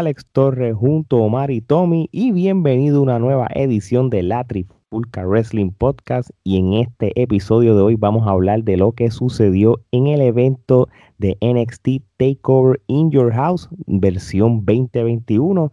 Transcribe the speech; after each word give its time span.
Alex 0.00 0.24
Torres 0.32 0.74
junto 0.74 1.18
a 1.18 1.26
Omar 1.26 1.50
y 1.50 1.60
Tommy 1.60 2.08
y 2.10 2.32
bienvenido 2.32 3.00
a 3.00 3.02
una 3.02 3.18
nueva 3.18 3.48
edición 3.54 4.08
de 4.08 4.22
la 4.22 4.44
Trifulca 4.44 5.26
Wrestling 5.26 5.72
Podcast 5.72 6.30
y 6.42 6.56
en 6.56 6.72
este 6.72 7.12
episodio 7.20 7.76
de 7.76 7.82
hoy 7.82 7.96
vamos 7.96 8.26
a 8.26 8.30
hablar 8.30 8.64
de 8.64 8.78
lo 8.78 8.92
que 8.92 9.10
sucedió 9.10 9.82
en 9.90 10.06
el 10.06 10.22
evento 10.22 10.88
de 11.18 11.36
NXT 11.42 12.02
Takeover 12.16 12.80
in 12.86 13.10
Your 13.10 13.30
House 13.30 13.68
versión 13.86 14.64
2021 14.64 15.70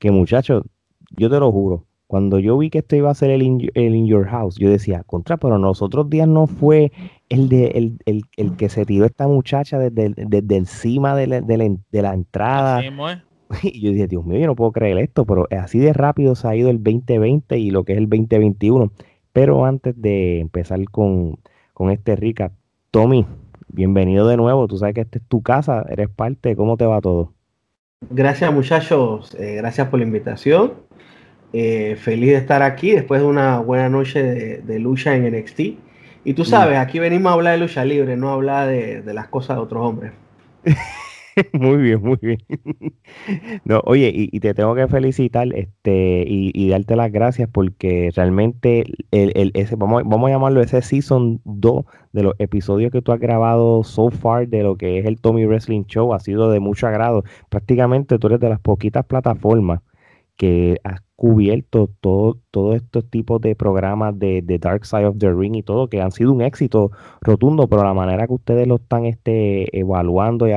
que 0.00 0.10
muchachos, 0.10 0.64
yo 1.16 1.30
te 1.30 1.38
lo 1.38 1.52
juro, 1.52 1.86
cuando 2.08 2.40
yo 2.40 2.58
vi 2.58 2.70
que 2.70 2.78
esto 2.78 2.96
iba 2.96 3.10
a 3.10 3.14
ser 3.14 3.30
el 3.30 3.42
In, 3.42 4.06
Your 4.06 4.26
House, 4.26 4.56
yo 4.58 4.70
decía, 4.70 5.04
contra, 5.04 5.36
pero 5.36 5.58
nosotros 5.58 6.08
días 6.10 6.26
no 6.26 6.46
fue 6.46 6.90
el 7.28 7.48
de 7.50 7.66
el, 7.66 7.98
el, 8.06 8.22
el 8.38 8.56
que 8.56 8.70
se 8.70 8.86
tiró 8.86 9.04
esta 9.04 9.28
muchacha 9.28 9.78
desde, 9.78 10.14
desde 10.16 10.56
encima 10.56 11.14
de 11.14 11.26
la, 11.28 12.14
entrada. 12.14 12.80
Y 13.62 13.80
yo 13.80 13.90
dije, 13.92 14.06
Dios 14.06 14.24
mío, 14.24 14.38
yo 14.38 14.46
no 14.46 14.56
puedo 14.56 14.72
creer 14.72 14.98
esto, 14.98 15.24
pero 15.24 15.46
así 15.50 15.78
de 15.78 15.92
rápido 15.92 16.34
se 16.34 16.48
ha 16.48 16.56
ido 16.56 16.70
el 16.70 16.82
2020 16.82 17.58
y 17.58 17.70
lo 17.70 17.84
que 17.84 17.92
es 17.92 17.98
el 17.98 18.08
2021. 18.08 18.92
Pero 19.32 19.64
antes 19.64 20.00
de 20.00 20.40
empezar 20.40 20.82
con, 20.90 21.38
con 21.72 21.90
este 21.90 22.16
rica, 22.16 22.52
Tommy, 22.90 23.26
bienvenido 23.68 24.26
de 24.26 24.36
nuevo. 24.36 24.66
Tú 24.66 24.78
sabes 24.78 24.94
que 24.94 25.02
esta 25.02 25.18
es 25.18 25.24
tu 25.26 25.42
casa, 25.42 25.84
eres 25.88 26.08
parte. 26.08 26.56
¿Cómo 26.56 26.76
te 26.76 26.86
va 26.86 27.00
todo? 27.00 27.34
Gracias, 28.10 28.52
muchachos. 28.52 29.34
Eh, 29.38 29.56
gracias 29.56 29.88
por 29.88 29.98
la 29.98 30.06
invitación. 30.06 30.74
Eh, 31.52 31.96
feliz 32.00 32.30
de 32.30 32.36
estar 32.36 32.62
aquí 32.62 32.92
después 32.92 33.20
de 33.20 33.26
una 33.26 33.58
buena 33.60 33.88
noche 33.88 34.22
de, 34.62 34.78
lucha 34.78 35.16
en 35.16 35.32
NXT. 35.32 35.60
Y 36.24 36.34
tú 36.34 36.44
sabes, 36.44 36.78
aquí 36.78 36.98
venimos 36.98 37.30
a 37.30 37.34
hablar 37.34 37.54
de 37.54 37.60
lucha 37.60 37.84
libre, 37.84 38.16
no 38.16 38.30
a 38.30 38.34
hablar 38.34 38.68
de, 38.68 39.02
las 39.14 39.28
cosas 39.28 39.56
de 39.56 39.62
otros 39.62 39.84
hombres. 39.84 40.12
muy 41.52 41.76
bien, 41.76 42.02
muy 42.02 42.18
bien. 42.20 42.38
no, 43.64 43.80
oye, 43.84 44.12
y, 44.14 44.40
te 44.40 44.54
tengo 44.54 44.74
que 44.74 44.88
felicitar 44.88 45.48
este, 45.54 46.24
y, 46.26 46.68
darte 46.68 46.96
las 46.96 47.12
gracias 47.12 47.48
porque 47.50 48.10
realmente 48.14 48.84
el, 49.10 49.50
ese, 49.54 49.76
vamos, 49.76 50.02
vamos 50.04 50.28
a 50.28 50.32
llamarlo 50.32 50.60
ese 50.60 50.82
Season 50.82 51.40
2 51.44 51.84
de 52.12 52.22
los 52.22 52.34
episodios 52.38 52.90
que 52.92 53.02
tú 53.02 53.12
has 53.12 53.20
grabado 53.20 53.82
so 53.84 54.10
far 54.10 54.48
de 54.48 54.62
lo 54.62 54.76
que 54.76 54.98
es 54.98 55.06
el 55.06 55.20
Tommy 55.20 55.46
Wrestling 55.46 55.84
Show 55.84 56.12
ha 56.14 56.20
sido 56.20 56.50
de 56.50 56.60
mucho 56.60 56.86
agrado. 56.86 57.24
Prácticamente 57.48 58.18
tú 58.18 58.28
eres 58.28 58.40
de 58.40 58.48
las 58.48 58.60
poquitas 58.60 59.04
plataformas 59.06 59.80
que 60.38 60.80
has 60.84 61.00
cubierto 61.16 61.90
todo, 62.00 62.38
todos 62.52 62.76
estos 62.76 63.10
tipos 63.10 63.40
de 63.40 63.56
programas 63.56 64.16
de, 64.20 64.40
Dark 64.60 64.86
Side 64.86 65.04
of 65.04 65.18
the 65.18 65.32
Ring 65.32 65.56
y 65.56 65.64
todo, 65.64 65.88
que 65.88 66.00
han 66.00 66.12
sido 66.12 66.32
un 66.32 66.42
éxito 66.42 66.92
rotundo, 67.20 67.66
pero 67.66 67.82
la 67.82 67.92
manera 67.92 68.28
que 68.28 68.34
ustedes 68.34 68.68
lo 68.68 68.76
están 68.76 69.04
este, 69.04 69.76
evaluando 69.76 70.46
y, 70.46 70.52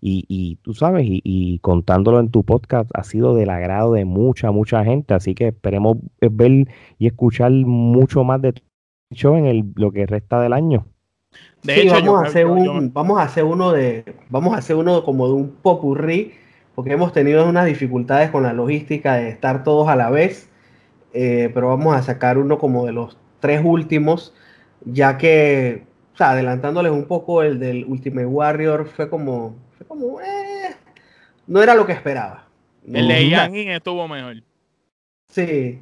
y, 0.00 0.56
tú 0.62 0.72
sabes, 0.72 1.04
y, 1.06 1.58
contándolo 1.58 2.18
en 2.18 2.30
tu 2.30 2.44
podcast 2.44 2.90
ha 2.94 3.04
sido 3.04 3.34
del 3.34 3.50
agrado 3.50 3.92
de 3.92 4.06
mucha, 4.06 4.50
mucha 4.52 4.82
gente, 4.84 5.12
así 5.12 5.34
que 5.34 5.48
esperemos 5.48 5.98
ver 6.18 6.66
y 6.98 7.06
escuchar 7.06 7.52
mucho 7.52 8.24
más 8.24 8.40
de 8.40 8.54
tu 8.54 8.62
show 9.12 9.36
en 9.36 9.44
el, 9.44 9.64
lo 9.74 9.92
que 9.92 10.06
resta 10.06 10.40
del 10.40 10.54
año. 10.54 10.86
De 11.62 11.82
hecho, 11.82 11.92
vamos, 11.92 12.22
a 12.22 12.26
hacer 12.26 12.46
un, 12.46 12.90
vamos 12.90 13.18
a 13.18 13.24
hacer 13.24 13.44
uno 13.44 13.70
de, 13.70 14.02
vamos 14.30 14.54
a 14.54 14.58
hacer 14.58 14.76
uno 14.76 15.04
como 15.04 15.28
de 15.28 15.34
un 15.34 15.50
popurrí 15.60 16.32
porque 16.76 16.92
hemos 16.92 17.14
tenido 17.14 17.48
unas 17.48 17.64
dificultades 17.64 18.30
con 18.30 18.42
la 18.42 18.52
logística 18.52 19.16
de 19.16 19.30
estar 19.30 19.64
todos 19.64 19.88
a 19.88 19.96
la 19.96 20.10
vez, 20.10 20.50
eh, 21.14 21.50
pero 21.54 21.68
vamos 21.68 21.96
a 21.96 22.02
sacar 22.02 22.36
uno 22.36 22.58
como 22.58 22.84
de 22.84 22.92
los 22.92 23.16
tres 23.40 23.62
últimos, 23.64 24.34
ya 24.84 25.16
que, 25.16 25.84
o 26.12 26.16
sea, 26.18 26.32
adelantándoles 26.32 26.92
un 26.92 27.06
poco, 27.06 27.42
el 27.42 27.58
del 27.58 27.86
Ultimate 27.86 28.26
Warrior 28.26 28.86
fue 28.86 29.08
como, 29.08 29.56
fue 29.78 29.86
como, 29.86 30.20
eh, 30.20 30.76
no 31.46 31.62
era 31.62 31.74
lo 31.74 31.86
que 31.86 31.92
esperaba. 31.92 32.46
El 32.86 33.08
de 33.08 33.30
Yang 33.30 33.56
estuvo 33.56 34.06
mejor. 34.06 34.42
Sí. 35.28 35.80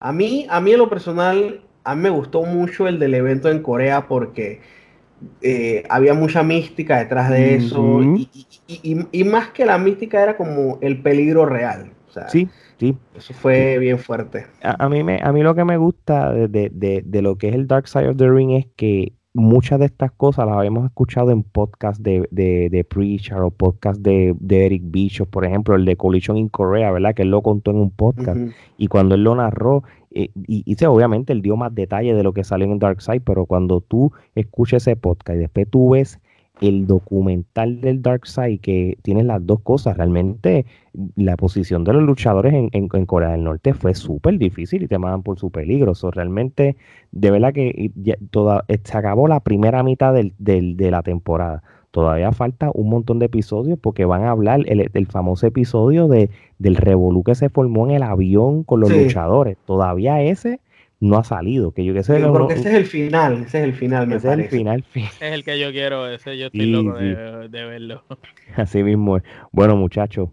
A 0.00 0.12
mí, 0.12 0.46
a 0.50 0.60
mí 0.60 0.72
en 0.72 0.78
lo 0.78 0.90
personal, 0.90 1.62
a 1.84 1.94
mí 1.94 2.02
me 2.02 2.10
gustó 2.10 2.42
mucho 2.42 2.88
el 2.88 2.98
del 2.98 3.14
evento 3.14 3.50
en 3.50 3.62
Corea 3.62 4.08
porque 4.08 4.60
eh, 5.42 5.84
había 5.88 6.14
mucha 6.14 6.42
mística 6.42 6.98
detrás 6.98 7.30
de 7.30 7.56
eso 7.56 8.00
y, 8.66 9.24
más 9.24 9.48
que 9.48 9.66
la 9.66 9.78
mística 9.78 10.22
era 10.22 10.36
como 10.36 10.78
el 10.80 11.00
peligro 11.02 11.46
real. 11.46 11.90
sí, 12.28 12.48
sí. 12.78 12.96
Eso 13.16 13.34
fue 13.34 13.78
bien 13.78 13.98
fuerte. 13.98 14.46
A, 14.62 14.88
mí 14.88 15.02
me, 15.02 15.20
a 15.22 15.32
mí 15.32 15.42
lo 15.42 15.54
que 15.54 15.64
me 15.64 15.76
gusta 15.76 16.32
de, 16.32 16.70
de, 17.04 17.22
lo 17.22 17.36
que 17.36 17.48
es 17.48 17.54
el 17.54 17.66
Dark 17.66 17.88
Side 17.88 18.08
of 18.08 18.16
the 18.16 18.30
Ring 18.30 18.52
es 18.52 18.66
que 18.76 19.12
muchas 19.34 19.80
de 19.80 19.86
estas 19.86 20.12
cosas 20.12 20.46
las 20.46 20.56
habíamos 20.56 20.86
escuchado 20.86 21.32
en 21.32 21.42
podcast 21.42 22.00
de, 22.00 22.26
de, 22.30 22.84
Preacher 22.84 23.38
o 23.38 23.50
podcast 23.50 24.00
de, 24.00 24.34
Eric 24.48 24.82
Bishop, 24.86 25.28
por 25.28 25.44
ejemplo, 25.44 25.74
el 25.74 25.84
de 25.84 25.96
Collision 25.96 26.36
in 26.36 26.48
Korea, 26.48 26.92
¿verdad? 26.92 27.14
Que 27.14 27.22
él 27.22 27.30
lo 27.30 27.42
contó 27.42 27.72
en 27.72 27.78
un 27.78 27.90
podcast. 27.90 28.40
Y 28.78 28.86
cuando 28.86 29.16
él 29.16 29.24
lo 29.24 29.34
narró, 29.34 29.82
eh, 30.14 30.30
y, 30.46 30.62
y, 30.64 30.84
obviamente 30.84 31.32
él 31.32 31.42
dio 31.42 31.56
más 31.56 31.74
detalle 31.74 32.14
de 32.14 32.22
lo 32.22 32.32
que 32.32 32.44
salió 32.44 32.66
en 32.66 32.78
Dark 32.78 33.02
Side, 33.02 33.20
pero 33.20 33.46
cuando 33.46 33.80
tú 33.80 34.12
escuchas 34.34 34.82
ese 34.82 34.96
podcast 34.96 35.36
y 35.36 35.40
después 35.40 35.68
tú 35.68 35.90
ves 35.90 36.20
el 36.60 36.86
documental 36.86 37.80
del 37.80 38.00
Dark 38.00 38.26
Side 38.26 38.58
que 38.58 38.96
tiene 39.02 39.24
las 39.24 39.44
dos 39.44 39.60
cosas. 39.60 39.96
Realmente 39.96 40.66
la 41.16 41.36
posición 41.36 41.84
de 41.84 41.92
los 41.92 42.02
luchadores 42.02 42.54
en, 42.54 42.88
Corea 43.06 43.30
del 43.30 43.44
Norte 43.44 43.74
fue 43.74 43.94
súper 43.94 44.38
difícil 44.38 44.84
y 44.84 44.88
te 44.88 44.98
mandan 44.98 45.22
por 45.22 45.38
su 45.38 45.50
peligro. 45.50 45.92
realmente, 46.12 46.76
de 47.10 47.30
verdad 47.30 47.52
que 47.52 47.90
toda, 48.30 48.64
se 48.84 48.96
acabó 48.96 49.26
la 49.26 49.40
primera 49.40 49.82
mitad 49.82 50.14
del, 50.14 50.32
de 50.38 50.90
la 50.90 51.02
temporada. 51.02 51.62
Todavía 51.94 52.32
falta 52.32 52.72
un 52.74 52.90
montón 52.90 53.20
de 53.20 53.26
episodios 53.26 53.78
porque 53.80 54.04
van 54.04 54.24
a 54.24 54.32
hablar 54.32 54.62
el, 54.66 55.06
famoso 55.06 55.46
episodio 55.46 56.08
de, 56.08 56.28
del 56.58 56.74
revolú 56.74 57.22
que 57.22 57.36
se 57.36 57.50
formó 57.50 57.86
en 57.86 57.92
el 57.92 58.02
avión 58.02 58.64
con 58.64 58.80
los 58.80 58.90
luchadores. 58.90 59.58
Todavía 59.64 60.20
ese 60.20 60.58
no 60.98 61.18
ha 61.18 61.22
salido. 61.22 61.70
Que 61.70 61.84
yo 61.84 61.94
que 61.94 62.02
sé, 62.02 62.18
porque 62.26 62.54
ese 62.54 62.70
es 62.70 62.74
el 62.74 62.86
final, 62.86 63.44
ese 63.44 63.58
es 63.58 63.64
el 63.66 63.74
final, 63.74 64.08
me 64.08 64.16
ese 64.16 64.26
Es 64.26 64.38
el 64.40 64.48
final, 64.48 64.84
Es 64.92 65.22
el 65.22 65.44
que 65.44 65.60
yo 65.60 65.70
quiero, 65.70 66.08
ese 66.08 66.36
yo 66.36 66.46
estoy 66.46 66.66
loco 66.66 66.98
de, 66.98 67.48
verlo. 67.48 68.02
Así 68.56 68.82
mismo 68.82 69.18
es. 69.18 69.22
Bueno, 69.52 69.76
muchachos, 69.76 70.30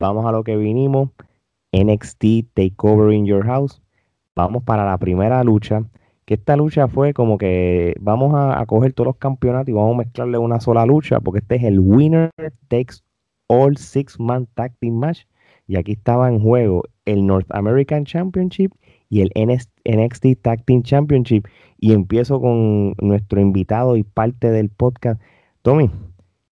vamos 0.00 0.24
a 0.24 0.32
lo 0.32 0.42
que 0.42 0.56
vinimos. 0.56 1.10
NXT 1.74 2.54
Takeover 2.54 3.12
in 3.12 3.26
Your 3.26 3.44
House. 3.44 3.82
Vamos 4.34 4.62
para 4.62 4.86
la 4.86 4.96
primera 4.96 5.44
lucha. 5.44 5.82
Que 6.24 6.34
esta 6.34 6.56
lucha 6.56 6.88
fue 6.88 7.12
como 7.12 7.36
que 7.38 7.94
vamos 8.00 8.32
a, 8.34 8.64
coger 8.66 8.92
todos 8.92 9.06
los 9.08 9.16
campeonatos 9.16 9.68
y 9.68 9.72
vamos 9.72 9.94
a 9.94 9.98
mezclarle 9.98 10.38
una 10.38 10.60
sola 10.60 10.86
lucha, 10.86 11.20
porque 11.20 11.40
este 11.40 11.56
es 11.56 11.64
el 11.64 11.80
Winner 11.80 12.30
Takes 12.68 12.96
All 13.46 13.76
Six 13.76 14.18
Man 14.18 14.46
Tag 14.54 14.74
Team 14.80 14.94
Match. 14.94 15.24
Y 15.66 15.76
aquí 15.76 15.92
estaba 15.92 16.28
en 16.28 16.40
juego 16.40 16.82
el 17.04 17.26
North 17.26 17.46
American 17.50 18.04
Championship 18.04 18.72
y 19.08 19.20
el 19.22 19.30
NXT 19.34 20.42
Tag 20.42 20.64
Team 20.64 20.82
Championship. 20.82 21.46
Y 21.78 21.92
empiezo 21.92 22.40
con 22.40 22.94
nuestro 23.00 23.40
invitado 23.40 23.96
y 23.96 24.02
parte 24.02 24.50
del 24.50 24.70
podcast. 24.70 25.20
Tommy, 25.62 25.90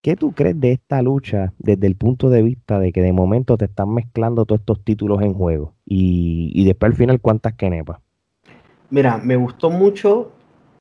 ¿qué 0.03 0.17
tú 0.17 0.33
crees 0.33 0.59
de 0.61 0.73
esta 0.73 1.03
lucha 1.03 1.53
desde 1.59 1.87
el 1.87 1.97
punto 1.97 2.31
de 2.31 2.43
vista 2.43 2.79
de 2.79 2.93
que 2.93 3.03
de 3.03 3.13
momento 3.13 3.57
te 3.57 3.67
están 3.67 3.93
mezclando 3.93 4.45
todos 4.47 4.61
estos 4.61 4.85
títulos 4.85 5.23
en 5.23 5.35
juego? 5.35 5.75
Y, 5.87 6.65
después 6.65 6.93
al 6.93 6.97
final, 6.97 7.21
¿cuántas 7.21 7.55
quenepas? 7.55 8.01
Mira, 8.93 9.19
me 9.19 9.35
gustó 9.35 9.71
mucho 9.71 10.31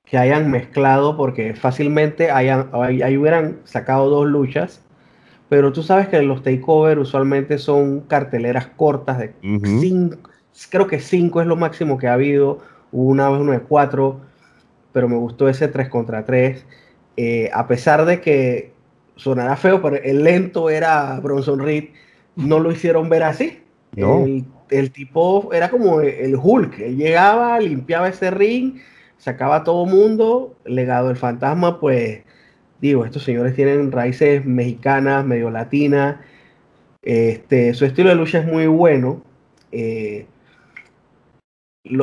que 0.05 0.19
hayan 0.19 0.51
mezclado 0.51 1.17
porque 1.17 1.55
fácilmente 1.55 2.29
hayan, 2.29 2.69
ahí 2.73 3.17
hubieran 3.17 3.61
sacado 3.63 4.07
dos 4.09 4.27
luchas 4.27 4.83
pero 5.51 5.73
tú 5.73 5.83
sabes 5.83 6.07
que 6.07 6.21
los 6.21 6.43
takeover 6.43 6.97
usualmente 6.97 7.57
son 7.57 7.99
carteleras 8.07 8.67
cortas 8.67 9.19
de 9.19 9.33
cinco, 9.81 10.29
creo 10.69 10.87
que 10.87 11.01
5 11.01 11.41
es 11.41 11.47
lo 11.47 11.57
máximo 11.57 11.97
que 11.97 12.07
ha 12.07 12.13
habido. 12.13 12.59
una 12.93 13.29
vez 13.29 13.41
uno 13.41 13.51
de 13.51 13.59
4, 13.59 14.21
pero 14.93 15.09
me 15.09 15.17
gustó 15.17 15.49
ese 15.49 15.67
3 15.67 15.89
contra 15.89 16.23
3. 16.23 16.65
Eh, 17.17 17.49
a 17.53 17.67
pesar 17.67 18.05
de 18.05 18.21
que 18.21 18.71
sonará 19.17 19.57
feo, 19.57 19.81
pero 19.81 19.97
el 19.97 20.23
lento 20.23 20.69
era 20.69 21.19
Bronson 21.19 21.59
Reed, 21.59 21.89
no 22.37 22.59
lo 22.59 22.71
hicieron 22.71 23.09
ver 23.09 23.23
así. 23.23 23.61
El, 23.97 24.45
tipo 24.91 25.51
era 25.53 25.69
como 25.69 26.01
el 26.01 26.35
Hulk, 26.35 26.79
él 26.79 26.97
llegaba, 26.97 27.59
limpiaba 27.59 28.07
ese 28.07 28.31
ring, 28.31 28.79
sacaba 29.17 29.57
a 29.57 29.63
todo 29.63 29.85
mundo, 29.85 30.55
legado 30.65 31.09
del 31.09 31.17
fantasma, 31.17 31.79
pues 31.79 32.23
digo, 32.79 33.05
estos 33.05 33.23
señores 33.23 33.55
tienen 33.55 33.91
raíces 33.91 34.45
mexicanas, 34.45 35.25
medio 35.25 35.49
latinas, 35.51 36.17
este, 37.01 37.73
su 37.73 37.85
estilo 37.85 38.09
de 38.09 38.15
lucha 38.15 38.39
es 38.39 38.45
muy 38.45 38.67
bueno. 38.67 39.23
Eh, 39.71 40.25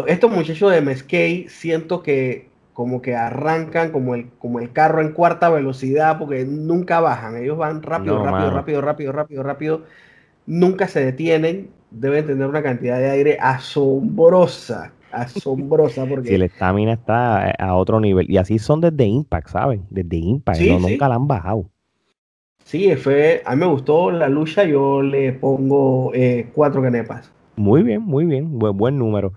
estos 0.07 0.31
muchachos 0.31 0.71
de 0.73 0.81
MSK 0.81 1.49
siento 1.49 2.03
que 2.03 2.49
como 2.73 3.03
que 3.03 3.17
arrancan 3.17 3.91
como 3.91 4.15
el, 4.15 4.31
como 4.39 4.61
el 4.61 4.73
carro 4.73 5.01
en 5.01 5.13
cuarta 5.13 5.51
velocidad 5.51 6.19
porque 6.19 6.45
nunca 6.45 7.01
bajan. 7.01 7.37
Ellos 7.37 7.59
van 7.59 7.83
rápido, 7.83 8.25
rápido, 8.25 8.51
rápido, 8.51 8.81
rápido, 8.81 9.13
rápido, 9.13 9.43
rápido. 9.43 9.85
Nunca 10.47 10.89
se 10.89 11.05
detienen. 11.05 11.71
Deben 11.91 12.27
tener 12.27 12.47
una 12.47 12.63
cantidad 12.63 12.99
de 12.99 13.11
aire 13.11 13.39
asombrosa. 13.41 14.93
Asombrosa 15.11 16.05
porque... 16.09 16.29
Si 16.29 16.35
el 16.35 16.43
estamina 16.43 16.93
está 16.93 17.51
a 17.51 17.75
otro 17.75 18.01
nivel. 18.01 18.31
Y 18.31 18.37
así 18.37 18.59
son 18.59 18.81
desde 18.81 19.05
Impact, 19.05 19.49
¿saben? 19.49 19.87
Desde 19.91 20.17
Impact. 20.17 20.61
nunca 20.61 21.09
la 21.09 21.15
han 21.15 21.27
bajado. 21.27 21.71
Sí, 22.65 22.95
fue, 22.97 23.41
a 23.47 23.55
mí 23.55 23.61
me 23.61 23.67
gustó 23.67 24.11
la 24.11 24.29
lucha, 24.29 24.63
yo 24.65 25.01
le 25.01 25.33
pongo 25.33 26.13
eh, 26.13 26.51
cuatro 26.55 26.83
canepas. 26.83 27.33
Muy 27.57 27.83
bien, 27.83 28.03
muy 28.03 28.27
bien, 28.27 28.59
buen, 28.59 28.77
buen 28.77 28.99
número. 28.99 29.33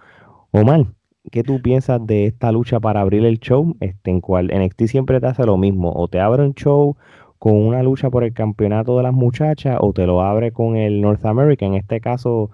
Omar, 0.51 0.87
¿qué 1.31 1.41
tú 1.41 1.61
piensas 1.61 2.05
de 2.05 2.25
esta 2.25 2.51
lucha 2.51 2.81
para 2.81 2.99
abrir 2.99 3.25
el 3.25 3.39
show? 3.39 3.77
Este, 3.79 4.11
en 4.11 4.19
cual 4.19 4.51
NXT 4.53 4.83
siempre 4.87 5.21
te 5.21 5.27
hace 5.27 5.45
lo 5.45 5.55
mismo, 5.55 5.93
o 5.93 6.09
te 6.09 6.19
abre 6.19 6.43
un 6.43 6.53
show 6.55 6.97
con 7.41 7.55
una 7.55 7.81
lucha 7.81 8.11
por 8.11 8.23
el 8.23 8.33
campeonato 8.33 8.97
de 8.97 9.01
las 9.01 9.13
muchachas, 9.13 9.79
o 9.81 9.93
te 9.93 10.05
lo 10.05 10.21
abre 10.21 10.51
con 10.51 10.75
el 10.75 11.01
North 11.01 11.25
America. 11.25 11.65
En 11.65 11.73
este 11.73 11.99
caso, 11.99 12.51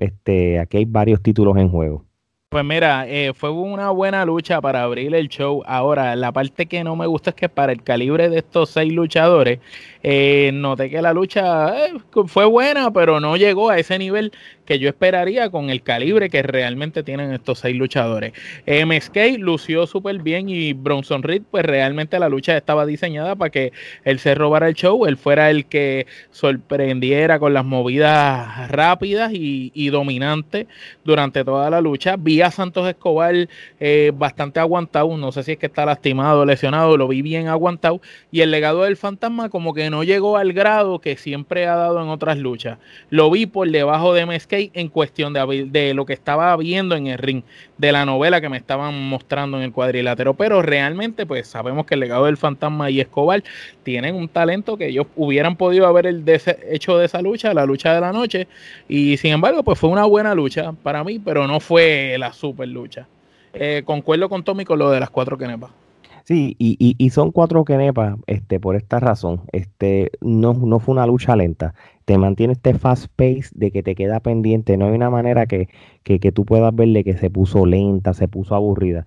este, 0.00 0.58
aquí 0.58 0.78
hay 0.78 0.84
varios 0.84 1.22
títulos 1.22 1.56
en 1.58 1.68
juego. 1.68 2.04
Pues 2.48 2.64
mira, 2.64 3.06
eh, 3.06 3.32
fue 3.34 3.50
una 3.50 3.90
buena 3.90 4.24
lucha 4.24 4.60
para 4.60 4.82
abrir 4.82 5.14
el 5.14 5.28
show. 5.28 5.62
Ahora, 5.64 6.16
la 6.16 6.32
parte 6.32 6.66
que 6.66 6.82
no 6.82 6.96
me 6.96 7.06
gusta 7.06 7.30
es 7.30 7.36
que 7.36 7.48
para 7.48 7.70
el 7.70 7.84
calibre 7.84 8.28
de 8.28 8.38
estos 8.38 8.70
seis 8.70 8.92
luchadores, 8.92 9.60
eh, 10.08 10.52
noté 10.54 10.88
que 10.88 11.02
la 11.02 11.12
lucha 11.12 11.86
eh, 11.88 11.92
fue 12.28 12.44
buena, 12.44 12.92
pero 12.92 13.18
no 13.18 13.36
llegó 13.36 13.70
a 13.70 13.78
ese 13.80 13.98
nivel 13.98 14.30
que 14.64 14.78
yo 14.78 14.88
esperaría 14.88 15.50
con 15.50 15.68
el 15.68 15.82
calibre 15.82 16.30
que 16.30 16.44
realmente 16.44 17.02
tienen 17.02 17.32
estos 17.32 17.58
seis 17.58 17.76
luchadores. 17.76 18.32
MSK 18.66 19.38
lució 19.38 19.86
súper 19.88 20.22
bien 20.22 20.48
y 20.48 20.74
Bronson 20.74 21.24
Reed, 21.24 21.42
pues 21.50 21.64
realmente 21.64 22.20
la 22.20 22.28
lucha 22.28 22.56
estaba 22.56 22.86
diseñada 22.86 23.34
para 23.34 23.50
que 23.50 23.72
él 24.04 24.20
se 24.20 24.36
robara 24.36 24.68
el 24.68 24.74
show, 24.74 25.06
él 25.06 25.16
fuera 25.16 25.50
el 25.50 25.66
que 25.66 26.06
sorprendiera 26.30 27.40
con 27.40 27.52
las 27.52 27.64
movidas 27.64 28.70
rápidas 28.70 29.32
y, 29.34 29.86
dominantes 29.86 30.66
durante 31.04 31.44
toda 31.44 31.70
la 31.70 31.80
lucha. 31.80 32.16
Vi 32.16 32.42
a 32.42 32.50
Santos 32.50 32.88
Escobar 32.88 33.34
eh, 33.80 34.12
bastante 34.14 34.60
aguantado, 34.60 35.16
no 35.16 35.30
sé 35.32 35.44
si 35.44 35.52
es 35.52 35.58
que 35.58 35.66
está 35.66 35.86
lastimado 35.86 36.44
lesionado, 36.44 36.96
lo 36.96 37.08
vi 37.08 37.22
bien 37.22 37.48
aguantado. 37.48 38.00
Y 38.32 38.40
el 38.40 38.50
legado 38.50 38.82
del 38.82 38.96
fantasma 38.96 39.48
como 39.48 39.74
que 39.74 39.88
no 39.90 39.95
llegó 40.02 40.36
al 40.36 40.52
grado 40.52 41.00
que 41.00 41.16
siempre 41.16 41.66
ha 41.66 41.76
dado 41.76 42.02
en 42.02 42.08
otras 42.08 42.38
luchas. 42.38 42.78
Lo 43.10 43.30
vi 43.30 43.46
por 43.46 43.70
debajo 43.70 44.14
de 44.14 44.26
MSK 44.26 44.52
en 44.74 44.88
cuestión 44.88 45.32
de, 45.32 45.66
de, 45.70 45.94
lo 45.94 46.06
que 46.06 46.12
estaba 46.12 46.56
viendo 46.56 46.96
en 46.96 47.06
el 47.06 47.18
ring, 47.18 47.42
de 47.78 47.92
la 47.92 48.04
novela 48.04 48.40
que 48.40 48.48
me 48.48 48.56
estaban 48.56 49.08
mostrando 49.08 49.56
en 49.56 49.64
el 49.64 49.72
cuadrilátero. 49.72 50.34
Pero 50.34 50.62
realmente, 50.62 51.26
pues 51.26 51.46
sabemos 51.46 51.86
que 51.86 51.94
el 51.94 52.00
legado 52.00 52.26
del 52.26 52.36
fantasma 52.36 52.90
y 52.90 53.00
Escobar 53.00 53.42
tienen 53.82 54.14
un 54.14 54.28
talento 54.28 54.76
que 54.76 54.88
ellos 54.88 55.06
hubieran 55.16 55.56
podido 55.56 55.86
haber 55.86 56.06
hecho 56.06 56.98
de 56.98 57.06
esa 57.06 57.22
lucha, 57.22 57.54
la 57.54 57.66
lucha 57.66 57.94
de 57.94 58.00
la 58.00 58.12
noche. 58.12 58.48
Y 58.88 59.16
sin 59.16 59.32
embargo, 59.32 59.62
pues 59.62 59.78
fue 59.78 59.90
una 59.90 60.04
buena 60.04 60.34
lucha 60.34 60.72
para 60.82 61.04
mí, 61.04 61.18
pero 61.18 61.46
no 61.46 61.60
fue 61.60 62.16
la 62.18 62.32
super 62.32 62.68
lucha. 62.68 63.06
Eh, 63.52 63.82
concuerdo 63.84 64.28
con 64.28 64.44
Tommy 64.44 64.64
con 64.64 64.78
lo 64.78 64.90
de 64.90 65.00
las 65.00 65.10
cuatro 65.10 65.38
kenepas. 65.38 65.70
Sí, 66.26 66.56
y, 66.58 66.76
y, 66.98 67.10
son 67.10 67.30
cuatro 67.30 67.64
kenepas, 67.64 68.16
este, 68.26 68.58
por 68.58 68.74
esta 68.74 68.98
razón. 68.98 69.42
Este, 69.52 70.10
no, 70.20 70.54
no 70.54 70.80
fue 70.80 70.92
una 70.92 71.06
lucha 71.06 71.36
lenta 71.36 71.74
te 72.06 72.18
mantiene 72.18 72.52
este 72.54 72.72
fast 72.74 73.08
pace 73.16 73.50
de 73.54 73.72
que 73.72 73.82
te 73.82 73.96
queda 73.96 74.20
pendiente. 74.20 74.76
No 74.76 74.86
hay 74.86 74.92
una 74.92 75.10
manera 75.10 75.46
que, 75.46 75.68
que, 76.04 76.20
que 76.20 76.32
tú 76.32 76.44
puedas 76.46 76.74
verle 76.74 77.04
que 77.04 77.16
se 77.18 77.30
puso 77.30 77.66
lenta, 77.66 78.14
se 78.14 78.28
puso 78.28 78.54
aburrida. 78.54 79.06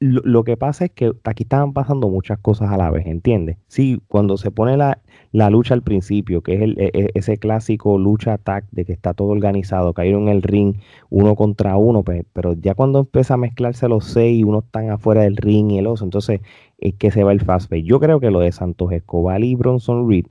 Lo, 0.00 0.44
que 0.44 0.56
pasa 0.56 0.84
es 0.84 0.92
que 0.92 1.12
aquí 1.24 1.42
estaban 1.42 1.72
pasando 1.72 2.08
muchas 2.08 2.38
cosas 2.38 2.70
a 2.70 2.76
la 2.76 2.88
vez, 2.88 3.04
¿entiendes? 3.06 3.56
Sí, 3.66 4.00
cuando 4.06 4.36
se 4.36 4.52
pone 4.52 4.76
la, 4.76 5.02
la 5.32 5.50
lucha 5.50 5.74
al 5.74 5.82
principio, 5.82 6.40
que 6.40 6.54
es 6.54 6.60
el, 6.62 6.78
e, 6.78 6.90
e, 6.94 7.10
ese 7.14 7.36
clásico 7.38 7.98
lucha 7.98 8.34
attack 8.34 8.66
de 8.70 8.84
que 8.84 8.92
está 8.92 9.12
todo 9.12 9.28
organizado, 9.28 9.92
cayeron 9.94 10.28
en 10.28 10.36
el 10.36 10.42
ring 10.42 10.76
uno 11.10 11.34
contra 11.34 11.76
uno, 11.76 12.04
pero 12.32 12.52
ya 12.52 12.76
cuando 12.76 13.00
empieza 13.00 13.34
a 13.34 13.38
mezclarse 13.38 13.88
los 13.88 14.04
seis, 14.04 14.44
uno 14.44 14.60
están 14.60 14.88
afuera 14.90 15.22
del 15.22 15.36
ring 15.36 15.72
y 15.72 15.78
el 15.78 15.88
oso, 15.88 16.04
entonces 16.04 16.42
es 16.78 16.94
que 16.94 17.10
se 17.10 17.24
va 17.24 17.32
el 17.32 17.40
fast 17.40 17.68
pace. 17.68 17.82
Yo 17.82 17.98
creo 17.98 18.20
que 18.20 18.30
lo 18.30 18.38
de 18.38 18.52
Santos 18.52 18.92
Escobar 18.92 19.42
y 19.42 19.56
Bronson 19.56 20.08
Reed 20.08 20.26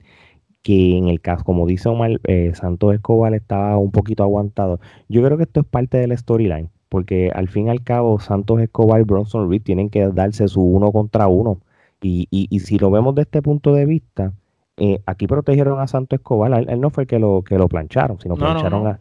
que 0.62 0.96
en 0.96 1.08
el 1.08 1.20
caso, 1.20 1.44
como 1.44 1.66
dice 1.66 1.88
Omar, 1.88 2.20
eh, 2.24 2.52
Santos 2.54 2.94
Escobar 2.94 3.34
estaba 3.34 3.78
un 3.78 3.92
poquito 3.92 4.22
aguantado. 4.22 4.80
Yo 5.08 5.22
creo 5.22 5.36
que 5.36 5.44
esto 5.44 5.60
es 5.60 5.66
parte 5.66 5.98
del 5.98 6.16
storyline, 6.16 6.70
porque 6.88 7.30
al 7.34 7.48
fin 7.48 7.66
y 7.66 7.70
al 7.70 7.82
cabo 7.82 8.18
Santos 8.18 8.60
Escobar 8.60 9.00
y 9.00 9.04
Bronson 9.04 9.50
Reed 9.50 9.62
tienen 9.62 9.90
que 9.90 10.06
darse 10.08 10.48
su 10.48 10.62
uno 10.62 10.92
contra 10.92 11.28
uno. 11.28 11.60
Y, 12.00 12.28
y, 12.30 12.60
si 12.60 12.78
lo 12.78 12.92
vemos 12.92 13.14
de 13.16 13.22
este 13.22 13.42
punto 13.42 13.74
de 13.74 13.84
vista, 13.84 14.32
eh, 14.76 15.00
aquí 15.06 15.26
protegieron 15.26 15.80
a 15.80 15.88
Santos 15.88 16.20
Escobar, 16.20 16.52
él, 16.68 16.80
no 16.80 16.90
fue 16.90 17.02
el 17.02 17.08
que 17.08 17.18
lo, 17.18 17.42
que 17.42 17.58
lo 17.58 17.68
plancharon, 17.68 18.20
sino 18.20 18.36
plancharon 18.36 18.86
a... 18.86 19.00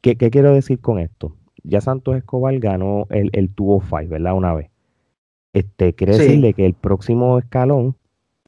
¿qué, 0.00 0.16
¿qué, 0.16 0.30
quiero 0.30 0.54
decir 0.54 0.80
con 0.80 0.98
esto? 0.98 1.36
Ya 1.62 1.82
Santos 1.82 2.16
Escobar 2.16 2.58
ganó 2.58 3.06
el, 3.10 3.28
el 3.34 3.50
Tubo 3.50 3.80
Fight, 3.80 4.08
¿verdad? 4.08 4.34
Una 4.34 4.54
vez. 4.54 4.70
Este, 5.52 5.94
quiere 5.94 6.16
decirle 6.16 6.54
que 6.54 6.64
el 6.64 6.74
próximo 6.74 7.38
escalón 7.38 7.96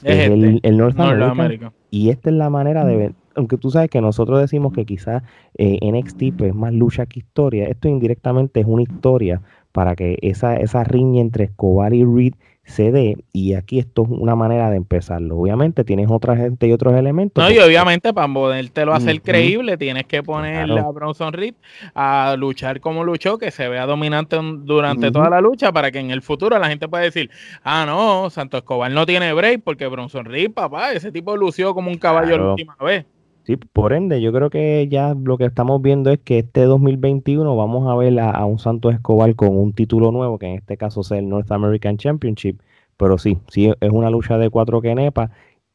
es, 0.02 0.30
el, 0.30 0.44
este, 0.44 0.68
el 0.68 0.76
North, 0.78 0.98
America. 0.98 1.72
Y 1.90 2.08
esta 2.08 2.30
es 2.30 2.36
la 2.36 2.48
manera 2.48 2.86
de 2.86 2.96
ver, 2.96 3.14
aunque 3.34 3.56
tú 3.56 3.70
sabes 3.70 3.90
que 3.90 4.00
nosotros 4.00 4.40
decimos 4.40 4.72
que 4.72 4.84
quizás 4.84 5.22
eh, 5.56 5.78
NXT 5.82 6.36
pues, 6.36 6.50
es 6.50 6.54
más 6.54 6.72
lucha 6.72 7.06
que 7.06 7.20
historia, 7.20 7.66
esto 7.66 7.88
indirectamente 7.88 8.60
es 8.60 8.66
una 8.66 8.82
historia 8.82 9.42
para 9.72 9.96
que 9.96 10.18
esa, 10.22 10.56
esa 10.56 10.84
riña 10.84 11.20
entre 11.20 11.44
Escobar 11.44 11.94
y 11.94 12.04
Reed 12.04 12.34
se 12.64 12.92
dé 12.92 13.16
y 13.32 13.54
aquí 13.54 13.80
esto 13.80 14.02
es 14.02 14.08
una 14.10 14.36
manera 14.36 14.70
de 14.70 14.76
empezarlo. 14.76 15.36
Obviamente 15.36 15.82
tienes 15.82 16.08
otra 16.10 16.36
gente 16.36 16.68
y 16.68 16.72
otros 16.72 16.94
elementos. 16.94 17.42
No, 17.42 17.50
y 17.50 17.58
obviamente 17.58 18.14
para 18.14 18.32
podértelo 18.32 18.94
hacer 18.94 19.20
creíble 19.20 19.76
tienes 19.76 20.06
que 20.06 20.22
poner 20.22 20.70
a 20.70 20.90
Bronson 20.90 21.32
Reed 21.32 21.54
a 21.94 22.36
luchar 22.38 22.80
como 22.80 23.02
luchó, 23.02 23.36
que 23.36 23.50
se 23.50 23.68
vea 23.68 23.84
dominante 23.86 24.38
durante 24.60 25.10
toda 25.10 25.28
la 25.28 25.40
lucha 25.40 25.72
para 25.72 25.90
que 25.90 25.98
en 25.98 26.10
el 26.12 26.22
futuro 26.22 26.56
la 26.58 26.68
gente 26.68 26.86
pueda 26.86 27.02
decir, 27.02 27.30
ah, 27.64 27.84
no, 27.84 28.30
Santo 28.30 28.58
Escobar 28.58 28.90
no 28.92 29.06
tiene 29.06 29.32
break 29.32 29.62
porque 29.64 29.88
Bronson 29.88 30.24
Reed, 30.24 30.52
papá, 30.52 30.92
ese 30.92 31.10
tipo 31.10 31.36
lució 31.36 31.74
como 31.74 31.90
un 31.90 31.98
caballo 31.98 32.38
la 32.38 32.50
última 32.50 32.76
vez. 32.76 33.06
Sí, 33.44 33.56
por 33.56 33.92
ende, 33.92 34.20
yo 34.20 34.32
creo 34.32 34.50
que 34.50 34.86
ya 34.88 35.14
lo 35.14 35.36
que 35.36 35.46
estamos 35.46 35.82
viendo 35.82 36.10
es 36.10 36.20
que 36.20 36.38
este 36.38 36.62
2021 36.62 37.56
vamos 37.56 37.90
a 37.90 37.96
ver 37.96 38.20
a, 38.20 38.44
un 38.46 38.60
Santos 38.60 38.94
Escobar 38.94 39.34
con 39.34 39.56
un 39.56 39.72
título 39.72 40.12
nuevo, 40.12 40.38
que 40.38 40.46
en 40.46 40.54
este 40.58 40.76
caso 40.76 41.00
es 41.00 41.10
el 41.10 41.28
North 41.28 41.50
American 41.50 41.96
Championship. 41.96 42.60
Pero 42.96 43.18
sí, 43.18 43.38
sí, 43.48 43.72
es 43.80 43.90
una 43.90 44.10
lucha 44.10 44.38
de 44.38 44.48
cuatro 44.50 44.80
kenepas. 44.80 45.30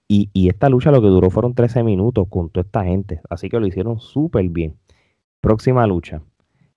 Y, 0.07 0.29
y 0.33 0.47
esta 0.49 0.69
lucha 0.69 0.91
lo 0.91 1.01
que 1.01 1.07
duró 1.07 1.29
fueron 1.29 1.53
13 1.53 1.83
minutos 1.83 2.27
con 2.29 2.49
toda 2.49 2.65
esta 2.65 2.85
gente. 2.85 3.19
Así 3.29 3.49
que 3.49 3.59
lo 3.59 3.67
hicieron 3.67 3.99
súper 3.99 4.47
bien. 4.49 4.77
Próxima 5.41 5.85
lucha. 5.87 6.21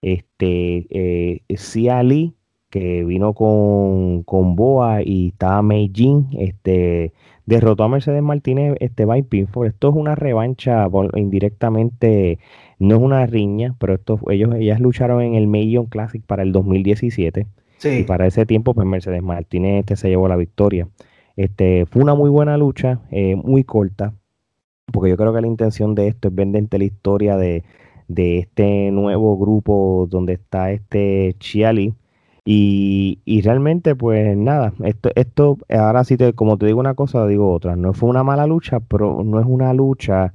Este, 0.02 0.86
eh, 0.90 1.42
Sia 1.56 2.02
Lee, 2.02 2.34
que 2.70 3.04
vino 3.04 3.34
con, 3.34 4.22
con 4.24 4.56
Boa 4.56 5.02
y 5.02 5.28
estaba 5.28 5.62
Mei 5.62 5.90
Jin, 5.94 6.28
este 6.38 7.12
derrotó 7.50 7.82
a 7.82 7.88
Mercedes 7.88 8.22
Martínez 8.22 8.76
este, 8.80 9.04
by 9.04 9.22
pinfall. 9.22 9.66
Esto 9.66 9.90
es 9.90 9.96
una 9.96 10.14
revancha 10.14 10.88
indirectamente, 11.16 12.38
no 12.78 12.96
es 12.96 13.02
una 13.02 13.26
riña, 13.26 13.74
pero 13.78 13.94
esto, 13.94 14.20
ellos, 14.30 14.54
ellas 14.54 14.80
lucharon 14.80 15.20
en 15.22 15.34
el 15.34 15.48
Million 15.48 15.86
Classic 15.86 16.22
para 16.24 16.44
el 16.44 16.52
2017. 16.52 17.46
Y 17.82 18.02
para 18.04 18.26
ese 18.26 18.46
tiempo, 18.46 18.74
pues 18.74 18.86
Mercedes 18.86 19.22
Martínez 19.22 19.80
este, 19.80 19.96
se 19.96 20.08
llevó 20.08 20.28
la 20.28 20.36
victoria. 20.36 20.88
Este, 21.36 21.86
fue 21.86 22.02
una 22.02 22.14
muy 22.14 22.30
buena 22.30 22.56
lucha, 22.56 23.00
eh, 23.10 23.34
muy 23.36 23.64
corta, 23.64 24.14
porque 24.92 25.10
yo 25.10 25.16
creo 25.16 25.32
que 25.32 25.40
la 25.40 25.46
intención 25.46 25.94
de 25.94 26.08
esto 26.08 26.28
es 26.28 26.34
venderte 26.34 26.78
la 26.78 26.84
historia 26.84 27.36
de, 27.36 27.64
de 28.06 28.38
este 28.38 28.90
nuevo 28.92 29.38
grupo 29.38 30.06
donde 30.08 30.34
está 30.34 30.70
este 30.70 31.34
Chiali, 31.40 31.94
y, 32.44 33.20
y, 33.24 33.42
realmente, 33.42 33.94
pues 33.94 34.36
nada, 34.36 34.72
esto, 34.84 35.10
esto, 35.14 35.58
ahora 35.68 36.04
sí, 36.04 36.16
te, 36.16 36.32
como 36.32 36.58
te 36.58 36.66
digo 36.66 36.80
una 36.80 36.94
cosa, 36.94 37.26
digo 37.26 37.52
otra. 37.52 37.76
No 37.76 37.92
fue 37.92 38.08
una 38.08 38.24
mala 38.24 38.46
lucha, 38.46 38.80
pero 38.80 39.22
no 39.24 39.40
es 39.40 39.46
una 39.46 39.72
lucha 39.74 40.32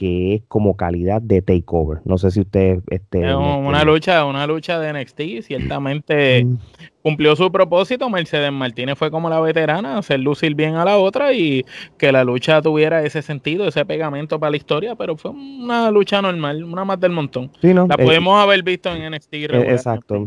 que 0.00 0.36
es 0.36 0.42
como 0.48 0.78
calidad 0.78 1.20
de 1.20 1.42
takeover. 1.42 2.00
No 2.06 2.16
sé 2.16 2.30
si 2.30 2.40
usted... 2.40 2.80
Este, 2.88 3.28
es 3.28 3.34
una 3.34 3.84
lucha, 3.84 4.24
una 4.24 4.46
lucha 4.46 4.80
de 4.80 4.94
NXT, 4.94 5.42
ciertamente 5.42 6.42
mm. 6.42 6.56
cumplió 7.02 7.36
su 7.36 7.52
propósito. 7.52 8.08
Mercedes 8.08 8.50
Martínez 8.50 8.96
fue 8.96 9.10
como 9.10 9.28
la 9.28 9.38
veterana, 9.40 9.98
hacer 9.98 10.20
lucir 10.20 10.54
bien 10.54 10.76
a 10.76 10.86
la 10.86 10.96
otra 10.96 11.34
y 11.34 11.66
que 11.98 12.12
la 12.12 12.24
lucha 12.24 12.62
tuviera 12.62 13.02
ese 13.02 13.20
sentido, 13.20 13.68
ese 13.68 13.84
pegamento 13.84 14.40
para 14.40 14.52
la 14.52 14.56
historia, 14.56 14.94
pero 14.94 15.18
fue 15.18 15.32
una 15.32 15.90
lucha 15.90 16.22
normal, 16.22 16.64
una 16.64 16.86
más 16.86 16.98
del 16.98 17.12
montón. 17.12 17.50
la 17.60 17.84
eh, 17.98 18.02
podemos 18.02 18.42
haber 18.42 18.62
visto 18.62 18.90
en 18.90 19.12
NXT. 19.12 19.34
Eh, 19.34 19.48
exacto. 19.68 20.24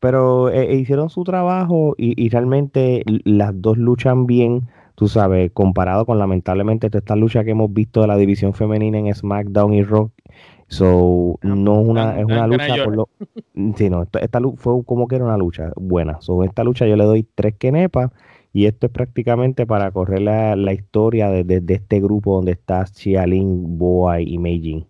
pero 0.00 0.50
eh, 0.50 0.74
hicieron 0.74 1.10
su 1.10 1.22
trabajo 1.22 1.94
y, 1.96 2.20
y 2.20 2.28
realmente 2.28 3.04
las 3.22 3.52
dos 3.54 3.78
luchan 3.78 4.26
bien 4.26 4.68
tú 5.00 5.08
sabes, 5.08 5.50
comparado 5.52 6.04
con 6.04 6.18
lamentablemente 6.18 6.90
esta 6.92 7.16
lucha 7.16 7.42
que 7.42 7.52
hemos 7.52 7.72
visto 7.72 8.02
de 8.02 8.06
la 8.06 8.18
división 8.18 8.52
femenina 8.52 8.98
en 8.98 9.14
SmackDown 9.14 9.72
y 9.72 9.82
Rock. 9.82 10.12
So, 10.68 11.38
no 11.40 11.80
es 11.80 11.88
una, 11.88 12.20
es 12.20 12.26
una 12.26 12.46
lucha 12.46 12.84
por 12.84 12.94
lo. 12.94 13.08
Sí, 13.76 13.88
no, 13.88 14.02
esta, 14.02 14.18
esta 14.18 14.40
fue 14.56 14.84
como 14.84 15.08
que 15.08 15.16
era 15.16 15.24
una 15.24 15.38
lucha 15.38 15.72
buena. 15.76 16.20
So, 16.20 16.44
esta 16.44 16.64
lucha 16.64 16.86
yo 16.86 16.96
le 16.96 17.04
doy 17.04 17.22
tres 17.22 17.54
kenepas 17.56 18.10
y 18.52 18.66
esto 18.66 18.88
es 18.88 18.92
prácticamente 18.92 19.64
para 19.64 19.90
correr 19.90 20.20
la, 20.20 20.54
la 20.54 20.74
historia 20.74 21.30
de, 21.30 21.44
de, 21.44 21.74
este 21.74 21.98
grupo 21.98 22.34
donde 22.34 22.52
está 22.52 22.84
Xialin, 22.84 23.78
Boa 23.78 24.20
y 24.20 24.36
Meijin. 24.36 24.86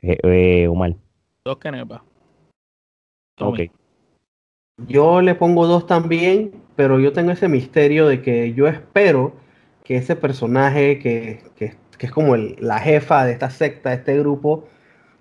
Eh, 0.00 0.16
eh, 0.22 0.68
Omar. 0.68 0.94
Dos 1.44 1.58
kenepas. 1.58 2.00
Ok. 3.38 3.60
Yo 4.88 5.20
le 5.20 5.34
pongo 5.34 5.66
dos 5.66 5.86
también, 5.86 6.52
pero 6.76 7.00
yo 7.00 7.12
tengo 7.12 7.30
ese 7.30 7.48
misterio 7.48 8.08
de 8.08 8.22
que 8.22 8.52
yo 8.54 8.66
espero 8.68 9.34
que 9.84 9.96
ese 9.96 10.16
personaje 10.16 10.98
que, 10.98 11.42
que 11.56 11.76
es 12.06 12.12
como 12.12 12.36
la 12.36 12.78
jefa 12.78 13.24
de 13.24 13.32
esta 13.32 13.50
secta, 13.50 13.90
de 13.90 13.96
este 13.96 14.18
grupo, 14.18 14.68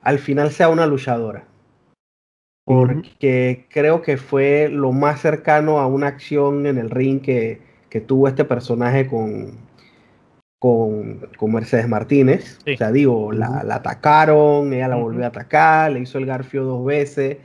al 0.01 0.19
final 0.19 0.51
sea 0.51 0.69
una 0.69 0.86
luchadora. 0.86 1.45
Porque 2.65 3.67
creo 3.69 4.01
que 4.01 4.17
fue 4.17 4.69
lo 4.69 4.93
más 4.93 5.22
cercano 5.22 5.79
a 5.79 5.88
una 5.88 6.07
acción 6.07 6.65
en 6.65 6.77
el 6.77 6.89
ring 6.89 7.22
que, 7.22 7.62
tuvo 8.07 8.27
este 8.27 8.43
personaje 8.43 9.05
con, 9.05 9.60
con, 10.60 11.51
Mercedes 11.51 11.88
Martínez. 11.88 12.60
O 12.74 12.77
sea, 12.77 12.91
digo, 12.91 13.31
la, 13.31 13.65
atacaron, 13.69 14.74
ella 14.74 14.88
la 14.88 14.95
volvió 14.95 15.25
a 15.25 15.27
atacar, 15.27 15.91
le 15.91 16.00
hizo 16.00 16.17
el 16.17 16.25
garfio 16.25 16.63
dos 16.63 16.86
veces. 16.86 17.38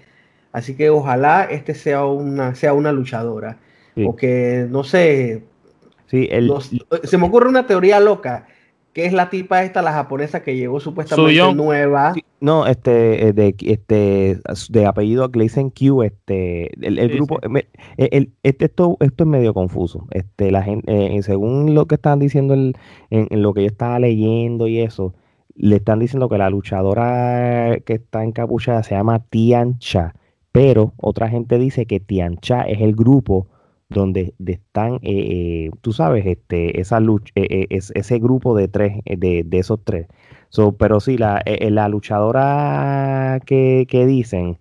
Así 0.52 0.74
que 0.74 0.88
ojalá 0.88 1.44
este 1.44 1.74
sea 1.74 2.06
una, 2.06 2.54
sea 2.54 2.72
una 2.72 2.92
luchadora. 2.92 3.58
O 4.06 4.16
que, 4.16 4.66
no 4.68 4.84
sé, 4.84 5.44
sí, 6.06 6.28
el... 6.30 6.52
se 7.04 7.18
me 7.18 7.26
ocurre 7.26 7.48
una 7.48 7.66
teoría 7.66 8.00
loca 8.00 8.46
que 8.98 9.06
es 9.06 9.12
la 9.12 9.30
tipa 9.30 9.62
esta, 9.62 9.80
la 9.80 9.92
japonesa 9.92 10.42
que 10.42 10.56
llegó 10.56 10.80
supuestamente 10.80 11.54
nueva. 11.54 12.14
no, 12.40 12.66
este, 12.66 13.28
eh, 13.28 13.32
de, 13.32 13.54
este, 13.60 14.40
de 14.70 14.86
apellido 14.86 15.28
Gleason 15.28 15.70
Q, 15.70 16.02
este, 16.02 16.72
el, 16.84 17.08
grupo, 17.08 17.38
el, 17.96 18.32
este, 18.42 18.64
esto, 18.64 18.96
esto 18.98 19.24
es 19.24 19.28
medio 19.28 19.54
confuso. 19.54 20.08
Este, 20.10 20.50
la 20.50 20.64
gente, 20.64 21.16
eh, 21.16 21.22
según 21.22 21.76
lo 21.76 21.86
que 21.86 21.94
estaban 21.94 22.18
diciendo 22.18 22.54
en, 22.54 22.74
lo 23.30 23.54
que 23.54 23.60
yo 23.60 23.66
estaba 23.68 24.00
leyendo 24.00 24.66
y 24.66 24.80
eso, 24.80 25.14
le 25.54 25.76
están 25.76 26.00
diciendo 26.00 26.28
que 26.28 26.38
la 26.38 26.50
luchadora 26.50 27.78
que 27.86 27.94
está 27.94 28.24
encapuchada 28.24 28.82
se 28.82 28.96
llama 28.96 29.24
Tian 29.30 29.78
Cha, 29.78 30.14
pero 30.50 30.92
otra 30.96 31.28
gente 31.28 31.56
dice 31.58 31.86
que 31.86 32.00
Tian 32.00 32.38
Cha 32.38 32.62
es 32.62 32.80
el 32.80 32.96
grupo 32.96 33.46
donde 33.88 34.34
están, 34.46 34.94
eh, 34.96 35.00
eh, 35.02 35.70
tú 35.80 35.92
sabes, 35.92 36.26
este, 36.26 36.80
esa 36.80 37.00
lucha, 37.00 37.32
eh, 37.36 37.66
es, 37.70 37.90
ese 37.94 38.18
grupo 38.18 38.54
de 38.56 38.68
tres, 38.68 38.98
de, 39.04 39.44
de 39.44 39.58
esos 39.58 39.80
tres. 39.84 40.06
So, 40.50 40.72
pero 40.72 41.00
sí, 41.00 41.18
la, 41.18 41.42
la 41.46 41.88
luchadora 41.88 43.40
que, 43.46 43.86
que 43.88 44.06
dicen 44.06 44.58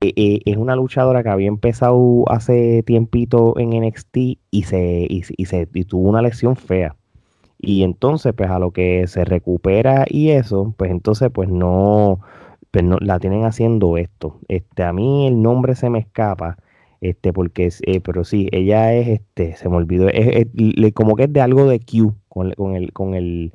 es 0.00 0.56
una 0.56 0.76
luchadora 0.76 1.22
que 1.22 1.28
había 1.30 1.48
empezado 1.48 2.24
hace 2.28 2.82
tiempito 2.84 3.58
en 3.58 3.70
NXT 3.70 4.16
y 4.50 4.62
se, 4.64 5.06
y, 5.08 5.22
se 5.46 5.66
tuvo 5.66 6.08
una 6.08 6.22
lesión 6.22 6.56
fea. 6.56 6.96
Y 7.58 7.82
entonces, 7.82 8.34
pues 8.34 8.50
a 8.50 8.58
lo 8.58 8.72
que 8.72 9.06
se 9.08 9.24
recupera 9.24 10.04
y 10.08 10.30
eso, 10.30 10.74
pues 10.76 10.90
entonces, 10.90 11.30
pues 11.32 11.48
no, 11.48 12.20
pues 12.70 12.84
no 12.84 12.98
la 13.00 13.18
tienen 13.18 13.44
haciendo 13.44 13.96
esto. 13.96 14.38
Este, 14.48 14.84
a 14.84 14.92
mí 14.92 15.26
el 15.26 15.42
nombre 15.42 15.74
se 15.74 15.90
me 15.90 15.98
escapa 16.00 16.58
este, 17.00 17.32
porque 17.32 17.66
es, 17.66 17.80
eh, 17.86 18.00
pero 18.00 18.24
sí, 18.24 18.48
ella 18.52 18.92
es, 18.94 19.08
este, 19.08 19.56
se 19.56 19.68
me 19.68 19.76
olvidó, 19.76 20.08
es, 20.08 20.46
como 20.94 21.16
que 21.16 21.24
es 21.24 21.32
de 21.32 21.40
algo 21.40 21.66
de 21.66 21.80
Q, 21.80 22.14
con, 22.28 22.52
con, 22.52 22.74
el, 22.74 22.92
con 22.92 23.14
el, 23.14 23.52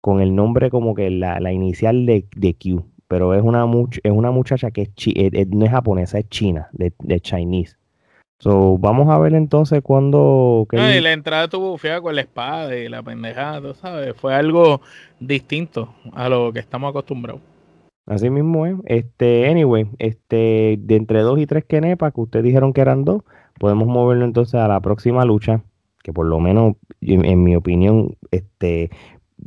con 0.00 0.20
el 0.20 0.34
nombre 0.34 0.70
como 0.70 0.94
que 0.94 1.10
la, 1.10 1.40
la 1.40 1.52
inicial 1.52 2.06
de, 2.06 2.26
de, 2.36 2.54
Q, 2.54 2.84
pero 3.08 3.34
es 3.34 3.42
una, 3.42 3.66
much, 3.66 3.98
es 4.02 4.12
una 4.12 4.30
muchacha 4.30 4.70
que 4.70 4.82
es, 4.82 5.48
no 5.48 5.64
es 5.64 5.70
japonesa, 5.70 6.18
es 6.18 6.28
china, 6.28 6.68
de, 6.72 6.92
de 6.98 7.20
Chinese. 7.20 7.76
So, 8.40 8.78
vamos 8.78 9.10
a 9.10 9.18
ver 9.18 9.34
entonces 9.34 9.82
cuando... 9.82 10.66
y 10.72 11.00
la 11.00 11.12
entrada 11.12 11.46
tuvo 11.48 11.76
fea 11.76 12.00
con 12.00 12.14
la 12.14 12.22
espada 12.22 12.74
y 12.74 12.88
la 12.88 13.02
pendejada, 13.02 13.74
¿sabes? 13.74 14.16
Fue 14.16 14.34
algo 14.34 14.80
distinto 15.18 15.94
a 16.14 16.30
lo 16.30 16.50
que 16.50 16.60
estamos 16.60 16.88
acostumbrados. 16.88 17.42
Así 18.10 18.28
mismo 18.28 18.66
es. 18.66 18.74
Este, 18.86 19.48
anyway, 19.48 19.88
este, 20.00 20.76
de 20.80 20.96
entre 20.96 21.20
dos 21.20 21.38
y 21.38 21.46
tres 21.46 21.64
kenepas 21.64 22.12
que 22.12 22.20
ustedes 22.20 22.44
dijeron 22.44 22.72
que 22.72 22.80
eran 22.80 23.04
dos, 23.04 23.22
podemos 23.60 23.86
moverlo 23.86 24.24
entonces 24.24 24.56
a 24.56 24.66
la 24.66 24.80
próxima 24.80 25.24
lucha, 25.24 25.62
que 26.02 26.12
por 26.12 26.26
lo 26.26 26.40
menos, 26.40 26.74
en, 27.02 27.44
mi 27.44 27.54
opinión, 27.54 28.16
este, 28.32 28.90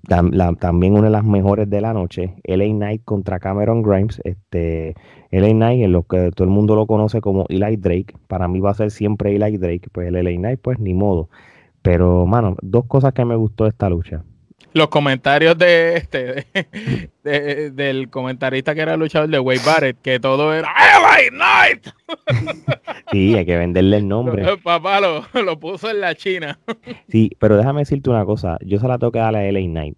también 0.08 0.94
una 0.94 1.08
de 1.08 1.10
las 1.10 1.26
mejores 1.26 1.70
de 1.70 1.82
la 1.82 1.92
noche, 1.92 2.36
LA 2.46 2.68
Knight 2.68 3.04
contra 3.04 3.38
Cameron 3.40 3.84
Grimes. 3.84 4.22
Este, 4.24 4.96
LA 5.32 5.50
Knight, 5.50 5.84
en 5.84 5.92
lo 5.92 6.04
que 6.04 6.32
todo 6.32 6.46
el 6.46 6.54
mundo 6.54 6.78
lo 6.78 6.88
conoce 6.88 7.20
como 7.20 7.46
Eli 7.50 7.76
Drake, 7.76 8.16
para 8.30 8.48
mí 8.48 8.62
va 8.62 8.72
a 8.72 8.76
ser 8.76 8.92
siempre 8.92 9.36
Eli 9.36 9.58
Drake, 9.58 9.90
pues 9.92 10.08
el 10.08 10.14
LA 10.14 10.38
Knight, 10.38 10.62
pues 10.62 10.80
ni 10.80 10.94
modo. 10.94 11.28
Pero, 11.82 12.26
mano, 12.26 12.56
dos 12.62 12.86
cosas 12.86 13.12
que 13.12 13.26
me 13.26 13.36
gustó 13.36 13.66
de 13.66 13.72
esta 13.72 13.90
lucha 13.90 14.24
los 14.74 14.88
comentarios 14.90 15.58
de 15.58 15.98
este 15.98 16.48
del 17.24 18.10
comentarista 18.10 18.76
que 18.76 18.82
era 18.82 18.98
luchador 18.98 19.30
de 19.30 19.40
Wade 19.40 19.62
Barrett, 19.66 20.02
que 20.02 20.20
todo 20.20 20.54
era 20.54 20.68
LA 20.68 21.30
Knight. 21.32 21.88
sí, 23.12 23.36
hay 23.36 23.46
que 23.46 23.58
venderle 23.58 23.98
el 23.98 24.08
nombre. 24.08 24.46
Papá 24.64 25.00
lo, 25.00 25.60
puso 25.60 25.90
en 25.90 26.02
la 26.02 26.16
China. 26.16 26.60
sí, 27.08 27.32
pero 27.40 27.58
déjame 27.58 27.82
decirte 27.82 28.10
una 28.10 28.26
cosa, 28.26 28.58
yo 28.62 28.80
se 28.80 28.88
la 28.88 28.98
tengo 28.98 29.12
que 29.12 29.20
dar 29.20 29.36
a 29.36 29.52
LA 29.52 29.62
Knight. 29.62 29.98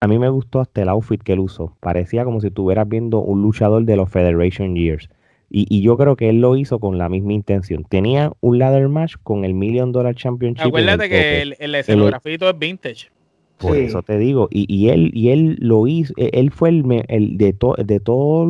A 0.00 0.06
mí 0.06 0.18
me 0.18 0.28
gustó 0.28 0.60
hasta 0.60 0.82
el 0.82 0.90
outfit 0.90 1.22
que 1.22 1.32
él 1.32 1.40
usó. 1.40 1.76
Parecía 1.80 2.24
como 2.24 2.40
si 2.40 2.48
estuvieras 2.48 2.86
viendo 2.86 3.20
un 3.20 3.40
luchador 3.40 3.84
de 3.84 3.96
los 3.96 4.10
Federation 4.10 4.76
Years. 4.76 5.08
Y, 5.48 5.66
y, 5.68 5.82
yo 5.82 5.96
creo 5.96 6.16
que 6.16 6.28
él 6.28 6.40
lo 6.40 6.56
hizo 6.56 6.78
con 6.78 6.98
la 6.98 7.08
misma 7.08 7.32
intención. 7.32 7.84
Tenía 7.84 8.32
un 8.40 8.58
ladder 8.58 8.88
match 8.88 9.14
con 9.22 9.44
el 9.44 9.54
Million 9.54 9.92
Dollar 9.92 10.14
Championship. 10.14 10.66
Acuérdate 10.66 11.08
que 11.08 11.42
el, 11.42 11.56
el 11.58 11.74
escenografito 11.76 12.50
es 12.50 12.58
vintage. 12.58 13.13
Por 13.58 13.76
eso 13.76 14.02
te 14.02 14.18
digo, 14.18 14.48
y, 14.50 14.66
y, 14.68 14.88
él 14.88 15.10
y 15.14 15.30
él 15.30 15.56
lo 15.60 15.86
hizo, 15.86 16.12
e, 16.16 16.30
él 16.34 16.50
fue 16.50 16.70
el, 16.70 17.04
el 17.08 17.38
de, 17.38 17.56
de 17.84 18.00
todos 18.00 18.48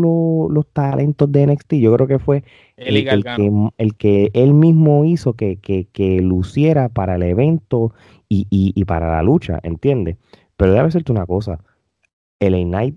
los 0.51 0.67
talentos 0.73 1.31
de 1.31 1.47
NXT, 1.47 1.75
yo 1.75 1.95
creo 1.95 2.09
que 2.09 2.19
fue 2.19 2.43
el, 2.77 3.05
que, 3.05 3.71
el 3.79 3.95
que 3.97 4.31
él 4.33 4.55
mismo 4.55 5.05
hizo 5.05 5.35
que, 5.35 5.57
que, 5.57 5.87
que 5.93 6.21
luciera 6.21 6.89
para 6.89 7.17
el 7.17 7.23
evento 7.23 7.93
y, 8.29 8.47
y, 8.51 8.73
y, 8.75 8.85
para 8.87 9.09
la 9.09 9.23
lucha, 9.23 9.61
¿entiendes? 9.63 10.17
Pero 10.57 10.73
debe 10.73 10.85
decirte 10.85 11.13
una 11.13 11.27
cosa, 11.27 11.61
el 12.41 12.55
Knight 12.65 12.97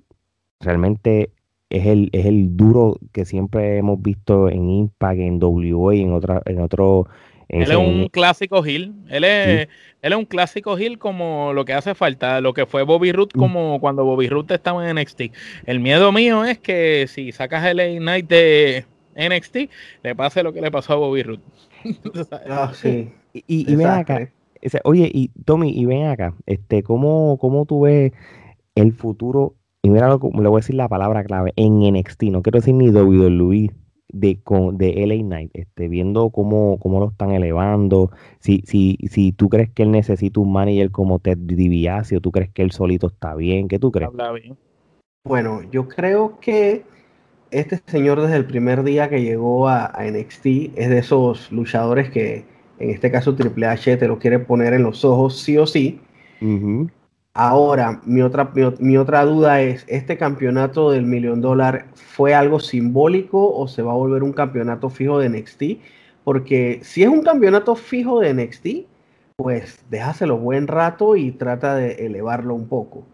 realmente 0.60 1.32
es 1.70 1.86
el, 1.86 2.10
es 2.14 2.26
el 2.26 2.56
duro 2.56 2.98
que 3.12 3.26
siempre 3.26 3.78
hemos 3.78 4.02
visto 4.02 4.50
en 4.50 4.70
Impact, 4.70 5.20
en 5.20 5.40
WA 5.42 5.96
y 5.96 6.02
en, 6.02 6.14
otra, 6.14 6.42
en 6.46 6.62
otro 6.62 7.08
él 7.50 7.72
es 7.72 7.78
un 7.78 8.08
clásico 8.10 8.66
Hill. 8.66 8.94
Él 9.10 9.24
es, 9.24 9.68
él 10.02 10.14
es 10.14 10.18
un 10.18 10.26
clásico 10.26 10.78
Hill 10.78 10.98
como 11.00 11.54
lo 11.54 11.66
que 11.66 11.74
hace 11.74 11.96
falta, 11.96 12.42
lo 12.42 12.54
que 12.54 12.66
fue 12.66 12.84
Bobby 12.84 13.12
Root 13.12 13.36
mm. 13.36 13.40
como 13.40 13.80
cuando 13.80 14.04
Bobby 14.06 14.28
Root 14.28 14.52
estaba 14.52 14.90
en 14.90 14.98
NXT. 14.98 15.22
El 15.66 15.80
miedo 15.80 16.12
mío 16.12 16.44
es 16.46 16.60
que 16.60 17.08
si 17.08 17.32
sacas 17.32 17.66
el 17.66 18.00
Knight 18.00 18.28
de 18.28 18.86
NXT, 19.16 19.58
le 20.04 20.16
pase 20.16 20.44
lo 20.44 20.54
que 20.54 20.62
le 20.62 20.72
pasó 20.72 20.94
a 20.94 20.98
Bobby 20.98 21.24
Root. 21.24 21.42
ah, 22.50 22.72
sí. 22.74 23.10
Y, 23.34 23.76
ven 23.76 23.88
acá. 23.88 24.30
Oye, 24.84 25.10
y 25.14 25.30
Tommy, 25.46 25.70
y 25.70 25.86
ven 25.86 26.08
acá, 26.08 26.34
este, 26.46 26.84
¿cómo, 26.84 27.38
cómo 27.40 27.66
tú 27.66 27.82
ves 27.82 28.12
el 28.76 28.94
futuro? 28.94 29.56
Y 29.84 29.90
mira, 29.90 30.10
le 30.10 30.18
voy 30.18 30.58
a 30.58 30.62
decir 30.62 30.76
la 30.76 30.90
palabra 30.90 31.24
clave, 31.24 31.54
en 31.56 31.80
NXT, 31.80 32.24
no 32.24 32.42
quiero 32.42 32.60
decir 32.60 32.74
ni 32.74 32.90
WWE, 32.90 33.72
de, 34.10 34.40
con, 34.42 34.78
de 34.78 35.06
LA 35.06 35.24
Knight, 35.24 35.52
este, 35.54 35.88
viendo 35.88 36.30
cómo, 36.30 36.80
cómo 36.80 37.00
lo 37.00 37.10
están 37.10 37.32
elevando, 37.32 38.12
si, 38.40 38.64
si, 38.66 38.98
si 39.10 39.32
tú 39.32 39.50
crees 39.50 39.70
que 39.72 39.84
él 39.84 39.92
necesita 39.92 40.40
un 40.40 40.52
manager 40.52 40.92
como 40.92 41.20
Ted 41.20 41.38
DiBiase 41.38 42.18
o 42.18 42.22
tú 42.22 42.32
crees 42.32 42.52
que 42.52 42.62
él 42.62 42.72
solito 42.72 43.08
está 43.08 43.36
bien, 43.36 43.68
¿qué 43.68 43.80
tú 43.80 43.92
crees? 43.92 44.10
Bueno, 45.26 45.62
yo 45.72 45.90
creo 45.90 46.40
que 46.40 46.84
este 47.52 47.82
señor 47.86 48.22
desde 48.22 48.38
el 48.38 48.46
primer 48.46 48.84
día 48.84 49.10
que 49.10 49.22
llegó 49.22 49.68
a, 49.68 49.94
NXT 50.00 50.46
es 50.76 50.90
de 50.90 51.00
esos 51.00 51.52
luchadores 51.52 52.10
que 52.10 52.46
en 52.80 52.92
este 52.92 53.12
caso 53.12 53.36
Triple 53.36 53.66
H 53.68 53.98
te 53.98 54.08
lo 54.08 54.20
quiere 54.20 54.40
poner 54.40 54.74
en 54.74 54.84
los 54.84 55.04
ojos 55.04 55.40
sí 55.42 55.58
o 55.58 55.66
sí. 55.66 56.00
Ahora, 57.40 58.02
mi 58.04 58.24
otra, 58.24 58.52
mi, 58.80 58.98
otra 58.98 59.24
duda 59.24 59.62
es, 59.62 59.86
¿este 59.88 60.18
campeonato 60.18 60.90
del 60.90 61.06
millón 61.06 61.40
dólar 61.40 61.86
fue 61.94 62.34
algo 62.34 62.60
simbólico 62.60 63.56
o 63.56 63.68
se 63.68 63.84
va 63.84 63.92
a 63.92 63.96
volver 63.96 64.24
un 64.24 64.34
campeonato 64.34 64.90
fijo 64.90 65.20
de 65.20 65.30
NXT? 65.30 65.64
Porque 66.24 66.80
si 66.82 67.04
es 67.04 67.10
un 67.10 67.22
campeonato 67.22 67.76
fijo 67.76 68.22
de 68.22 68.34
NXT, 68.34 68.68
pues 69.36 69.86
déjaselo 69.88 70.40
buen 70.40 70.66
rato 70.66 71.16
y 71.16 71.32
trata 71.32 71.76
de 71.76 72.08
elevarlo 72.08 72.56
un 72.56 72.68
poco. 72.68 73.06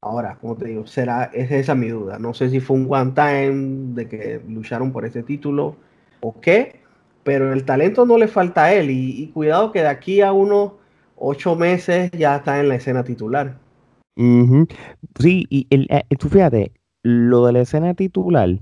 Ahora, 0.00 0.38
como 0.40 0.54
te 0.56 0.66
digo, 0.66 0.86
será, 0.86 1.24
es 1.34 1.50
esa 1.50 1.74
mi 1.74 1.88
duda. 1.88 2.20
No 2.20 2.34
sé 2.34 2.50
si 2.50 2.60
fue 2.60 2.76
un 2.76 2.86
one 2.88 3.14
time 3.16 3.94
de 3.94 4.08
que 4.08 4.40
lucharon 4.48 4.92
por 4.92 5.04
ese 5.06 5.24
título 5.24 5.74
o 6.20 6.40
qué, 6.40 6.76
pero 7.24 7.52
el 7.52 7.64
talento 7.64 8.06
no 8.06 8.16
le 8.16 8.28
falta 8.28 8.62
a 8.64 8.74
él 8.74 8.90
y, 8.90 9.24
y 9.24 9.26
cuidado 9.32 9.72
que 9.72 9.80
de 9.80 9.88
aquí 9.88 10.20
a 10.20 10.32
unos 10.32 10.74
ocho 11.16 11.56
meses 11.56 12.12
ya 12.12 12.36
está 12.36 12.60
en 12.60 12.68
la 12.68 12.76
escena 12.76 13.02
titular. 13.02 13.61
Sí, 15.18 15.46
y 15.50 15.66
el, 15.70 15.86
eh, 15.90 16.04
tú 16.18 16.28
fíjate, 16.28 16.72
lo 17.02 17.46
de 17.46 17.52
la 17.52 17.60
escena 17.62 17.94
titular, 17.94 18.60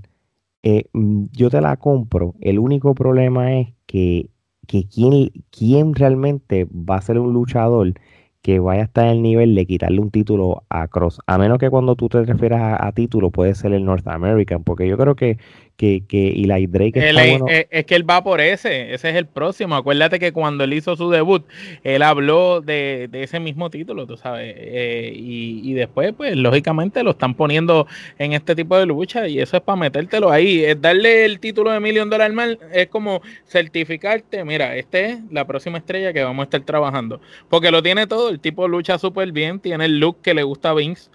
eh, 0.63 0.85
mm, 0.93 1.25
yo 1.33 1.49
te 1.49 1.61
la 1.61 1.77
compro. 1.77 2.35
El 2.41 2.59
único 2.59 2.95
problema 2.95 3.53
es 3.59 3.69
que, 3.85 4.29
que 4.67 4.87
quién, 4.87 5.31
quién 5.51 5.95
realmente 5.95 6.67
va 6.71 6.97
a 6.97 7.01
ser 7.01 7.19
un 7.19 7.33
luchador 7.33 7.93
que 8.41 8.59
vaya 8.59 8.81
a 8.83 8.85
estar 8.85 9.05
en 9.05 9.11
el 9.13 9.21
nivel 9.21 9.55
de 9.55 9.65
quitarle 9.67 9.99
un 10.01 10.11
título 10.11 10.63
a 10.69 10.87
Cross. 10.87 11.19
A 11.27 11.37
menos 11.37 11.59
que 11.59 11.69
cuando 11.69 11.95
tú 11.95 12.09
te 12.09 12.23
refieras 12.23 12.77
a, 12.81 12.91
título 12.93 13.31
puede 13.31 13.53
ser 13.55 13.73
el 13.73 13.85
North 13.85 14.07
American, 14.07 14.63
porque 14.63 14.87
yo 14.87 14.97
creo 14.97 15.15
que, 15.15 15.37
que, 15.81 16.03
que 16.07 16.27
Eli 16.33 16.67
Drake 16.67 17.09
está 17.09 17.25
bueno. 17.25 17.45
es, 17.47 17.85
que 17.85 17.95
él 17.95 18.07
va 18.07 18.23
por 18.23 18.39
ese, 18.39 18.93
ese 18.93 19.09
es 19.09 19.15
el 19.15 19.25
próximo. 19.25 19.73
Acuérdate 19.73 20.19
que 20.19 20.31
cuando 20.31 20.63
él 20.63 20.73
hizo 20.73 20.95
su 20.95 21.09
debut, 21.09 21.43
él 21.83 22.03
habló 22.03 22.61
de, 22.61 23.09
ese 23.13 23.39
mismo 23.39 23.71
título, 23.71 24.05
tú 24.05 24.15
sabes. 24.15 24.53
Eh, 24.55 25.11
y, 25.15 25.73
después, 25.73 26.13
pues, 26.15 26.37
lógicamente 26.37 27.01
lo 27.01 27.11
están 27.11 27.33
poniendo 27.33 27.87
en 28.19 28.33
este 28.33 28.53
tipo 28.53 28.77
de 28.77 28.85
lucha 28.85 29.27
y 29.27 29.39
eso 29.39 29.57
es 29.57 29.63
para 29.63 29.75
metértelo 29.75 30.29
ahí. 30.29 30.63
Es 30.63 30.79
darle 30.79 31.25
el 31.25 31.39
título 31.39 31.71
de 31.71 31.79
Million 31.79 32.11
Dollar 32.11 32.31
Man, 32.31 32.59
es 32.71 32.87
como 32.87 33.23
certificarte, 33.47 34.45
mira, 34.45 34.75
este 34.75 35.05
es 35.05 35.19
la 35.31 35.47
próxima 35.47 35.79
estrella 35.79 36.13
que 36.13 36.23
vamos 36.23 36.41
a 36.41 36.45
estar 36.45 36.61
trabajando. 36.61 37.21
Porque 37.49 37.71
lo 37.71 37.81
tiene 37.81 38.05
todo, 38.05 38.29
el 38.29 38.39
tipo 38.39 38.67
lucha 38.67 38.99
súper 38.99 39.31
bien, 39.31 39.59
tiene 39.59 39.85
el 39.85 39.99
look 39.99 40.21
que 40.21 40.35
le 40.35 40.43
gusta 40.43 40.69
a 40.69 40.73
Vince, 40.75 41.09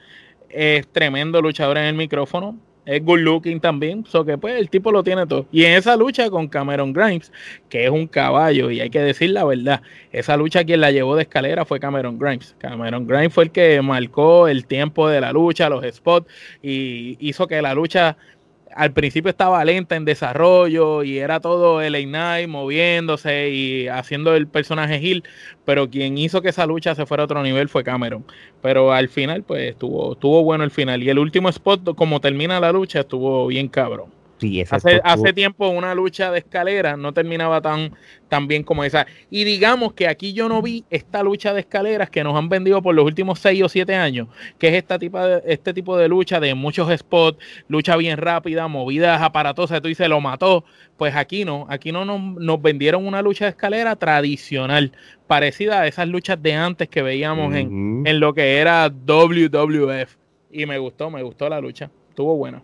es 0.48 0.88
tremendo 0.88 1.40
luchador 1.40 1.78
en 1.78 1.84
el 1.84 1.94
micrófono, 1.94 2.58
es 2.86 3.04
good 3.04 3.18
looking 3.18 3.60
también, 3.60 4.04
so 4.06 4.24
que 4.24 4.38
pues 4.38 4.58
el 4.58 4.70
tipo 4.70 4.92
lo 4.92 5.02
tiene 5.02 5.26
todo. 5.26 5.46
Y 5.50 5.64
en 5.64 5.72
esa 5.72 5.96
lucha 5.96 6.30
con 6.30 6.48
Cameron 6.48 6.92
Grimes, 6.92 7.32
que 7.68 7.84
es 7.84 7.90
un 7.90 8.06
caballo, 8.06 8.70
y 8.70 8.80
hay 8.80 8.90
que 8.90 9.00
decir 9.00 9.30
la 9.30 9.44
verdad, 9.44 9.82
esa 10.12 10.36
lucha 10.36 10.64
quien 10.64 10.80
la 10.80 10.92
llevó 10.92 11.16
de 11.16 11.22
escalera 11.22 11.64
fue 11.64 11.80
Cameron 11.80 12.18
Grimes. 12.18 12.54
Cameron 12.58 13.06
Grimes 13.06 13.34
fue 13.34 13.44
el 13.44 13.50
que 13.50 13.82
marcó 13.82 14.46
el 14.48 14.66
tiempo 14.66 15.08
de 15.08 15.20
la 15.20 15.32
lucha, 15.32 15.68
los 15.68 15.84
spots, 15.84 16.26
y 16.62 17.16
hizo 17.20 17.48
que 17.48 17.60
la 17.60 17.74
lucha 17.74 18.16
al 18.76 18.92
principio 18.92 19.30
estaba 19.30 19.64
lenta 19.64 19.96
en 19.96 20.04
desarrollo 20.04 21.02
y 21.02 21.18
era 21.18 21.40
todo 21.40 21.80
el 21.80 21.94
Knight 22.04 22.48
moviéndose 22.48 23.50
y 23.50 23.88
haciendo 23.88 24.34
el 24.34 24.46
personaje 24.46 24.98
Hill, 24.98 25.24
pero 25.64 25.88
quien 25.90 26.18
hizo 26.18 26.42
que 26.42 26.50
esa 26.50 26.66
lucha 26.66 26.94
se 26.94 27.06
fuera 27.06 27.22
a 27.22 27.26
otro 27.26 27.42
nivel 27.42 27.68
fue 27.68 27.84
Cameron. 27.84 28.24
Pero 28.62 28.92
al 28.92 29.08
final, 29.08 29.42
pues 29.42 29.70
estuvo, 29.70 30.12
estuvo 30.12 30.42
bueno 30.44 30.64
el 30.64 30.70
final. 30.70 31.02
Y 31.02 31.10
el 31.10 31.18
último 31.18 31.48
spot, 31.48 31.94
como 31.96 32.20
termina 32.20 32.60
la 32.60 32.72
lucha, 32.72 33.00
estuvo 33.00 33.46
bien 33.46 33.68
cabrón 33.68 34.15
hace, 34.70 35.00
hace 35.02 35.32
tiempo 35.32 35.68
una 35.68 35.94
lucha 35.94 36.30
de 36.30 36.38
escaleras 36.38 36.98
no 36.98 37.12
terminaba 37.12 37.60
tan, 37.60 37.92
tan 38.28 38.46
bien 38.46 38.62
como 38.62 38.84
esa. 38.84 39.06
Y 39.30 39.44
digamos 39.44 39.94
que 39.94 40.08
aquí 40.08 40.32
yo 40.32 40.48
no 40.48 40.62
vi 40.62 40.84
esta 40.90 41.22
lucha 41.22 41.54
de 41.54 41.60
escaleras 41.60 42.10
que 42.10 42.22
nos 42.22 42.36
han 42.36 42.48
vendido 42.48 42.82
por 42.82 42.94
los 42.94 43.04
últimos 43.04 43.38
6 43.40 43.62
o 43.62 43.68
7 43.68 43.94
años, 43.94 44.28
que 44.58 44.68
es 44.68 44.74
esta 44.74 44.98
de, 44.98 45.42
este 45.46 45.72
tipo 45.72 45.96
de 45.96 46.08
lucha 46.08 46.40
de 46.40 46.54
muchos 46.54 46.94
spots, 46.98 47.38
lucha 47.68 47.96
bien 47.96 48.18
rápida, 48.18 48.68
movidas 48.68 49.22
aparatosas, 49.22 49.80
tú 49.80 49.88
dices, 49.88 50.08
lo 50.08 50.20
mató. 50.20 50.64
Pues 50.96 51.14
aquí 51.14 51.44
no, 51.44 51.66
aquí 51.68 51.92
no 51.92 52.04
nos, 52.04 52.62
vendieron 52.62 53.06
una 53.06 53.20
lucha 53.22 53.44
de 53.44 53.50
escalera 53.50 53.96
tradicional, 53.96 54.92
parecida 55.26 55.82
a 55.82 55.86
esas 55.86 56.08
luchas 56.08 56.42
de 56.42 56.54
antes 56.54 56.88
que 56.88 57.02
veíamos 57.02 57.54
en, 57.54 58.02
en 58.06 58.20
lo 58.20 58.32
que 58.32 58.58
era 58.58 58.88
WWF. 58.88 60.16
Y 60.50 60.64
me 60.64 60.78
gustó, 60.78 61.10
me 61.10 61.22
gustó 61.22 61.50
la 61.50 61.60
lucha, 61.60 61.90
estuvo 62.08 62.34
buena. 62.36 62.62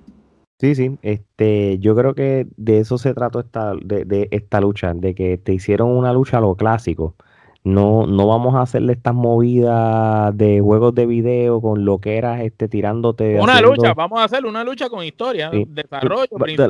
Sí, 0.63 0.77
sí, 0.77 0.97
este, 1.03 1.79
yo 1.81 1.97
creo 1.97 2.15
que 2.15 2.47
de 2.57 2.79
eso 2.79 2.97
se 2.97 3.15
trató 3.15 3.41
esta, 3.41 3.75
de, 3.85 4.05
de 4.05 4.29
esta 4.31 4.61
lucha, 4.61 4.95
de 4.95 5.13
que 5.15 5.37
te 5.37 5.53
hicieron 5.53 5.91
una 5.91 6.13
lucha 6.13 6.39
a 6.39 6.41
lo 6.41 6.55
clásico. 6.55 7.17
No, 7.65 8.09
no 8.09 8.27
vamos 8.27 8.57
a 8.57 8.63
hacerle 8.63 8.95
estas 8.95 9.15
movidas 9.15 10.37
de 10.37 10.61
juegos 10.61 10.97
de 10.97 11.07
video 11.07 11.61
con 11.61 11.85
lo 11.85 11.99
que 11.99 12.17
eras 12.17 12.41
este, 12.41 12.67
tirándote. 12.67 13.39
Una 13.41 13.61
lucha, 13.61 13.95
vamos 13.95 14.19
a 14.19 14.25
hacer 14.25 14.45
una 14.47 14.65
lucha 14.65 14.89
con 14.89 15.05
historia, 15.05 15.49
desarrollo. 15.69 16.27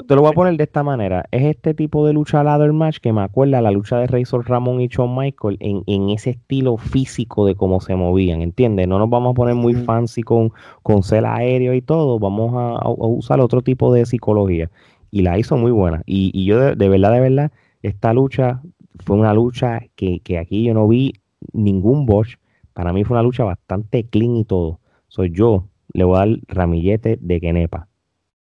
Te, 0.07 0.15
lo 0.15 0.21
voy 0.21 0.31
a 0.31 0.35
poner 0.35 0.55
de 0.59 0.65
esta 0.65 0.83
manera. 0.83 1.25
Es 1.31 1.45
este 1.45 1.73
tipo 1.73 2.07
de 2.07 2.13
lucha 2.13 2.45
ladder 2.45 2.75
match 2.75 2.99
que 2.99 3.11
me 3.11 3.23
acuerda 3.23 3.63
la 3.63 3.71
lucha 3.71 3.97
de 4.01 4.07
Razor 4.07 4.47
Ramón 4.47 4.83
y 4.83 4.89
Shawn 4.89 5.17
Michael 5.17 5.57
en, 5.61 5.83
en 5.87 6.11
ese 6.11 6.31
estilo 6.31 6.77
físico 6.77 7.47
de 7.47 7.55
cómo 7.55 7.81
se 7.81 7.95
movían, 7.95 8.43
¿entiendes? 8.43 8.87
No 8.87 8.99
nos 8.99 9.09
vamos 9.09 9.31
a 9.31 9.35
poner 9.35 9.55
muy 9.55 9.73
fancy 9.73 10.23
con, 10.23 10.53
con 10.83 11.03
cel 11.03 11.25
aéreo 11.25 11.73
y 11.73 11.81
todo, 11.81 12.19
vamos 12.19 12.53
a, 12.55 12.87
usar 12.91 13.41
otro 13.41 13.63
tipo 13.63 13.95
de 13.95 14.05
psicología. 14.05 14.71
Y 15.11 15.23
la 15.23 15.39
hizo 15.39 15.57
muy 15.57 15.73
buena. 15.73 16.03
Y, 16.05 16.31
y 16.35 16.45
yo 16.45 16.75
de 16.75 16.89
verdad, 16.91 17.13
de 17.13 17.21
verdad, 17.21 17.53
esta 17.83 18.13
lucha 18.13 18.61
fue 19.05 19.17
una 19.17 19.35
lucha 19.35 19.81
que, 19.97 20.21
aquí 20.39 20.65
yo 20.65 20.75
no 20.75 20.89
vi 20.89 21.15
ningún 21.53 22.07
Bosch. 22.07 22.37
Para 22.73 22.93
mí 22.93 23.05
fue 23.05 23.15
una 23.15 23.23
lucha 23.23 23.45
bastante 23.45 24.05
clean 24.05 24.37
y 24.37 24.45
todo. 24.45 24.81
Soy 25.09 25.31
yo, 25.31 25.69
le 25.93 26.05
voy 26.05 26.17
a 26.17 26.19
dar 26.21 26.39
ramillete 26.49 27.19
de 27.21 27.41
Kenepa. 27.41 27.89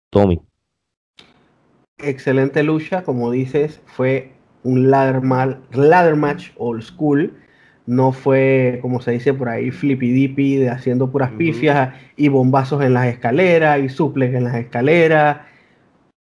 Tommy. 0.09 0.41
Excelente 1.99 2.63
lucha, 2.63 3.03
como 3.03 3.31
dices, 3.31 3.81
fue 3.85 4.33
un 4.63 4.91
ladder, 4.91 5.21
match 6.15 6.51
old 6.57 6.81
school. 6.81 7.33
No 7.85 8.11
fue, 8.11 8.79
como 8.81 9.01
se 9.01 9.11
dice 9.11 9.33
por 9.33 9.49
ahí, 9.49 9.71
flippy 9.71 10.11
dippy, 10.11 10.57
de 10.57 10.69
haciendo 10.69 11.09
puras 11.09 11.31
pifias 11.31 11.95
y 12.17 12.27
bombazos 12.27 12.83
en 12.83 12.93
las 12.93 13.07
escaleras 13.07 13.79
y 13.79 13.89
suples 13.89 14.33
en 14.33 14.43
las 14.43 14.55
escaleras. 14.55 15.37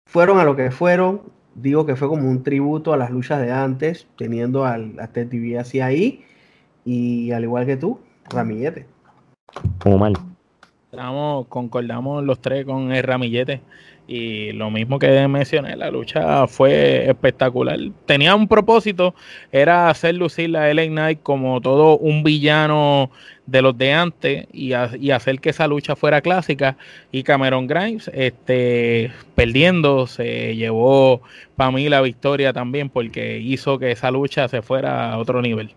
Fueron 0.07 0.39
a 0.39 0.43
lo 0.43 0.55
que 0.55 0.71
fueron, 0.71 1.21
digo 1.55 1.85
que 1.85 1.95
fue 1.95 2.07
como 2.07 2.29
un 2.29 2.43
tributo 2.43 2.93
a 2.93 2.97
las 2.97 3.11
luchas 3.11 3.41
de 3.41 3.51
antes, 3.51 4.07
teniendo 4.17 4.65
al, 4.65 4.99
a 4.99 5.07
Ted 5.07 5.29
así 5.57 5.81
ahí, 5.81 6.23
y 6.85 7.31
al 7.31 7.43
igual 7.43 7.65
que 7.65 7.77
tú, 7.77 7.99
Ramillete. 8.29 8.87
Como 9.79 9.97
mal. 9.97 10.13
Estamos, 10.91 11.47
concordamos 11.47 12.23
los 12.23 12.39
tres 12.41 12.65
con 12.65 12.91
el 12.91 13.03
Ramillete. 13.03 13.61
Y 14.07 14.51
lo 14.51 14.69
mismo 14.69 14.99
que 14.99 15.27
mencioné, 15.27 15.75
la 15.77 15.89
lucha 15.89 16.45
fue 16.47 17.09
espectacular. 17.09 17.79
Tenía 18.05 18.35
un 18.35 18.47
propósito, 18.47 19.15
era 19.51 19.89
hacer 19.89 20.15
lucir 20.15 20.49
la 20.49 20.73
LA 20.73 20.87
Knight 20.87 21.23
como 21.23 21.61
todo 21.61 21.97
un 21.97 22.23
villano 22.23 23.09
de 23.45 23.61
los 23.61 23.77
de 23.77 23.93
antes 23.93 24.47
y, 24.51 24.73
hacer 24.73 25.39
que 25.39 25.51
esa 25.51 25.67
lucha 25.67 25.95
fuera 25.95 26.21
clásica. 26.21 26.77
Y 27.11 27.23
Cameron 27.23 27.67
Grimes, 27.67 28.09
este, 28.13 29.11
perdiendo, 29.35 30.07
se 30.07 30.55
llevó 30.55 31.21
para 31.55 31.71
mí 31.71 31.87
la 31.87 32.01
victoria 32.01 32.53
también 32.53 32.89
porque 32.89 33.39
hizo 33.39 33.79
que 33.79 33.91
esa 33.91 34.11
lucha 34.11 34.47
se 34.47 34.61
fuera 34.61 35.13
a 35.13 35.17
otro 35.19 35.41
nivel. 35.41 35.73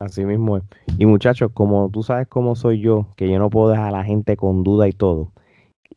Así 0.00 0.24
mismo 0.24 0.58
es. 0.58 0.62
Y 0.96 1.06
muchachos, 1.06 1.50
como 1.52 1.90
tú 1.90 2.02
sabes 2.02 2.28
cómo 2.28 2.54
soy 2.54 2.80
yo, 2.80 3.08
que 3.16 3.28
yo 3.28 3.38
no 3.38 3.50
puedo 3.50 3.70
dejar 3.70 3.88
a 3.88 3.98
la 3.98 4.04
gente 4.04 4.36
con 4.36 4.62
duda 4.62 4.88
y 4.88 4.92
todo 4.92 5.32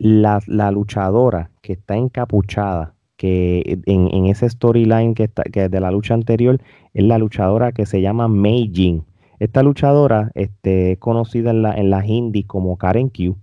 la, 0.01 0.39
la 0.47 0.71
luchadora 0.71 1.51
que 1.61 1.73
está 1.73 1.95
encapuchada, 1.95 2.95
que 3.17 3.79
en, 3.85 4.07
en 4.11 4.25
ese 4.25 4.49
storyline 4.49 5.13
que, 5.13 5.25
está, 5.25 5.43
que 5.43 5.69
de 5.69 5.79
la 5.79 5.91
lucha 5.91 6.15
anterior, 6.15 6.59
es 6.95 7.03
la 7.03 7.19
luchadora 7.19 7.71
que 7.71 7.85
se 7.85 8.01
llama 8.01 8.27
Mei 8.27 8.71
Jin. 8.73 9.03
Esta 9.39 9.61
luchadora 9.61 10.31
este, 10.33 10.93
es 10.93 10.97
conocida 10.97 11.51
en, 11.51 11.61
la, 11.61 11.75
en 11.75 11.91
las 11.91 12.07
indies 12.07 12.47
como 12.47 12.77
Karen 12.77 13.09
Q. 13.09 13.37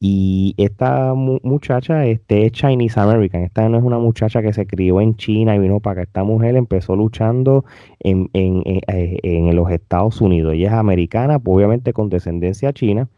Y 0.00 0.54
esta 0.56 1.12
muchacha 1.14 2.06
este, 2.06 2.46
es 2.46 2.52
Chinese 2.52 2.98
American. 3.00 3.42
Esta 3.42 3.68
no 3.68 3.76
es 3.76 3.84
una 3.84 3.98
muchacha 3.98 4.40
que 4.40 4.52
se 4.52 4.66
crió 4.66 5.00
en 5.00 5.16
China 5.16 5.56
y 5.56 5.58
vino 5.58 5.80
para 5.80 6.02
acá. 6.02 6.02
Esta 6.04 6.24
mujer 6.24 6.56
empezó 6.56 6.96
luchando 6.96 7.64
en, 8.00 8.30
en, 8.32 8.62
en, 8.64 8.80
eh, 8.86 9.18
en 9.24 9.54
los 9.56 9.70
Estados 9.70 10.20
Unidos. 10.20 10.54
Ella 10.54 10.68
es 10.68 10.74
americana, 10.74 11.38
pues, 11.38 11.56
obviamente 11.56 11.92
con 11.92 12.08
descendencia 12.08 12.72
china. 12.72 13.08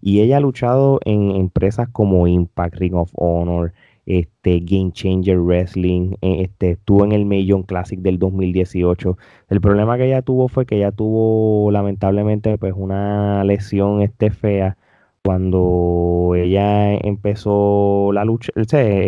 Y 0.00 0.20
ella 0.20 0.38
ha 0.38 0.40
luchado 0.40 1.00
en 1.04 1.30
empresas 1.32 1.88
como 1.88 2.26
Impact, 2.26 2.76
Ring 2.76 2.94
of 2.94 3.10
Honor, 3.14 3.72
este, 4.06 4.60
Game 4.60 4.92
Changer 4.92 5.38
Wrestling, 5.38 6.14
eh, 6.22 6.42
este, 6.42 6.72
estuvo 6.72 7.04
en 7.04 7.12
el 7.12 7.24
Million 7.26 7.62
Classic 7.62 8.00
del 8.00 8.18
2018. 8.18 9.16
El 9.48 9.60
problema 9.60 9.96
que 9.98 10.06
ella 10.06 10.22
tuvo 10.22 10.48
fue 10.48 10.66
que 10.66 10.76
ella 10.76 10.92
tuvo 10.92 11.70
lamentablemente 11.70 12.58
pues 12.58 12.74
una 12.76 13.44
lesión 13.44 14.02
este, 14.02 14.30
fea 14.30 14.76
cuando 15.22 16.32
ella 16.36 16.94
empezó 16.94 18.10
la 18.12 18.24
lucha 18.24 18.52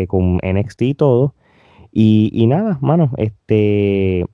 con 0.08 0.36
NXT 0.42 0.82
y 0.82 0.94
todo. 0.94 1.34
Y, 1.92 2.30
y 2.32 2.46
nada, 2.46 2.78
mano, 2.80 3.10
este 3.18 4.26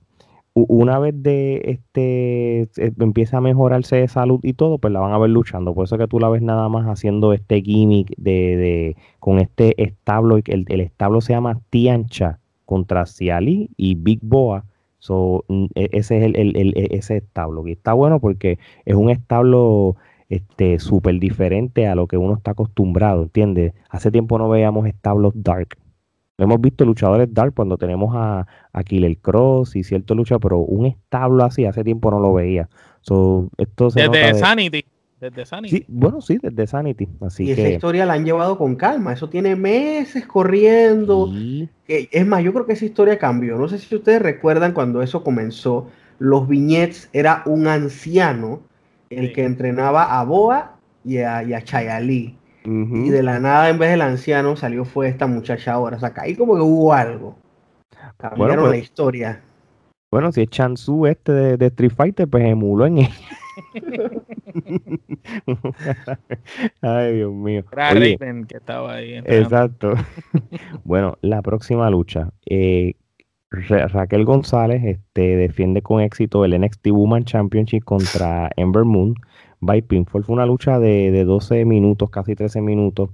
una 0.53 0.99
vez 0.99 1.13
de 1.15 1.61
este 1.65 2.69
empieza 3.01 3.37
a 3.37 3.41
mejorarse 3.41 3.97
de 3.97 4.07
salud 4.07 4.39
y 4.43 4.53
todo, 4.53 4.77
pues 4.77 4.93
la 4.93 4.99
van 4.99 5.13
a 5.13 5.17
ver 5.17 5.29
luchando. 5.29 5.73
Por 5.73 5.85
eso 5.85 5.97
que 5.97 6.07
tú 6.07 6.19
la 6.19 6.29
ves 6.29 6.41
nada 6.41 6.67
más 6.69 6.85
haciendo 6.87 7.33
este 7.33 7.61
gimmick 7.61 8.13
de, 8.17 8.57
de 8.57 8.97
con 9.19 9.39
este 9.39 9.81
establo, 9.81 10.37
el, 10.37 10.65
el 10.67 10.81
establo 10.81 11.21
se 11.21 11.33
llama 11.33 11.61
Tiancha 11.69 12.39
contra 12.65 13.05
Ciali 13.05 13.69
y 13.77 13.95
Big 13.95 14.19
Boa. 14.21 14.65
So, 14.99 15.45
e, 15.75 15.89
ese 15.93 16.17
es 16.17 16.23
el, 16.25 16.35
el, 16.35 16.73
ese 16.75 17.17
establo. 17.17 17.63
que 17.63 17.71
está 17.71 17.93
bueno 17.93 18.19
porque 18.19 18.59
es 18.85 18.95
un 18.95 19.09
establo 19.09 19.95
este 20.29 20.79
súper 20.79 21.19
diferente 21.19 21.87
a 21.87 21.95
lo 21.95 22.07
que 22.07 22.17
uno 22.17 22.35
está 22.35 22.51
acostumbrado, 22.51 23.23
¿entiendes? 23.23 23.73
Hace 23.89 24.11
tiempo 24.11 24.37
no 24.37 24.49
veíamos 24.49 24.85
establos 24.87 25.33
dark 25.35 25.77
Hemos 26.39 26.61
visto 26.61 26.85
luchadores 26.85 27.33
dark 27.33 27.53
cuando 27.53 27.77
tenemos 27.77 28.15
a, 28.15 28.47
a 28.71 28.83
Killer 28.83 29.17
Cross 29.17 29.75
y 29.75 29.83
cierto 29.83 30.15
lucha, 30.15 30.39
pero 30.39 30.59
un 30.59 30.85
establo 30.85 31.43
así 31.43 31.65
hace 31.65 31.83
tiempo 31.83 32.09
no 32.11 32.19
lo 32.19 32.33
veía. 32.33 32.69
esto 33.01 33.89
desde 33.93 34.33
Sanity. 34.35 34.85
Desde 35.19 35.45
Sanity. 35.45 35.85
bueno, 35.89 36.21
sí, 36.21 36.37
desde 36.41 36.65
Sanity. 36.65 37.09
Así 37.19 37.43
y 37.43 37.51
esa 37.51 37.67
historia 37.67 38.05
la 38.05 38.13
han 38.13 38.23
llevado 38.23 38.57
con 38.57 38.75
calma. 38.75 39.11
Eso 39.11 39.27
tiene 39.27 39.55
meses 39.57 40.25
corriendo. 40.25 41.29
Es 41.87 42.25
más, 42.25 42.41
yo 42.41 42.53
creo 42.53 42.65
que 42.65 42.73
esa 42.73 42.85
historia 42.85 43.19
cambió. 43.19 43.57
No 43.57 43.67
sé 43.67 43.79
si 43.79 43.93
ustedes 43.93 44.21
recuerdan 44.21 44.71
cuando 44.71 45.01
eso 45.01 45.21
comenzó. 45.21 45.87
Los 46.19 46.47
viñetes 46.47 47.09
era 47.11 47.43
un 47.45 47.67
anciano 47.67 48.61
el 49.09 49.33
que 49.33 49.43
entrenaba 49.43 50.19
a 50.19 50.23
Boa 50.23 50.77
y 51.03 51.17
a, 51.17 51.43
y 51.43 51.53
a 51.53 51.61
Chayali 51.63 52.38
Y 52.65 53.09
de 53.09 53.23
la 53.23 53.39
nada, 53.39 53.69
en 53.69 53.79
vez 53.79 53.89
del 53.91 54.01
anciano, 54.01 54.55
salió 54.55 54.85
fue 54.85 55.07
esta 55.07 55.27
muchacha 55.27 55.73
ahora. 55.73 55.97
O 55.97 55.99
sea, 55.99 56.13
ahí 56.17 56.35
como 56.35 56.55
que 56.55 56.61
hubo 56.61 56.93
algo. 56.93 57.35
Cambiaron 58.17 58.37
Bueno, 58.47 58.61
pues- 58.63 58.71
la 58.71 58.77
historia. 58.77 59.41
Bueno, 60.11 60.31
si 60.31 60.41
es 60.41 60.49
Chansu 60.49 61.05
este 61.05 61.31
de, 61.31 61.57
de 61.57 61.67
Street 61.67 61.91
Fighter, 61.95 62.27
pues 62.27 62.43
emuló 62.43 62.87
en 62.87 62.97
él. 62.99 63.09
Ay, 66.81 67.15
Dios 67.15 67.31
mío. 67.33 67.63
Oye, 67.91 68.17
que 68.47 68.57
estaba 68.57 68.93
ahí. 68.95 69.15
Exacto. 69.25 69.93
bueno, 70.83 71.17
la 71.21 71.41
próxima 71.41 71.89
lucha. 71.89 72.29
eh, 72.49 72.93
Ra- 73.51 73.87
Raquel 73.87 74.25
González 74.25 74.83
este, 74.83 75.35
defiende 75.35 75.81
con 75.81 76.01
éxito 76.01 76.45
el 76.45 76.59
NXT 76.59 76.87
Woman 76.91 77.23
Championship 77.25 77.83
contra 77.83 78.49
Ember 78.55 78.85
Moon 78.85 79.15
by 79.59 79.81
Pinfall. 79.81 80.23
Fue 80.23 80.33
una 80.33 80.45
lucha 80.45 80.79
de, 80.79 81.11
de 81.11 81.25
12 81.25 81.65
minutos, 81.65 82.09
casi 82.09 82.35
13 82.35 82.61
minutos. 82.61 83.09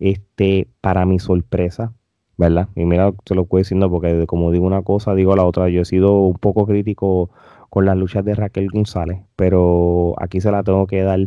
Este, 0.00 0.66
para 0.80 1.04
mi 1.04 1.18
sorpresa, 1.18 1.92
¿verdad? 2.38 2.68
Y 2.74 2.86
mira, 2.86 3.12
se 3.26 3.34
lo 3.34 3.42
estoy 3.42 3.60
diciendo 3.60 3.90
porque 3.90 4.26
como 4.26 4.50
digo 4.50 4.66
una 4.66 4.82
cosa, 4.82 5.14
digo 5.14 5.36
la 5.36 5.44
otra. 5.44 5.68
Yo 5.68 5.82
he 5.82 5.84
sido 5.84 6.22
un 6.22 6.38
poco 6.38 6.66
crítico 6.66 7.30
con 7.68 7.84
las 7.84 7.96
luchas 7.96 8.24
de 8.24 8.34
Raquel 8.34 8.70
González, 8.70 9.20
pero 9.36 10.14
aquí 10.18 10.40
se 10.40 10.50
la 10.50 10.62
tengo 10.62 10.86
que 10.86 11.02
dar 11.02 11.20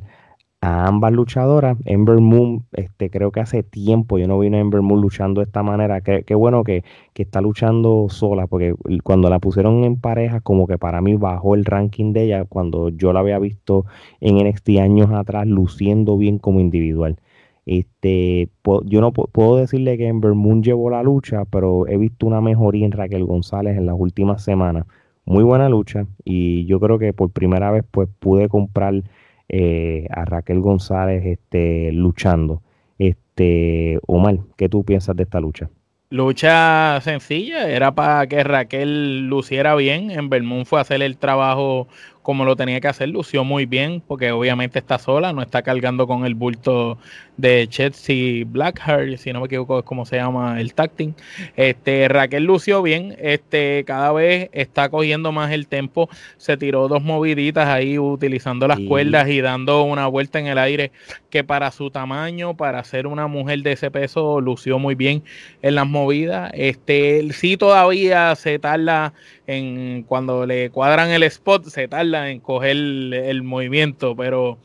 a 0.63 0.88
ambas 0.88 1.12
luchadoras. 1.13 1.78
Ember 1.86 2.19
Moon, 2.19 2.65
este, 2.73 3.10
creo 3.10 3.32
que 3.32 3.41
hace 3.41 3.63
tiempo 3.63 4.17
yo 4.17 4.28
no 4.28 4.39
vi 4.39 4.47
a 4.54 4.60
Ember 4.60 4.82
Moon 4.82 5.02
luchando 5.02 5.41
de 5.41 5.45
esta 5.45 5.62
manera. 5.63 6.02
Qué, 6.02 6.23
bueno 6.36 6.63
que, 6.63 6.84
que 7.13 7.23
está 7.23 7.41
luchando 7.41 8.08
sola, 8.10 8.47
porque 8.47 8.73
cuando 9.04 9.30
la 9.30 9.39
pusieron 9.39 9.84
en 9.84 9.97
pareja, 9.99 10.39
como 10.41 10.67
que 10.67 10.78
para 10.78 11.02
mí 11.02 11.15
bajó 11.15 11.56
el 11.56 11.65
ranking 11.65 12.13
de 12.13 12.23
ella 12.23 12.45
cuando 12.45 12.89
yo 12.89 13.12
la 13.13 13.19
había 13.21 13.39
visto 13.39 13.86
en 14.21 14.38
NXT 14.38 14.80
años 14.80 15.12
atrás, 15.12 15.47
luciendo 15.47 16.17
bien 16.17 16.39
como 16.39 16.60
individual. 16.62 17.17
Este, 17.65 18.49
yo 18.86 19.02
no 19.02 19.13
pu- 19.13 19.30
puedo 19.32 19.58
decirle 19.58 19.97
que 19.97 20.08
Ember 20.08 20.34
Moon 20.34 20.63
llevó 20.63 20.89
la 20.89 21.04
lucha, 21.04 21.45
pero 21.45 21.88
he 21.88 21.97
visto 21.97 22.26
una 22.28 22.41
mejoría 22.41 22.86
en 22.86 22.91
Raquel 22.91 23.26
González 23.26 23.78
en 23.78 23.86
las 23.86 23.95
últimas 23.97 24.43
semanas. 24.43 24.86
Muy 25.26 25.43
buena 25.43 25.69
lucha 25.69 26.06
y 26.26 26.65
yo 26.65 26.80
creo 26.82 26.99
que 26.99 27.13
por 27.13 27.32
primera 27.32 27.71
vez 27.71 27.86
pues 27.89 28.10
pude 28.19 28.49
comprar 28.49 29.04
eh, 29.49 30.08
a 30.10 30.25
Raquel 30.25 30.60
González 30.60 31.25
este, 31.25 31.91
luchando. 31.91 32.62
Este, 32.97 33.99
Omar, 34.08 34.38
¿qué 34.58 34.69
tú 34.69 34.84
piensas 34.84 35.15
de 35.15 35.23
esta 35.23 35.39
lucha? 35.39 35.69
Lucha 36.10 37.01
sencilla, 37.01 37.67
era 37.67 37.95
para 37.95 38.27
que 38.27 38.43
Raquel 38.43 39.27
luciera 39.27 39.75
bien. 39.75 40.12
En 40.12 40.29
Belmont 40.29 40.67
fue 40.67 40.77
a 40.77 40.84
hacer 40.84 41.01
el 41.01 41.17
trabajo 41.17 41.88
como 42.21 42.45
lo 42.45 42.56
tenía 42.56 42.79
que 42.79 42.88
hacer, 42.88 43.10
lució 43.10 43.43
muy 43.43 43.65
bien, 43.65 44.01
porque 44.08 44.32
obviamente 44.32 44.79
está 44.79 44.97
sola, 44.97 45.34
no 45.34 45.41
está 45.41 45.62
cargando 45.62 46.08
con 46.08 46.25
el 46.25 46.36
bulto 46.36 46.97
de 47.35 47.67
Chelsea 47.67 48.43
Blackheart, 48.45 49.17
si 49.17 49.33
no 49.33 49.39
me 49.39 49.47
equivoco 49.47 49.79
es 49.79 49.85
como 49.85 50.05
se 50.05 50.17
llama 50.17 50.61
el 50.61 50.73
tacting. 50.73 51.15
Este, 51.55 52.07
Raquel 52.07 52.43
lució 52.43 52.81
bien, 52.81 53.15
este, 53.19 53.83
cada 53.85 54.11
vez 54.11 54.49
está 54.53 54.89
cogiendo 54.89 55.31
más 55.31 55.51
el 55.51 55.67
tempo, 55.67 56.09
se 56.37 56.57
tiró 56.57 56.87
dos 56.87 57.01
moviditas 57.03 57.67
ahí 57.67 57.97
utilizando 57.97 58.67
las 58.67 58.77
Sí. 58.77 58.87
cuerdas 58.87 59.27
y 59.29 59.41
dando 59.41 59.83
una 59.83 60.07
vuelta 60.07 60.39
en 60.39 60.47
el 60.47 60.57
aire, 60.57 60.91
que 61.29 61.43
para 61.43 61.71
su 61.71 61.89
tamaño, 61.89 62.55
para 62.55 62.83
ser 62.83 63.07
una 63.07 63.27
mujer 63.27 63.63
de 63.63 63.71
ese 63.73 63.89
peso, 63.89 64.39
lució 64.39 64.77
muy 64.77 64.93
bien 64.95 65.23
en 65.61 65.75
las 65.75 65.87
movidas. 65.87 66.51
Este, 66.53 67.27
sí 67.33 67.57
todavía 67.57 68.35
se 68.35 68.59
tarda 68.59 69.13
en 69.47 70.03
cuando 70.03 70.45
le 70.45 70.69
cuadran 70.69 71.09
el 71.09 71.23
spot, 71.23 71.65
se 71.65 71.87
tarda 71.87 72.29
en 72.29 72.39
coger 72.39 72.71
el, 72.71 73.13
el 73.13 73.43
movimiento, 73.43 74.15
pero, 74.15 74.59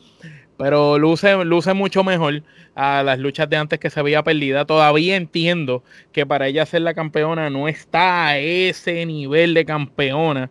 pero 0.59 0.99
luce, 0.99 1.45
luce 1.45 1.73
mucho 1.73 2.03
mejor 2.03 2.43
a 2.75 3.03
las 3.05 3.19
luchas 3.21 3.49
de 3.49 3.57
antes 3.57 3.79
que 3.79 3.91
se 3.91 4.03
veía 4.03 4.25
perdida. 4.25 4.65
Todavía 4.65 5.17
entiendo 5.17 5.85
que 6.13 6.27
para 6.27 6.49
ella 6.49 6.67
ser 6.67 6.83
la 6.83 6.95
campeona 6.95 7.49
no 7.49 7.69
está 7.69 8.27
a 8.27 8.39
ese 8.39 9.07
nivel 9.07 9.55
de 9.55 9.65
campeona. 9.65 10.51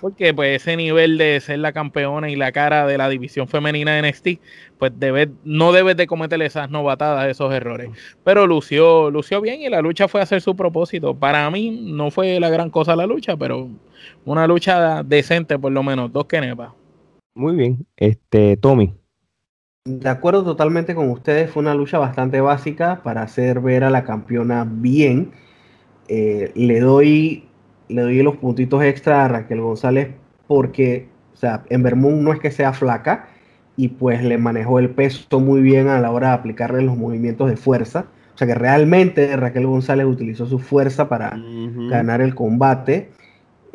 Porque 0.00 0.32
pues 0.34 0.62
ese 0.62 0.76
nivel 0.76 1.18
de 1.18 1.40
ser 1.40 1.58
la 1.58 1.72
campeona 1.72 2.30
y 2.30 2.36
la 2.36 2.52
cara 2.52 2.86
de 2.86 2.98
la 2.98 3.08
división 3.08 3.46
femenina 3.48 3.94
de 3.94 4.08
NXT, 4.08 4.28
pues 4.78 4.92
debe, 4.96 5.30
no 5.44 5.72
debes 5.72 5.96
de 5.96 6.06
cometer 6.06 6.40
esas 6.42 6.70
novatadas, 6.70 7.28
esos 7.28 7.52
errores. 7.52 7.90
Pero 8.24 8.46
lució, 8.46 9.10
lució 9.10 9.40
bien 9.40 9.62
y 9.62 9.68
la 9.68 9.80
lucha 9.80 10.08
fue 10.08 10.20
hacer 10.20 10.40
su 10.40 10.56
propósito. 10.56 11.14
Para 11.14 11.50
mí 11.50 11.70
no 11.70 12.10
fue 12.10 12.40
la 12.40 12.50
gran 12.50 12.70
cosa 12.70 12.96
la 12.96 13.06
lucha, 13.06 13.36
pero 13.36 13.68
una 14.24 14.46
lucha 14.46 15.02
decente 15.02 15.58
por 15.58 15.72
lo 15.72 15.82
menos, 15.82 16.12
dos 16.12 16.26
kenepas. 16.26 16.72
Muy 17.34 17.54
bien, 17.54 17.86
este, 17.96 18.56
Tommy. 18.56 18.94
De 19.86 20.08
acuerdo 20.08 20.44
totalmente 20.44 20.94
con 20.94 21.10
ustedes, 21.10 21.50
fue 21.50 21.62
una 21.62 21.74
lucha 21.74 21.98
bastante 21.98 22.40
básica 22.40 23.00
para 23.02 23.22
hacer 23.22 23.60
ver 23.60 23.84
a 23.84 23.90
la 23.90 24.04
campeona 24.04 24.66
bien. 24.68 25.30
Eh, 26.08 26.52
le 26.54 26.80
doy 26.80 27.46
le 27.88 28.02
doy 28.02 28.22
los 28.22 28.36
puntitos 28.36 28.82
extra 28.82 29.24
a 29.24 29.28
Raquel 29.28 29.60
González 29.60 30.10
porque, 30.46 31.08
o 31.34 31.36
sea, 31.36 31.64
Ember 31.68 31.96
Moon 31.96 32.22
no 32.22 32.32
es 32.32 32.40
que 32.40 32.50
sea 32.50 32.72
flaca 32.72 33.28
y 33.76 33.88
pues 33.88 34.22
le 34.22 34.38
manejó 34.38 34.78
el 34.78 34.90
peso 34.90 35.40
muy 35.40 35.60
bien 35.60 35.88
a 35.88 36.00
la 36.00 36.10
hora 36.10 36.28
de 36.28 36.34
aplicarle 36.34 36.82
los 36.82 36.96
movimientos 36.96 37.48
de 37.48 37.56
fuerza. 37.56 38.06
O 38.34 38.38
sea 38.38 38.46
que 38.46 38.54
realmente 38.54 39.34
Raquel 39.36 39.66
González 39.66 40.06
utilizó 40.06 40.46
su 40.46 40.58
fuerza 40.58 41.08
para 41.08 41.38
ganar 41.88 42.20
el 42.20 42.34
combate. 42.34 43.10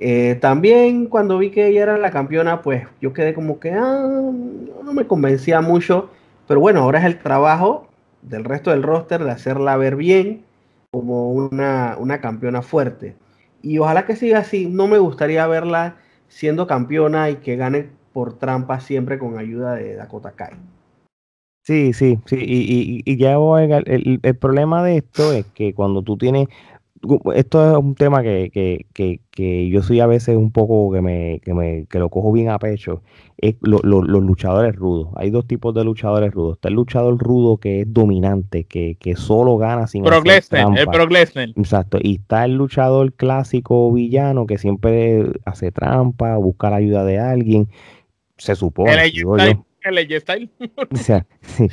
Eh, 0.03 0.39
también 0.41 1.05
cuando 1.05 1.37
vi 1.37 1.51
que 1.51 1.67
ella 1.67 1.83
era 1.83 1.97
la 1.99 2.09
campeona, 2.09 2.63
pues 2.63 2.87
yo 3.01 3.13
quedé 3.13 3.35
como 3.35 3.59
que 3.59 3.71
ah, 3.71 4.31
no 4.83 4.93
me 4.93 5.05
convencía 5.05 5.61
mucho. 5.61 6.09
Pero 6.47 6.59
bueno, 6.59 6.81
ahora 6.81 6.97
es 6.97 7.05
el 7.05 7.19
trabajo 7.19 7.87
del 8.23 8.43
resto 8.43 8.71
del 8.71 8.81
roster 8.81 9.23
de 9.23 9.29
hacerla 9.29 9.77
ver 9.77 9.95
bien 9.95 10.43
como 10.89 11.31
una, 11.31 11.97
una 11.99 12.19
campeona 12.19 12.63
fuerte. 12.63 13.15
Y 13.61 13.77
ojalá 13.77 14.07
que 14.07 14.15
siga 14.15 14.39
así. 14.39 14.65
No 14.65 14.87
me 14.87 14.97
gustaría 14.97 15.45
verla 15.45 15.97
siendo 16.29 16.65
campeona 16.65 17.29
y 17.29 17.35
que 17.35 17.55
gane 17.55 17.89
por 18.11 18.39
trampa 18.39 18.79
siempre 18.79 19.19
con 19.19 19.37
ayuda 19.37 19.75
de 19.75 19.95
Dakota 19.97 20.31
Kai. 20.31 20.55
Sí, 21.63 21.93
sí, 21.93 22.17
sí. 22.25 22.37
Y, 22.37 23.03
y, 23.03 23.03
y 23.05 23.17
ya 23.17 23.37
voy 23.37 23.71
el, 23.71 24.19
el 24.23 24.35
problema 24.35 24.83
de 24.83 24.97
esto 24.97 25.31
es 25.31 25.45
que 25.53 25.75
cuando 25.75 26.01
tú 26.01 26.17
tienes. 26.17 26.47
Esto 27.35 27.71
es 27.71 27.77
un 27.77 27.95
tema 27.95 28.21
que, 28.21 28.49
que, 28.53 28.85
que, 28.93 29.21
que 29.31 29.69
yo 29.69 29.81
soy 29.81 29.99
a 30.01 30.05
veces 30.07 30.37
un 30.37 30.51
poco 30.51 30.91
que 30.93 31.01
me, 31.01 31.39
que 31.43 31.53
me 31.53 31.85
que 31.87 31.97
lo 31.99 32.09
cojo 32.09 32.31
bien 32.31 32.49
a 32.49 32.59
pecho. 32.59 33.01
Es 33.37 33.55
lo- 33.61 33.79
lo- 33.83 34.03
los 34.03 34.21
luchadores 34.21 34.75
rudos. 34.75 35.09
Hay 35.15 35.31
dos 35.31 35.47
tipos 35.47 35.73
de 35.73 35.83
luchadores 35.83 36.31
rudos. 36.31 36.57
Está 36.57 36.67
el 36.69 36.75
luchador 36.75 37.17
rudo 37.17 37.57
que 37.57 37.81
es 37.81 37.91
dominante, 37.91 38.65
que, 38.65 38.97
que 38.99 39.15
solo 39.15 39.57
gana 39.57 39.87
sin 39.87 40.03
Brock 40.03 40.25
Lesnar, 40.27 40.77
el. 40.77 40.85
Brock 40.85 41.11
Lesnar. 41.11 41.49
Exacto. 41.55 41.97
Y 42.01 42.17
está 42.17 42.45
el 42.45 42.53
luchador 42.55 43.13
clásico 43.13 43.91
villano 43.91 44.45
que 44.45 44.57
siempre 44.59 45.25
hace 45.45 45.71
trampa, 45.71 46.37
busca 46.37 46.69
la 46.69 46.75
ayuda 46.77 47.03
de 47.03 47.17
alguien. 47.19 47.67
Se 48.37 48.55
supone. 48.55 48.93
El 49.05 49.11
digo 49.11 49.37
yo. 49.37 49.65
El 49.83 50.21
Styles. 50.21 50.49
O 50.91 50.95
sea, 50.95 51.25
sí. 51.41 51.67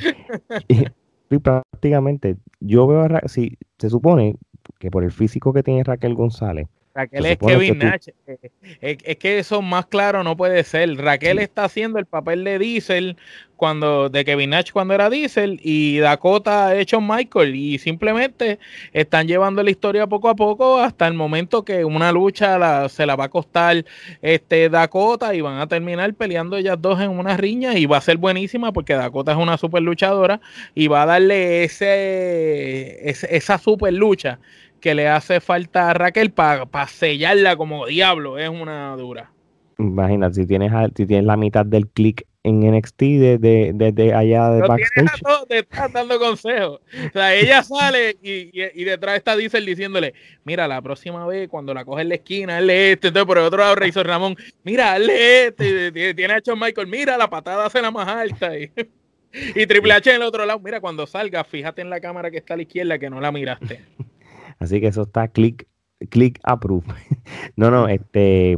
Y, 1.31 1.37
prácticamente, 1.37 2.37
yo 2.59 2.87
veo 2.87 3.07
si 3.27 3.55
se 3.77 3.87
supone 3.91 4.35
que 4.77 4.91
por 4.91 5.03
el 5.03 5.11
físico 5.11 5.53
que 5.53 5.63
tiene 5.63 5.83
Raquel 5.83 6.15
González, 6.15 6.67
Raquel 6.95 7.25
es 7.27 7.37
Kevin 7.37 7.79
que 7.79 7.85
Nash. 7.85 8.07
Eh, 8.27 8.37
Es, 8.81 8.97
es 9.03 9.15
que 9.17 9.39
eso 9.39 9.61
más 9.61 9.85
claro 9.85 10.23
no 10.23 10.35
puede 10.35 10.63
ser. 10.63 10.97
Raquel 10.97 11.37
Sí. 11.37 11.43
está 11.43 11.65
haciendo 11.65 11.99
el 11.99 12.05
papel 12.05 12.43
de 12.43 12.57
Diesel 12.59 13.15
cuando 13.55 14.07
de 14.09 14.23
Kevin 14.23 14.51
Nash 14.51 14.71
cuando 14.71 14.93
era 14.93 15.09
Diesel 15.09 15.59
y 15.61 15.97
Dakota 15.97 16.67
ha 16.67 16.75
hecho 16.77 17.01
Michael 17.01 17.55
y 17.55 17.77
simplemente 17.77 18.57
están 18.93 19.27
llevando 19.27 19.61
la 19.63 19.69
historia 19.69 20.07
poco 20.07 20.29
a 20.29 20.35
poco 20.35 20.79
hasta 20.79 21.05
el 21.07 21.13
momento 21.13 21.65
que 21.65 21.83
una 21.83 22.11
lucha 22.13 22.57
la- 22.57 22.87
se 22.87 23.05
la 23.05 23.17
va 23.17 23.25
a 23.25 23.29
costar 23.29 23.83
este 24.21 24.69
Dakota 24.69 25.35
y 25.35 25.41
van 25.41 25.59
a 25.59 25.67
terminar 25.67 26.13
peleando 26.13 26.55
ellas 26.55 26.77
dos 26.81 27.01
en 27.01 27.09
una 27.11 27.35
riña 27.35 27.77
y 27.77 27.85
va 27.85 27.97
a 27.97 28.01
ser 28.01 28.15
buenísima 28.17 28.71
porque 28.71 28.93
Dakota 28.93 29.33
es 29.33 29.37
una 29.37 29.57
super 29.57 29.81
luchadora 29.83 30.39
y 30.73 30.87
va 30.87 31.03
a 31.03 31.05
darle 31.05 31.65
ese, 31.65 33.09
ese- 33.09 33.35
esa 33.35 33.57
super 33.57 33.93
lucha 33.93 34.39
que 34.79 34.95
le 34.95 35.07
hace 35.07 35.39
falta 35.41 35.89
a 35.89 35.93
Raquel 35.93 36.31
para 36.31 36.65
sellarla 36.87 37.55
como 37.55 37.85
diablo. 37.87 38.37
Es 38.37 38.49
una 38.49 38.95
dura. 38.95 39.31
imagínate, 39.77 40.35
si 40.35 40.45
tienes, 40.47 40.71
si 40.95 41.05
tienes 41.05 41.25
la 41.25 41.37
mitad 41.37 41.65
del 41.65 41.87
click 41.87 42.25
en 42.43 42.61
NXT 42.61 42.99
desde 43.01 43.73
de, 43.73 43.91
de 43.91 44.13
allá 44.13 44.49
de 44.49 44.61
backstage, 44.61 45.21
todos 45.21 45.45
detrás 45.49 45.91
dando 45.91 46.17
consejos. 46.19 46.79
O 47.07 47.11
sea, 47.11 47.35
ella 47.35 47.61
sale 47.63 48.15
y, 48.23 48.49
y- 48.57 48.71
y 48.75 48.83
detrás 48.85 49.17
está 49.17 49.35
Diesel 49.35 49.65
diciéndole, 49.65 50.13
mira, 50.45 50.65
la 50.67 50.81
próxima 50.81 51.27
vez 51.27 51.49
cuando 51.49 51.73
la 51.73 51.83
coge 51.83 52.03
en 52.03 52.09
la 52.09 52.15
esquina, 52.15 52.57
hazle 52.57 52.93
este. 52.93 53.09
Entonces, 53.09 53.27
por 53.27 53.37
el 53.39 53.43
otro 53.43 53.59
lado, 53.59 53.75
Razor 53.75 54.07
Ramón, 54.07 54.37
mira, 54.63 54.93
hazle 54.93 55.47
este. 55.47 56.13
Tiene 56.13 56.33
a 56.33 56.55
Michael, 56.55 56.87
mira, 56.87 57.17
la 57.17 57.29
patada 57.29 57.65
hace 57.65 57.81
la 57.81 57.91
más 57.91 58.07
alta. 58.07 58.57
Y, 58.57 58.71
y 59.55 59.67
Triple 59.67 59.93
H 59.93 60.09
en 60.09 60.15
el 60.15 60.21
otro 60.23 60.45
lado, 60.45 60.59
mira, 60.59 60.79
cuando 60.79 61.05
salga, 61.05 61.43
fíjate 61.43 61.81
en 61.81 61.89
la 61.89 61.99
cámara 61.99 62.31
que 62.31 62.37
está 62.37 62.53
a 62.53 62.57
la 62.57 62.63
izquierda 62.63 62.97
que 62.97 63.09
no 63.09 63.19
la 63.19 63.31
miraste. 63.33 63.81
así 64.59 64.79
que 64.79 64.87
eso 64.87 65.03
está 65.03 65.27
click, 65.29 65.67
click 66.09 66.39
approve. 66.43 66.85
No, 67.55 67.71
no, 67.71 67.87
este, 67.87 68.57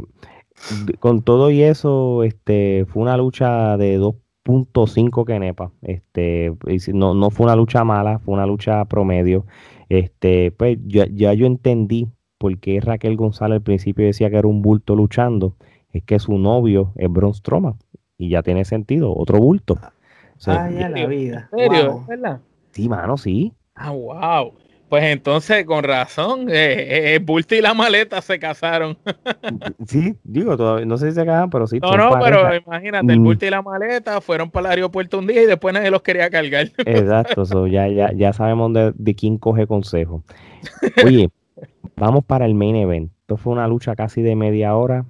con 1.00 1.22
todo 1.22 1.50
y 1.50 1.62
eso, 1.62 2.22
este, 2.22 2.86
fue 2.88 3.02
una 3.02 3.16
lucha 3.16 3.76
de 3.76 3.96
dos 3.96 4.14
3.5 4.44 5.24
Kenepa. 5.24 5.70
Este, 5.82 6.54
no, 6.92 7.14
no 7.14 7.30
fue 7.30 7.46
una 7.46 7.56
lucha 7.56 7.84
mala, 7.84 8.18
fue 8.18 8.34
una 8.34 8.46
lucha 8.46 8.84
promedio. 8.84 9.46
Este, 9.88 10.50
pues 10.52 10.78
ya, 10.86 11.06
ya 11.12 11.32
yo 11.34 11.46
entendí 11.46 12.08
por 12.38 12.58
qué 12.58 12.80
Raquel 12.80 13.16
González 13.16 13.56
al 13.56 13.62
principio 13.62 14.06
decía 14.06 14.30
que 14.30 14.36
era 14.36 14.48
un 14.48 14.62
bulto 14.62 14.96
luchando. 14.96 15.56
Es 15.92 16.02
que 16.04 16.18
su 16.18 16.38
novio 16.38 16.92
es 16.96 17.10
Braun 17.10 17.34
Strowman 17.34 17.74
y 18.16 18.30
ya 18.30 18.42
tiene 18.42 18.64
sentido, 18.64 19.14
otro 19.14 19.38
bulto. 19.38 19.78
ya 20.38 20.88
la 20.88 21.06
vida. 21.06 21.48
¿En 21.52 21.58
serio? 21.58 22.04
¿Verdad? 22.08 22.40
Sí, 22.70 22.88
mano, 22.88 23.16
sí. 23.16 23.52
Ah, 23.74 23.90
wow. 23.90 24.54
Pues 24.92 25.04
entonces, 25.04 25.64
con 25.64 25.84
razón, 25.84 26.50
eh, 26.50 27.14
eh, 27.14 27.18
Bulto 27.18 27.54
y 27.54 27.62
la 27.62 27.72
maleta 27.72 28.20
se 28.20 28.38
casaron. 28.38 28.98
sí, 29.86 30.14
digo, 30.22 30.54
todavía, 30.58 30.84
no 30.84 30.98
sé 30.98 31.08
si 31.08 31.14
se 31.14 31.24
casan, 31.24 31.48
pero 31.48 31.66
sí. 31.66 31.78
No, 31.80 31.96
no, 31.96 32.18
pero 32.20 32.54
imagínate, 32.54 33.10
el 33.10 33.20
mm. 33.20 33.24
Bulto 33.24 33.46
y 33.46 33.48
la 33.48 33.62
maleta 33.62 34.20
fueron 34.20 34.50
para 34.50 34.66
el 34.66 34.72
aeropuerto 34.72 35.18
un 35.18 35.26
día 35.26 35.44
y 35.44 35.46
después 35.46 35.72
nadie 35.72 35.90
los 35.90 36.02
quería 36.02 36.28
cargar. 36.28 36.72
Exacto, 36.76 37.66
ya, 37.68 37.88
ya, 37.88 38.12
ya 38.12 38.34
sabemos 38.34 38.74
de, 38.74 38.92
de 38.94 39.14
quién 39.14 39.38
coge 39.38 39.66
consejo. 39.66 40.24
Oye, 41.02 41.30
vamos 41.96 42.26
para 42.26 42.44
el 42.44 42.52
main 42.52 42.76
event. 42.76 43.12
Esto 43.22 43.38
fue 43.38 43.54
una 43.54 43.66
lucha 43.68 43.96
casi 43.96 44.20
de 44.20 44.36
media 44.36 44.76
hora. 44.76 45.06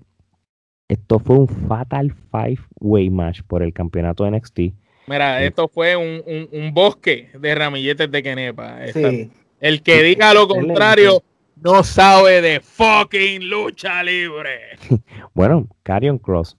Esto 0.86 1.18
fue 1.18 1.38
un 1.38 1.48
Fatal 1.48 2.14
Five 2.30 2.60
Way 2.78 3.10
Match 3.10 3.40
por 3.48 3.64
el 3.64 3.72
campeonato 3.72 4.22
de 4.22 4.30
NXT. 4.30 4.60
Mira, 5.08 5.42
esto 5.42 5.66
fue 5.66 5.96
un, 5.96 6.22
un, 6.52 6.72
bosque 6.72 7.30
de 7.36 7.54
ramilletes 7.56 8.08
de 8.08 8.22
Kenepa. 8.22 8.78
Sí. 8.92 9.28
El 9.62 9.80
que 9.84 10.02
diga 10.02 10.34
lo 10.34 10.48
contrario 10.48 11.22
no 11.54 11.84
sabe 11.84 12.42
de 12.42 12.58
fucking 12.58 13.48
lucha 13.48 14.02
libre. 14.02 14.76
bueno, 15.34 15.68
Carion 15.84 16.18
Cross 16.18 16.58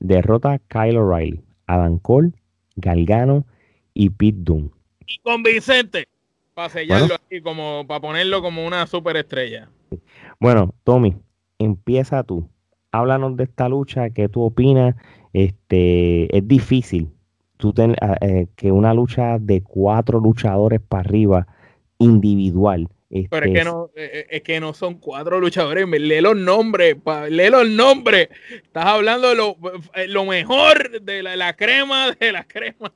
derrota 0.00 0.52
a 0.54 0.58
Kyle 0.58 0.96
O'Reilly, 0.96 1.42
Adam 1.66 1.98
Cole, 1.98 2.32
Galgano 2.76 3.44
y 3.92 4.08
Pete 4.08 4.38
Dunne. 4.40 4.70
Y 5.06 5.18
convincente. 5.18 6.08
Para 6.54 6.70
sellarlo 6.70 7.16
aquí, 7.16 7.42
como, 7.42 7.84
para 7.86 8.00
ponerlo 8.00 8.40
como 8.40 8.66
una 8.66 8.86
superestrella. 8.86 9.68
Bueno, 10.40 10.74
Tommy, 10.84 11.18
empieza 11.58 12.24
tú. 12.24 12.48
Háblanos 12.92 13.36
de 13.36 13.44
esta 13.44 13.68
lucha, 13.68 14.08
¿qué 14.08 14.30
tú 14.30 14.40
opinas? 14.40 14.96
Este, 15.34 16.34
es 16.34 16.48
difícil 16.48 17.10
tú 17.58 17.74
ah, 18.00 18.16
eh, 18.22 18.46
que 18.56 18.72
una 18.72 18.94
lucha 18.94 19.38
de 19.38 19.62
cuatro 19.62 20.18
luchadores 20.18 20.80
para 20.80 21.00
arriba 21.00 21.46
individual. 21.98 22.88
Pero 23.30 23.46
es 23.46 23.52
que, 23.52 23.64
no, 23.64 23.90
eh, 23.96 24.10
eh, 24.12 24.26
es 24.30 24.42
que 24.42 24.60
no 24.60 24.74
son 24.74 24.96
cuatro 24.96 25.40
luchadores, 25.40 25.88
lee 25.88 26.20
los 26.20 26.36
nombres, 26.36 26.96
lee 27.30 27.48
los 27.50 27.68
nombres. 27.68 28.28
Estás 28.62 28.84
hablando 28.84 29.30
de 29.30 29.34
lo, 29.34 29.56
eh, 29.94 30.26
mejor 30.28 31.00
de 31.00 31.22
la, 31.22 31.54
crema 31.54 32.12
de 32.12 32.32
la 32.32 32.44
crema. 32.44 32.92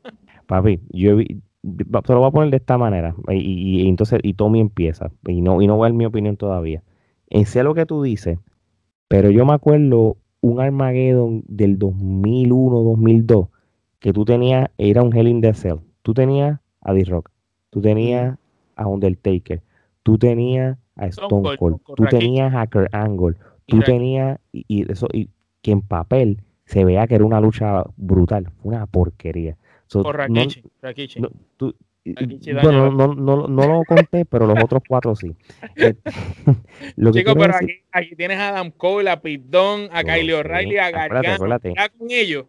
Papi, 0.46 0.80
yo 0.90 1.16
te 1.16 2.12
lo 2.12 2.18
voy 2.18 2.28
a 2.28 2.30
poner 2.30 2.50
de 2.50 2.58
esta 2.58 2.76
manera. 2.76 3.14
Y, 3.30 3.88
entonces, 3.88 4.20
y 4.22 4.34
Tommy 4.34 4.60
empieza. 4.60 5.10
Y 5.26 5.40
no, 5.40 5.62
y 5.62 5.66
no 5.66 5.76
voy 5.76 5.86
a 5.86 5.88
dar 5.88 5.96
mi 5.96 6.04
opinión 6.04 6.36
todavía. 6.36 6.82
En 7.30 7.46
sé 7.46 7.62
lo 7.62 7.74
que 7.74 7.86
tú 7.86 8.02
dices, 8.02 8.38
pero 9.08 9.30
yo 9.30 9.46
me 9.46 9.54
acuerdo 9.54 10.18
un 10.42 10.60
Armageddon 10.60 11.42
del 11.46 11.78
2001, 11.78 12.82
2002, 12.82 13.48
que 13.98 14.12
tú 14.12 14.26
tenías, 14.26 14.68
era 14.76 15.02
un 15.02 15.16
Hell 15.16 15.28
in 15.28 15.40
the 15.40 15.54
Cell. 15.54 15.76
Tú 16.02 16.12
tenías 16.12 16.60
a 16.82 16.92
D-Rock, 16.92 17.30
tú 17.70 17.80
tenías 17.80 18.36
a 18.82 18.86
Undertaker, 18.86 19.62
tú 20.02 20.18
tenías 20.18 20.78
a 20.96 21.06
Stone 21.06 21.56
Cold, 21.56 21.80
tú 21.96 22.04
tenías 22.10 22.54
a 22.54 22.66
Kurt 22.66 22.94
Angle, 22.94 23.36
tú 23.66 23.80
tenías, 23.80 24.38
y, 24.52 24.90
eso, 24.90 25.08
y 25.12 25.30
que 25.62 25.70
en 25.72 25.82
papel 25.82 26.42
se 26.66 26.84
vea 26.84 27.06
que 27.06 27.14
era 27.14 27.24
una 27.24 27.40
lucha 27.40 27.84
brutal, 27.96 28.50
una 28.62 28.86
porquería. 28.86 29.56
bueno, 32.62 32.90
no, 32.90 33.14
no, 33.14 33.48
no, 33.48 33.66
lo 33.68 33.84
conté, 33.84 34.24
pero 34.24 34.46
los 34.46 34.62
otros 34.62 34.82
cuatro 34.86 35.14
sí. 35.14 35.34
Eh, 35.76 35.94
Chicos, 37.12 37.34
pero 37.38 37.54
aquí, 37.54 37.80
aquí, 37.92 38.16
tienes 38.16 38.38
a 38.38 38.48
Adam 38.48 38.70
Cole, 38.70 39.10
a 39.10 39.16
Dunne, 39.16 39.88
a 39.92 40.02
Kyle 40.02 40.34
O'Reilly, 40.34 40.78
a 40.78 40.90
Gargano. 40.90 41.34
Acuérdate, 41.34 41.74
con 41.98 42.10
ellos. 42.10 42.46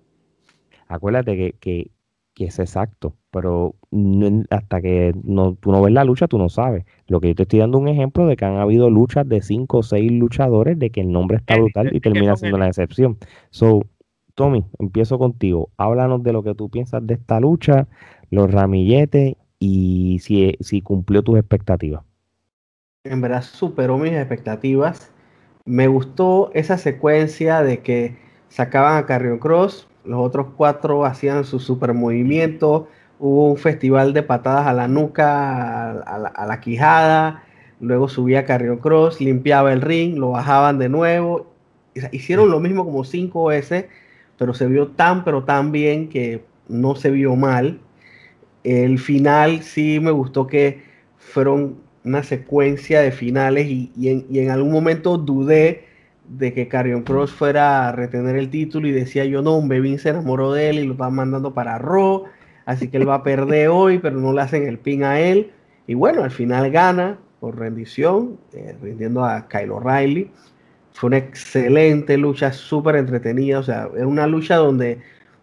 Acuérdate 0.87 1.37
que, 1.37 1.55
que, 1.59 1.91
que 2.33 2.45
es 2.45 2.59
exacto 2.59 3.15
pero 3.33 3.73
hasta 4.51 4.79
que 4.79 5.11
no, 5.23 5.55
tú 5.55 5.71
no 5.71 5.81
ves 5.81 5.91
la 5.91 6.03
lucha, 6.03 6.27
tú 6.27 6.37
no 6.37 6.49
sabes. 6.49 6.85
Lo 7.07 7.19
que 7.19 7.29
yo 7.29 7.35
te 7.35 7.43
estoy 7.43 7.59
dando 7.59 7.79
un 7.79 7.87
ejemplo 7.87 8.27
de 8.27 8.37
que 8.37 8.45
han 8.45 8.57
habido 8.57 8.91
luchas 8.91 9.27
de 9.27 9.41
cinco 9.41 9.79
o 9.79 9.83
seis 9.83 10.11
luchadores, 10.11 10.77
de 10.77 10.91
que 10.91 11.01
el 11.01 11.11
nombre 11.11 11.37
está 11.37 11.57
brutal 11.57 11.89
y 11.91 11.99
termina 11.99 12.35
siendo 12.35 12.59
la 12.59 12.67
excepción. 12.67 13.17
So, 13.49 13.81
Tommy, 14.35 14.65
empiezo 14.77 15.17
contigo. 15.17 15.71
Háblanos 15.77 16.21
de 16.21 16.31
lo 16.31 16.43
que 16.43 16.53
tú 16.53 16.69
piensas 16.69 17.05
de 17.07 17.15
esta 17.15 17.39
lucha, 17.39 17.87
los 18.29 18.51
ramilletes 18.51 19.35
y 19.57 20.19
si, 20.19 20.55
si 20.59 20.83
cumplió 20.83 21.23
tus 21.23 21.39
expectativas. 21.39 22.03
En 23.03 23.19
verdad 23.19 23.41
superó 23.41 23.97
mis 23.97 24.13
expectativas. 24.13 25.11
Me 25.65 25.87
gustó 25.87 26.51
esa 26.53 26.77
secuencia 26.77 27.63
de 27.63 27.79
que 27.79 28.15
sacaban 28.49 28.97
a 28.97 29.07
Carrion 29.07 29.39
Cross, 29.39 29.87
los 30.05 30.19
otros 30.19 30.47
cuatro 30.55 31.05
hacían 31.05 31.45
su 31.45 31.59
super 31.59 31.93
movimiento 31.93 32.87
hubo 33.23 33.51
un 33.51 33.57
festival 33.57 34.11
de 34.11 34.21
patadas 34.21 34.67
a 34.67 34.73
la 34.73 34.89
nuca, 34.89 35.91
a, 35.91 36.45
la, 36.45 36.59
quijada, 36.59 37.45
luego 37.79 38.09
subía 38.09 38.43
Carrion 38.43 38.79
Cross, 38.79 39.21
limpiaba 39.21 39.71
el 39.71 39.79
ring, 39.79 40.17
lo 40.17 40.31
bajaban 40.31 40.77
de 40.77 40.89
nuevo. 40.89 41.47
Hicieron 42.11 42.51
lo 42.51 42.59
mismo 42.59 42.83
como 42.83 43.05
cinco 43.05 43.45
veces, 43.45 43.85
pero 44.37 44.53
se 44.53 44.67
vio 44.67 44.89
tan, 44.89 45.23
pero 45.23 45.45
tan 45.45 45.71
bien 45.71 46.09
que 46.09 46.43
no 46.67 46.95
se 46.97 47.11
vio 47.11 47.37
mal. 47.37 47.79
El 48.65 48.99
final 48.99 49.63
sí 49.63 50.01
me 50.01 50.11
gustó 50.11 50.45
que 50.45 50.83
fueron 51.17 51.77
una 52.03 52.23
secuencia 52.23 52.99
de 52.99 53.13
finales 53.13 53.67
y, 53.69 53.89
en, 54.37 54.49
algún 54.49 54.73
momento 54.73 55.17
dudé 55.17 55.85
de 56.27 56.53
que 56.53 56.67
Carrion 56.67 57.03
Cross 57.03 57.31
fuera 57.31 57.87
a 57.87 57.93
retener 57.93 58.35
el 58.35 58.49
título 58.49 58.85
y 58.89 58.91
decía 58.91 59.23
yo 59.23 59.41
no, 59.41 59.55
un 59.55 59.69
Bebin 59.69 59.97
se 59.97 60.09
enamoró 60.09 60.51
de 60.51 60.69
él 60.69 60.79
y 60.79 60.83
lo 60.83 60.93
están 60.93 61.15
mandando 61.15 61.53
para 61.53 61.77
Raw 61.77 62.25
Así 62.65 62.87
que 62.89 62.97
él 62.97 63.07
va 63.07 63.15
a 63.15 63.23
perder 63.23 63.69
hoy, 63.69 63.99
pero 63.99 64.19
no 64.19 64.33
le 64.33 64.41
hacen 64.41 64.67
el 64.67 64.79
pin 64.79 65.03
a 65.03 65.19
él. 65.19 65.51
Y 65.87 65.95
bueno, 65.95 66.23
al 66.23 66.31
final 66.31 66.71
gana 66.71 67.19
por 67.39 67.59
rendición, 67.59 68.37
eh, 68.53 68.75
rindiendo 68.81 69.23
a 69.25 69.47
Kyle 69.47 69.71
O'Reilly. 69.71 70.31
Fue 70.93 71.07
una 71.07 71.17
excelente 71.17 72.17
lucha, 72.17 72.53
súper 72.53 72.95
entretenida. 72.95 73.59
O 73.59 73.63
sea, 73.63 73.89
era 73.95 74.07
una 74.07 74.27
lucha 74.27 74.55
donde 74.55 74.99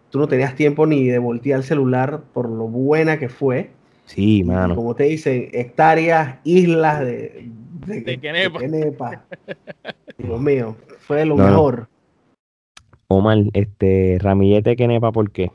tú 0.09 0.19
no 0.19 0.27
tenías 0.27 0.55
tiempo 0.55 0.85
ni 0.87 1.07
de 1.07 1.19
voltear 1.19 1.59
el 1.59 1.63
celular 1.63 2.21
por 2.33 2.49
lo 2.49 2.67
buena 2.67 3.19
que 3.19 3.29
fue. 3.29 3.69
Sí, 4.05 4.43
mano. 4.43 4.75
como 4.75 4.95
te 4.95 5.05
dicen, 5.05 5.49
hectáreas, 5.53 6.37
islas 6.43 6.99
de, 7.01 7.49
de, 7.85 8.01
de, 8.01 9.19
Dios 10.17 10.41
mío, 10.41 10.75
fue 10.99 11.25
lo 11.25 11.37
mejor. 11.37 11.87
Omar, 13.07 13.37
este, 13.53 14.17
Ramillete 14.19 14.75
Kenepa, 14.75 15.11
¿por 15.11 15.31
qué? 15.31 15.51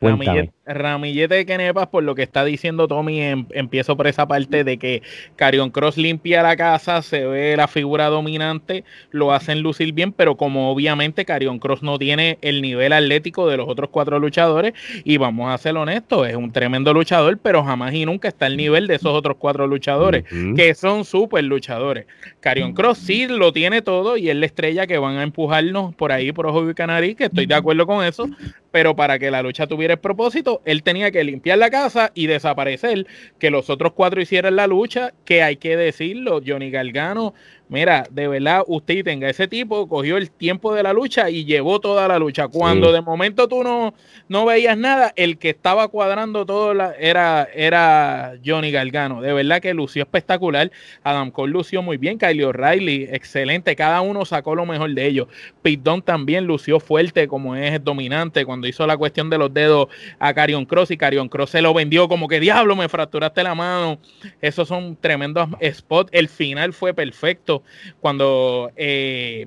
Ramillete, 0.00 0.52
de 0.70 1.46
Kenepas, 1.46 1.88
por 1.88 2.04
lo 2.04 2.14
que 2.14 2.22
está 2.22 2.44
diciendo 2.44 2.86
Tommy, 2.86 3.20
em, 3.20 3.46
empiezo 3.50 3.96
por 3.96 4.06
esa 4.06 4.28
parte 4.28 4.62
de 4.62 4.78
que 4.78 5.02
Carion 5.34 5.70
Cross 5.70 5.96
limpia 5.96 6.42
la 6.42 6.56
casa, 6.56 7.02
se 7.02 7.26
ve 7.26 7.56
la 7.56 7.66
figura 7.66 8.06
dominante, 8.06 8.84
lo 9.10 9.32
hacen 9.32 9.62
lucir 9.62 9.92
bien, 9.92 10.12
pero 10.12 10.36
como 10.36 10.70
obviamente 10.70 11.24
Carion 11.24 11.58
Cross 11.58 11.82
no 11.82 11.98
tiene 11.98 12.38
el 12.40 12.62
nivel 12.62 12.92
atlético 12.92 13.48
de 13.48 13.56
los 13.56 13.68
otros 13.68 13.90
cuatro 13.90 14.18
luchadores, 14.20 14.74
y 15.02 15.16
vamos 15.16 15.52
a 15.52 15.58
ser 15.58 15.76
honestos, 15.76 16.28
es 16.28 16.36
un 16.36 16.52
tremendo 16.52 16.94
luchador, 16.94 17.38
pero 17.38 17.64
jamás 17.64 17.92
y 17.92 18.06
nunca 18.06 18.28
está 18.28 18.46
al 18.46 18.56
nivel 18.56 18.86
de 18.86 18.94
esos 18.94 19.12
otros 19.12 19.36
cuatro 19.38 19.66
luchadores, 19.66 20.24
que 20.56 20.74
son 20.74 21.04
súper 21.04 21.44
luchadores. 21.44 22.06
Carion 22.38 22.74
Cross 22.74 22.98
sí 22.98 23.26
lo 23.26 23.52
tiene 23.52 23.82
todo 23.82 24.16
y 24.16 24.30
es 24.30 24.36
la 24.36 24.46
estrella 24.46 24.86
que 24.86 24.98
van 24.98 25.16
a 25.16 25.24
empujarnos 25.24 25.94
por 25.96 26.12
ahí 26.12 26.30
por 26.32 26.46
Ojo 26.46 26.70
y 26.70 26.74
Canarí, 26.74 27.14
que 27.16 27.24
estoy 27.24 27.46
de 27.46 27.54
acuerdo 27.54 27.86
con 27.86 28.04
eso, 28.04 28.28
pero 28.70 28.94
para 28.94 29.18
que 29.18 29.30
la 29.30 29.42
lucha 29.42 29.66
tuviera 29.66 29.94
el 29.94 30.00
propósito, 30.00 30.59
él 30.64 30.82
tenía 30.82 31.10
que 31.10 31.24
limpiar 31.24 31.58
la 31.58 31.70
casa 31.70 32.10
y 32.14 32.26
desaparecer, 32.26 33.06
que 33.38 33.50
los 33.50 33.70
otros 33.70 33.92
cuatro 33.92 34.20
hicieran 34.20 34.56
la 34.56 34.66
lucha, 34.66 35.12
que 35.24 35.42
hay 35.42 35.56
que 35.56 35.76
decirlo, 35.76 36.40
Johnny 36.46 36.70
Galgano 36.70 37.34
Mira, 37.70 38.04
de 38.10 38.26
verdad, 38.26 38.64
usted 38.66 39.04
tenga 39.04 39.30
ese 39.30 39.46
tipo, 39.46 39.88
cogió 39.88 40.16
el 40.16 40.30
tiempo 40.30 40.74
de 40.74 40.82
la 40.82 40.92
lucha 40.92 41.30
y 41.30 41.44
llevó 41.44 41.80
toda 41.80 42.08
la 42.08 42.18
lucha. 42.18 42.48
Cuando 42.48 42.92
de 42.92 43.00
momento 43.00 43.46
tú 43.46 43.62
no, 43.62 43.94
no 44.28 44.44
veías 44.44 44.76
nada, 44.76 45.12
el 45.14 45.38
que 45.38 45.50
estaba 45.50 45.86
cuadrando 45.86 46.44
todo 46.44 46.74
la, 46.74 46.94
era, 46.98 47.48
era 47.54 48.34
Johnny 48.44 48.72
Galgano. 48.72 49.22
De 49.22 49.32
verdad 49.32 49.60
que 49.60 49.72
lució 49.72 50.02
espectacular. 50.02 50.72
Adam 51.04 51.30
Cole 51.30 51.52
lució 51.52 51.80
muy 51.80 51.96
bien. 51.96 52.18
Kylie 52.18 52.44
O'Reilly, 52.44 53.04
excelente. 53.12 53.76
Cada 53.76 54.00
uno 54.00 54.24
sacó 54.24 54.56
lo 54.56 54.66
mejor 54.66 54.92
de 54.92 55.06
ellos. 55.06 55.28
Pete 55.62 56.02
también 56.04 56.46
lució 56.46 56.80
fuerte, 56.80 57.28
como 57.28 57.54
es 57.54 57.82
dominante, 57.82 58.44
cuando 58.44 58.66
hizo 58.66 58.86
la 58.86 58.96
cuestión 58.96 59.30
de 59.30 59.38
los 59.38 59.52
dedos 59.54 59.88
a 60.18 60.34
Carion 60.34 60.64
Cross 60.64 60.90
y 60.90 60.96
Carion 60.96 61.28
Cross 61.28 61.50
se 61.50 61.62
lo 61.62 61.72
vendió 61.72 62.08
como 62.08 62.28
que 62.28 62.40
diablo, 62.40 62.76
me 62.76 62.88
fracturaste 62.88 63.42
la 63.42 63.54
mano. 63.54 63.98
Esos 64.40 64.68
son 64.68 64.96
tremendos 65.00 65.48
spots. 65.72 66.10
El 66.12 66.28
final 66.28 66.72
fue 66.72 66.94
perfecto 66.94 67.59
cuando 68.00 68.70
eh, 68.76 69.46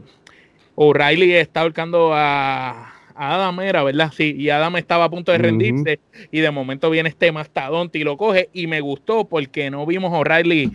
O'Reilly 0.76 1.34
está 1.34 1.62
ahorcando 1.62 2.12
a, 2.14 2.94
Adam 3.16 3.60
era, 3.62 3.84
¿verdad? 3.84 4.12
Sí, 4.16 4.36
y 4.38 4.50
Adam 4.50 4.76
estaba 4.78 5.06
a 5.06 5.10
punto 5.10 5.32
de 5.32 5.38
rendirse 5.38 6.00
y 6.32 6.40
de 6.40 6.52
momento 6.52 6.90
viene 6.90 7.10
este 7.10 7.32
mastodonte 7.32 8.00
y 8.00 8.04
lo 8.04 8.18
coge 8.18 8.50
y 8.54 8.68
me 8.68 8.82
gustó 8.82 9.26
porque 9.26 9.70
no 9.70 9.86
vimos 9.86 10.12
a 10.14 10.18
O'Reilly 10.18 10.72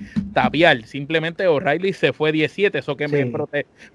simplemente 0.84 1.46
O'Reilly 1.46 1.92
se 1.92 2.12
fue 2.12 2.32
17, 2.32 2.78
eso 2.78 2.96
que 2.96 3.08
me 3.08 3.32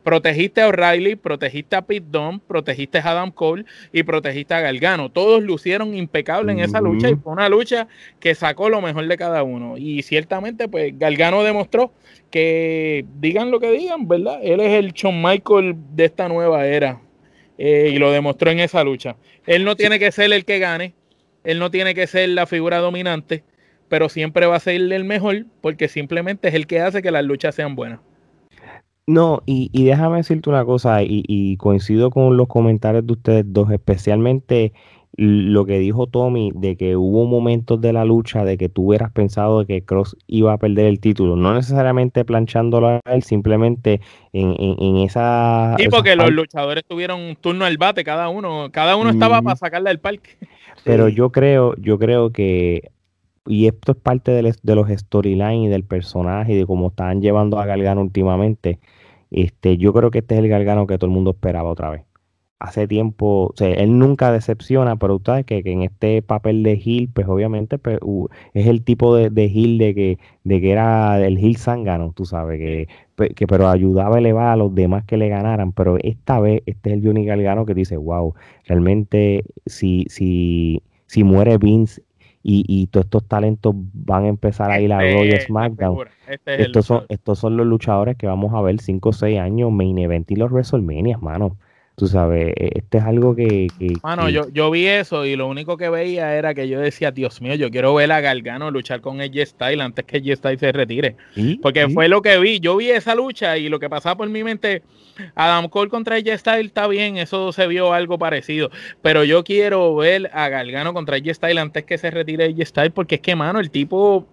protegiste 0.03 0.61
a 0.61 0.67
O'Reilly, 0.67 1.15
protegiste 1.15 1.75
a 1.75 1.81
Pete 1.81 2.05
Dunne, 2.09 2.39
protegiste 2.47 2.99
a 2.99 3.11
Adam 3.11 3.31
Cole 3.31 3.65
y 3.91 4.03
protegiste 4.03 4.53
a 4.53 4.61
Galgano, 4.61 5.11
todos 5.11 5.41
lucieron 5.43 5.95
impecables 5.95 6.53
en 6.53 6.59
esa 6.59 6.81
lucha 6.81 7.09
y 7.09 7.15
fue 7.15 7.33
una 7.33 7.49
lucha 7.49 7.87
que 8.19 8.35
sacó 8.35 8.69
lo 8.69 8.81
mejor 8.81 9.07
de 9.07 9.17
cada 9.17 9.43
uno. 9.43 9.77
Y 9.77 10.03
ciertamente 10.03 10.67
pues 10.67 10.97
Galgano 10.97 11.43
demostró 11.43 11.93
que 12.29 13.05
digan 13.19 13.51
lo 13.51 13.59
que 13.59 13.71
digan, 13.71 14.07
¿verdad? 14.07 14.39
Él 14.41 14.59
es 14.59 14.71
el 14.71 14.93
Shawn 14.93 15.21
Michael 15.21 15.75
de 15.91 16.05
esta 16.05 16.27
nueva 16.27 16.65
era 16.65 17.01
eh, 17.57 17.91
y 17.93 17.97
lo 17.97 18.11
demostró 18.11 18.51
en 18.51 18.59
esa 18.59 18.83
lucha. 18.83 19.15
Él 19.45 19.65
no 19.65 19.75
tiene 19.75 19.99
que 19.99 20.11
ser 20.11 20.31
el 20.33 20.45
que 20.45 20.59
gane, 20.59 20.93
él 21.43 21.59
no 21.59 21.69
tiene 21.71 21.93
que 21.93 22.07
ser 22.07 22.29
la 22.29 22.45
figura 22.45 22.79
dominante, 22.79 23.43
pero 23.89 24.09
siempre 24.09 24.45
va 24.45 24.55
a 24.55 24.59
ser 24.59 24.75
el 24.75 25.03
mejor 25.03 25.45
porque 25.61 25.87
simplemente 25.87 26.47
es 26.47 26.53
el 26.53 26.67
que 26.67 26.81
hace 26.81 27.01
que 27.01 27.11
las 27.11 27.23
luchas 27.23 27.55
sean 27.55 27.75
buenas. 27.75 27.99
No, 29.05 29.43
y, 29.45 29.69
déjame 29.83 30.17
decirte 30.17 30.49
una 30.49 30.63
cosa, 30.63 31.03
y, 31.03 31.23
y, 31.27 31.57
coincido 31.57 32.09
con 32.09 32.37
los 32.37 32.47
comentarios 32.47 33.05
de 33.05 33.13
ustedes 33.13 33.45
dos, 33.47 33.69
especialmente 33.69 34.71
lo 35.15 35.65
que 35.65 35.77
dijo 35.77 36.07
Tommy 36.07 36.51
de 36.55 36.75
que 36.75 36.95
hubo 36.95 37.25
momentos 37.25 37.79
de 37.79 37.93
la 37.93 38.03
lucha 38.03 38.43
de 38.43 38.57
que 38.57 38.67
tú 38.67 38.87
hubieras 38.87 39.11
pensado 39.11 39.59
de 39.59 39.65
que 39.67 39.85
Cross 39.85 40.17
iba 40.25 40.53
a 40.53 40.57
perder 40.57 40.87
el 40.87 40.99
título, 40.99 41.35
no 41.35 41.53
necesariamente 41.53 42.25
planchándolo 42.25 42.87
a 42.87 43.01
él, 43.05 43.21
simplemente 43.21 44.01
en, 44.31 44.55
en, 44.59 44.97
esa... 44.97 45.75
Sí, 45.77 45.87
porque 45.89 46.15
los 46.15 46.31
luchadores 46.31 46.83
tuvieron 46.87 47.19
un 47.19 47.35
turno 47.35 47.65
al 47.65 47.77
bate 47.77 48.03
cada 48.03 48.29
uno, 48.29 48.69
cada 48.71 48.95
uno 48.95 49.11
estaba 49.11 49.41
para 49.43 49.55
sacarle 49.55 49.89
del 49.89 49.99
parque. 49.99 50.31
Pero 50.83 51.09
yo 51.09 51.31
creo, 51.31 51.75
yo 51.77 51.99
creo 51.99 52.31
que, 52.31 52.89
y 53.45 53.67
esto 53.67 53.91
es 53.93 53.97
parte 53.97 54.31
de, 54.31 54.41
los 54.75 54.89
storylines 54.89 55.67
y 55.67 55.69
del 55.69 55.83
personaje 55.83 56.53
y 56.53 56.57
de 56.57 56.65
cómo 56.65 56.87
están 56.87 57.21
llevando 57.21 57.59
a 57.59 57.65
Galgano 57.65 58.01
últimamente, 58.01 58.79
este, 59.31 59.77
yo 59.77 59.93
creo 59.93 60.11
que 60.11 60.19
este 60.19 60.35
es 60.35 60.41
el 60.41 60.49
Galgano 60.49 60.87
que 60.87 60.97
todo 60.97 61.07
el 61.07 61.13
mundo 61.13 61.31
esperaba 61.31 61.69
otra 61.69 61.89
vez. 61.89 62.03
Hace 62.59 62.87
tiempo, 62.87 63.51
o 63.53 63.53
sea, 63.57 63.73
él 63.73 63.99
nunca 63.99 64.31
decepciona, 64.31 64.95
pero 64.95 65.15
ustedes 65.17 65.45
que, 65.45 65.63
que, 65.63 65.71
en 65.73 65.81
este 65.83 66.21
papel 66.21 66.63
de 66.63 66.77
Gil, 66.77 67.09
pues 67.13 67.27
obviamente 67.27 67.77
pues, 67.77 67.99
es 68.53 68.67
el 68.67 68.83
tipo 68.83 69.15
de, 69.15 69.29
de 69.29 69.49
Gil 69.49 69.77
de 69.77 69.93
que, 69.93 70.19
de 70.45 70.61
que 70.61 70.71
era 70.71 71.19
el 71.25 71.37
Gil 71.37 71.57
Zángano, 71.57 72.13
tú 72.15 72.25
sabes, 72.25 72.59
que, 72.59 72.87
que, 73.35 73.47
pero 73.47 73.67
ayudaba 73.67 74.15
a 74.15 74.19
elevar 74.19 74.47
a 74.47 74.55
los 74.55 74.73
demás 74.73 75.03
que 75.05 75.17
le 75.17 75.27
ganaran, 75.27 75.73
pero 75.73 75.97
esta 76.01 76.39
vez 76.39 76.63
este 76.65 76.91
es 76.91 76.95
el 76.97 77.05
Johnny 77.05 77.25
Galgano 77.25 77.65
que 77.65 77.73
dice, 77.73 77.97
wow, 77.97 78.33
realmente 78.65 79.43
si, 79.65 80.05
si, 80.07 80.81
si 81.07 81.23
muere 81.25 81.57
Vince 81.57 82.01
y, 82.43 82.65
y, 82.67 82.87
todos 82.87 83.05
estos 83.05 83.25
talentos 83.25 83.73
van 83.93 84.25
a 84.25 84.27
empezar 84.27 84.69
a 84.69 84.79
ir 84.81 84.91
a 84.91 84.99
Raw 84.99 85.23
este 85.23 85.45
SmackDown. 85.45 86.07
Este 86.27 86.61
estos, 86.61 86.85
son, 86.85 87.05
estos 87.07 87.39
son 87.39 87.55
los 87.55 87.65
luchadores 87.65 88.17
que 88.17 88.27
vamos 88.27 88.53
a 88.53 88.61
ver 88.61 88.81
5 88.81 89.09
o 89.09 89.13
6 89.13 89.39
años, 89.39 89.71
main 89.71 89.97
event 89.97 90.29
y 90.29 90.35
los 90.35 90.51
WrestleMania, 90.51 91.17
mano. 91.19 91.57
Tú 91.95 92.07
sabes, 92.07 92.53
e, 92.57 92.71
este 92.75 92.97
es 92.97 93.03
algo 93.03 93.35
que... 93.35 93.67
que 93.77 93.93
Mano, 94.01 94.27
Yo, 94.29 94.49
yo 94.49 94.71
vi 94.71 94.87
eso 94.87 95.25
y 95.25 95.35
lo 95.35 95.47
único 95.47 95.77
que 95.77 95.89
veía 95.89 96.35
era 96.35 96.55
que 96.55 96.67
yo 96.67 96.79
decía, 96.79 97.11
Dios 97.11 97.41
mío, 97.41 97.53
yo 97.53 97.69
quiero 97.69 97.93
ver 97.93 98.11
a 98.11 98.19
Gargano 98.19 98.71
luchar 98.71 99.01
con 99.01 99.21
Edge 99.21 99.45
Style 99.45 99.81
antes 99.81 100.03
que 100.05 100.17
Edge 100.17 100.35
Style 100.35 100.57
se 100.57 100.71
retire. 100.71 101.15
Porque 101.61 101.87
fue 101.89 102.07
lo 102.07 102.21
que 102.21 102.39
vi. 102.39 102.59
Yo 102.59 102.77
vi 102.77 102.89
esa 102.89 103.13
lucha 103.13 103.57
y 103.57 103.69
lo 103.69 103.79
que 103.79 103.89
pasaba 103.89 104.17
por 104.17 104.29
mi 104.29 104.43
mente, 104.43 104.81
Adam 105.35 105.69
Cole 105.69 105.91
contra 105.91 106.17
Edge 106.17 106.35
Style 106.37 106.65
está 106.65 106.87
bien, 106.87 107.17
eso 107.17 107.51
se 107.51 107.67
vio 107.67 107.93
algo 107.93 108.17
parecido. 108.17 108.71
Pero 109.03 109.23
yo 109.23 109.43
quiero 109.43 109.95
ver 109.95 110.31
a 110.33 110.49
Gargano 110.49 110.93
contra 110.93 111.17
Edge 111.17 111.35
Style 111.35 111.59
antes 111.59 111.83
que 111.83 111.99
se 111.99 112.09
retire 112.09 112.45
Edge 112.45 112.65
Style 112.65 112.91
porque 112.91 113.15
es 113.15 113.21
que, 113.21 113.35
mano, 113.35 113.59
el 113.59 113.69
tipo 113.69 114.27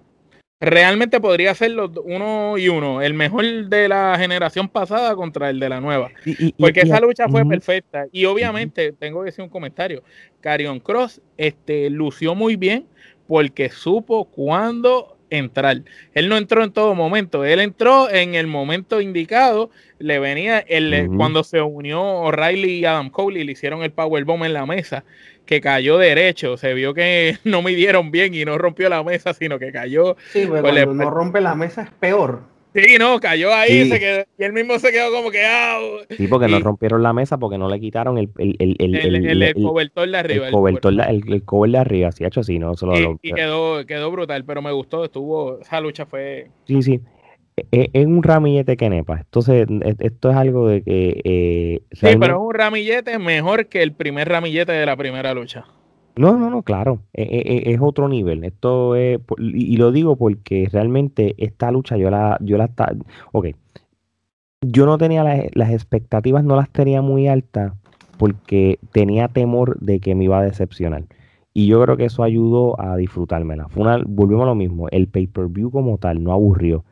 realmente 0.60 1.20
podría 1.20 1.54
ser 1.54 1.70
los 1.70 1.90
uno 2.04 2.58
y 2.58 2.68
uno, 2.68 3.00
el 3.00 3.14
mejor 3.14 3.44
de 3.68 3.88
la 3.88 4.16
generación 4.18 4.68
pasada 4.68 5.16
contra 5.16 5.48
el 5.48 5.58
de 5.58 5.68
la 5.68 5.80
nueva. 5.80 6.10
porque 6.58 6.80
esa 6.80 7.00
lucha 7.00 7.28
fue 7.28 7.46
perfecta. 7.46 8.06
Y 8.12 8.26
obviamente, 8.26 8.92
tengo 8.92 9.20
que 9.20 9.26
decir 9.26 9.42
un 9.42 9.50
comentario, 9.50 10.02
Carion 10.40 10.80
Cross 10.80 11.22
este, 11.36 11.88
lució 11.88 12.34
muy 12.34 12.56
bien 12.56 12.86
porque 13.26 13.70
supo 13.70 14.26
cuándo 14.26 15.16
entrar. 15.30 15.82
Él 16.12 16.28
no 16.28 16.36
entró 16.36 16.62
en 16.62 16.72
todo 16.72 16.94
momento, 16.94 17.44
él 17.44 17.60
entró 17.60 18.10
en 18.10 18.34
el 18.34 18.46
momento 18.46 19.00
indicado, 19.00 19.70
le 19.98 20.18
venía 20.18 20.58
el, 20.58 21.08
cuando 21.16 21.44
se 21.44 21.60
unió 21.62 22.02
O'Reilly 22.02 22.80
y 22.80 22.84
Adam 22.84 23.10
Cole 23.10 23.40
y 23.40 23.44
le 23.44 23.52
hicieron 23.52 23.82
el 23.82 23.92
powerbomb 23.92 24.44
en 24.44 24.52
la 24.52 24.66
mesa 24.66 25.04
que 25.46 25.60
cayó 25.60 25.98
derecho. 25.98 26.56
Se 26.56 26.74
vio 26.74 26.94
que 26.94 27.38
no 27.44 27.62
midieron 27.62 28.10
bien 28.10 28.34
y 28.34 28.44
no 28.44 28.58
rompió 28.58 28.88
la 28.88 29.02
mesa, 29.02 29.34
sino 29.34 29.58
que 29.58 29.72
cayó. 29.72 30.16
Sí, 30.32 30.46
pues 30.46 30.62
cuando 30.62 30.94
no 30.94 31.10
rompe 31.10 31.40
la 31.40 31.54
mesa 31.54 31.82
es 31.82 31.90
peor. 31.90 32.42
Sí, 32.74 32.96
no, 32.98 33.18
cayó 33.18 33.52
ahí 33.52 33.88
se 33.88 33.98
quedó, 33.98 34.24
y 34.38 34.44
él 34.44 34.52
mismo 34.52 34.78
se 34.78 34.92
quedó 34.92 35.10
como 35.10 35.30
que. 35.30 35.44
Ah, 35.44 35.78
sí, 36.10 36.28
porque 36.28 36.46
no 36.46 36.60
rompieron 36.60 37.02
la 37.02 37.12
mesa 37.12 37.38
porque 37.38 37.58
no 37.58 37.68
le 37.68 37.80
quitaron 37.80 38.16
el. 38.18 38.30
El, 38.38 38.56
el, 38.58 38.94
el, 38.94 39.26
el, 39.26 39.42
el 39.42 39.54
cobertor 39.54 40.08
de 40.08 40.18
arriba. 40.18 40.46
El 40.46 40.52
cobertor, 40.52 40.94
el, 41.08 41.42
cover 41.44 41.70
de 41.72 41.78
arriba, 41.78 42.12
sí, 42.12 42.24
hecho 42.24 42.40
así, 42.40 42.58
no 42.58 42.76
solo 42.76 43.18
y, 43.22 43.28
y 43.28 43.32
quedó, 43.32 43.84
quedó 43.86 44.10
brutal, 44.10 44.44
pero 44.44 44.62
me 44.62 44.70
gustó, 44.70 45.04
estuvo. 45.04 45.58
Esa 45.60 45.80
lucha 45.80 46.06
fue. 46.06 46.48
Sí, 46.66 46.82
sí. 46.82 47.00
E, 47.72 47.90
es, 47.92 48.06
un 48.06 48.22
ramillete 48.22 48.76
que 48.76 48.88
nepa. 48.88 49.18
Entonces, 49.18 49.66
e, 49.68 49.96
esto 49.98 50.30
es 50.30 50.36
algo 50.36 50.68
de 50.68 50.82
que. 50.82 51.20
Eh, 51.24 51.80
sí, 51.92 52.06
pero 52.18 52.36
es 52.36 52.40
un 52.40 52.54
ramillete 52.54 53.18
mejor 53.18 53.66
que 53.66 53.82
el 53.82 53.92
primer 53.92 54.28
ramillete 54.28 54.72
de 54.72 54.86
la 54.86 54.96
primera 54.96 55.34
lucha. 55.34 55.66
No, 56.16 56.36
no, 56.36 56.50
no, 56.50 56.62
claro. 56.62 57.00
E, 57.12 57.62
es, 57.66 57.78
otro 57.80 58.08
nivel. 58.08 58.44
Esto 58.44 58.96
es. 58.96 59.20
Y, 59.38 59.76
lo 59.76 59.92
digo 59.92 60.16
porque 60.16 60.68
realmente 60.70 61.34
esta 61.38 61.70
lucha 61.70 61.96
yo 61.96 62.10
la. 62.10 62.36
Yo 62.40 62.58
la 62.58 62.70
ok. 63.32 63.48
Yo 64.62 64.84
no 64.84 64.98
tenía 64.98 65.24
las, 65.24 65.70
expectativas, 65.70 66.44
no 66.44 66.56
las 66.56 66.68
tenía 66.68 67.00
muy 67.00 67.28
altas 67.28 67.72
porque 68.18 68.78
tenía 68.92 69.28
temor 69.28 69.78
de 69.80 70.00
que 70.00 70.14
me 70.14 70.24
iba 70.24 70.38
a 70.38 70.42
decepcionar. 70.42 71.04
Y 71.54 71.66
yo 71.66 71.82
creo 71.82 71.96
que 71.96 72.04
eso 72.04 72.22
ayudó 72.22 72.78
a 72.78 72.96
disfrutármela. 72.96 73.68
Fue 73.68 73.82
volvemos 74.06 74.42
a 74.42 74.46
lo 74.46 74.54
mismo. 74.54 74.88
El 74.90 75.08
pay-per-view 75.08 75.70
como 75.70 75.96
tal 75.96 76.22
no 76.22 76.32
aburrió 76.32 76.84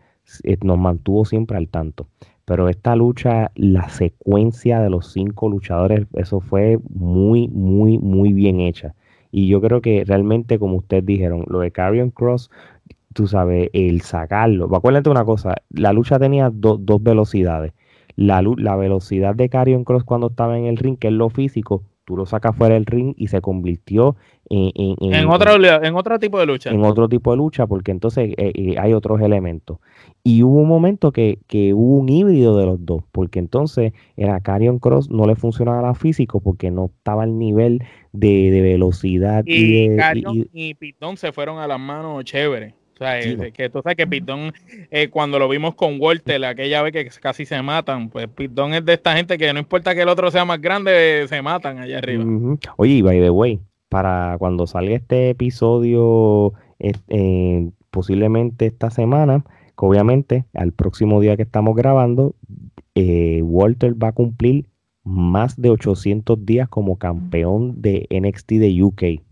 eh, 0.45 0.57
nos 0.63 0.79
mantuvo 0.79 1.25
siempre 1.25 1.57
al 1.57 1.69
tanto. 1.69 2.09
Pero 2.45 2.69
esta 2.69 2.97
lucha, 2.97 3.51
la 3.55 3.89
secuencia 3.91 4.81
de 4.81 4.89
los 4.89 5.13
cinco 5.13 5.49
luchadores, 5.51 6.07
eso 6.15 6.41
fue 6.41 6.79
muy, 6.89 7.49
muy, 7.49 7.99
muy 7.99 8.33
bien 8.33 8.61
hecha. 8.61 8.95
Y 9.39 9.47
yo 9.47 9.61
creo 9.61 9.81
que 9.81 10.03
realmente, 10.05 10.59
como 10.59 10.79
ustedes 10.79 11.07
dijeron, 11.07 11.45
lo 11.47 11.61
de 11.61 11.71
Carrion 11.71 12.11
Cross, 12.11 12.51
tú 13.15 13.29
sabes, 13.29 13.71
el 13.73 14.01
sacarlo. 14.01 14.69
Acuérdate 14.75 15.11
una 15.11 15.25
cosa, 15.25 15.55
la 15.71 15.93
lucha 15.93 16.19
tenía 16.19 16.51
dos 16.53 17.03
velocidades. 17.05 17.73
La, 18.17 18.43
la 18.57 18.75
velocidad 18.75 19.37
de 19.37 19.49
Carrion 19.49 19.85
Cross 19.85 20.03
cuando 20.03 20.27
estaba 20.27 20.59
en 20.59 20.65
el 20.65 20.77
ring, 20.77 20.99
que 20.99 21.07
es 21.07 21.15
lo 21.15 21.31
físico, 21.31 21.85
tú 22.09 22.17
lo 22.17 22.25
sacas 22.25 22.57
fuera 22.57 22.73
del 22.73 22.87
ring 22.87 23.13
y 23.19 23.27
se 23.27 23.43
convirtió 23.43 24.17
en, 24.49 24.73
en, 24.75 25.29
otro, 25.29 25.63
en 25.63 25.95
otro 25.95 26.19
tipo 26.19 26.39
de 26.39 26.47
lucha. 26.47 26.71
En 26.71 26.83
otro 26.83 27.07
tipo 27.07 27.33
de 27.33 27.37
lucha, 27.37 27.67
porque 27.67 27.91
entonces 27.91 28.31
eh, 28.39 28.53
eh, 28.55 28.77
hay 28.79 28.95
otros 28.95 29.21
elementos. 29.21 29.77
Y 30.25 30.43
hubo 30.43 30.63
un 30.63 30.69
momento 30.69 31.13
que, 31.13 31.39
hubo 31.75 31.99
un 31.99 32.09
híbrido 32.09 32.57
de 32.57 32.65
los 32.65 32.83
dos, 32.87 33.05
porque 33.13 33.41
entonces 33.41 33.93
era 34.17 34.41
Carion 34.41 34.79
Cross 34.79 35.11
no 35.11 35.27
le 35.27 35.37
funcionaba 35.37 35.95
físico 35.95 36.41
porque 36.41 36.71
no 36.71 36.87
estaba 36.87 37.25
al 37.25 37.37
nivel 37.39 37.85
de, 38.13 38.59
velocidad. 38.63 39.45
Y, 39.45 39.91
y, 39.91 40.49
y, 40.55 40.75
Pitón 40.77 41.19
se 41.19 41.31
fueron 41.33 41.59
a 41.59 41.67
las 41.67 41.79
manos 41.79 42.25
chévere. 42.25 42.75
O 42.99 43.05
sea, 43.05 43.21
que 43.53 43.71
tú 43.71 43.81
sabes 43.81 43.97
que 43.97 44.09
Pitón, 44.09 44.53
eh, 44.91 45.09
cuando 45.09 45.39
lo 45.39 45.49
vimos 45.49 45.77
con 45.77 46.01
Walter, 46.01 46.45
aquella 46.45 46.83
vez 46.83 46.93
que 46.93 47.09
casi 47.21 47.47
se 47.47 47.63
matan, 47.63 48.11
pues 48.11 48.27
Pitón 48.27 48.75
es 48.75 48.85
de 48.85 48.95
esta 48.95 49.15
gente 49.15 49.39
que 49.39 49.53
no 49.53 49.61
importa 49.61 49.95
que 49.95 50.03
el 50.03 50.09
otro 50.09 50.33
sea 50.33 50.45
más 50.45 50.61
grande, 50.61 51.25
se 51.29 51.41
matan 51.41 51.79
allá 51.79 51.99
arriba. 51.99 52.25
Oye, 52.77 53.03
by 53.03 53.21
the 53.21 53.31
way, 53.31 53.61
para 53.89 54.37
cuando 54.39 54.67
salga 54.67 54.97
este 54.97 55.31
episodio, 55.31 56.55
eh, 56.81 57.71
posiblemente 57.91 58.67
esta 58.67 58.91
semana, 58.91 59.45
que 59.79 59.87
obviamente 59.87 60.45
al 60.55 60.73
próximo 60.73 61.21
día 61.21 61.37
que 61.37 61.43
estamos 61.43 61.77
grabando, 61.77 62.35
eh, 62.97 63.43
Walter 63.43 63.95
va 63.95 64.09
a 64.09 64.13
cumplir 64.13 64.67
más 65.05 65.61
de 65.61 65.71
800 65.71 66.45
días 66.45 66.69
como 66.69 66.99
campeón 66.99 67.81
de 67.81 68.09
NXT 68.11 68.55
de 68.55 68.83
UK 68.83 69.28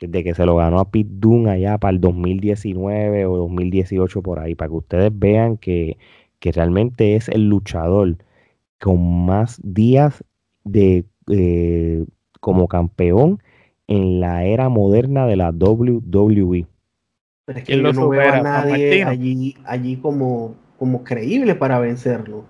desde 0.00 0.24
que 0.24 0.34
se 0.34 0.46
lo 0.46 0.56
ganó 0.56 0.80
a 0.80 0.90
Pete 0.90 1.10
Dunne 1.12 1.50
allá 1.50 1.78
para 1.78 1.92
el 1.92 2.00
2019 2.00 3.26
o 3.26 3.36
2018 3.36 4.22
por 4.22 4.40
ahí, 4.40 4.54
para 4.54 4.70
que 4.70 4.76
ustedes 4.76 5.12
vean 5.14 5.58
que, 5.58 5.98
realmente 6.42 7.16
es 7.16 7.28
el 7.28 7.48
luchador 7.48 8.16
con 8.80 9.26
más 9.26 9.60
días 9.62 10.24
de 10.64 11.04
eh, 11.28 12.04
como 12.40 12.66
campeón 12.66 13.42
en 13.86 14.20
la 14.20 14.44
era 14.44 14.70
moderna 14.70 15.26
de 15.26 15.36
la 15.36 15.50
WWE. 15.50 16.66
Pero 17.44 17.58
es 17.58 17.64
que 17.64 17.76
yo 17.76 17.92
no 17.92 18.08
veo 18.08 18.32
a 18.32 18.40
nadie 18.40 19.04
allí, 19.04 19.54
allí 19.64 19.96
como, 19.96 20.54
como 20.78 21.04
creíble 21.04 21.54
para 21.54 21.78
vencerlo. 21.78 22.44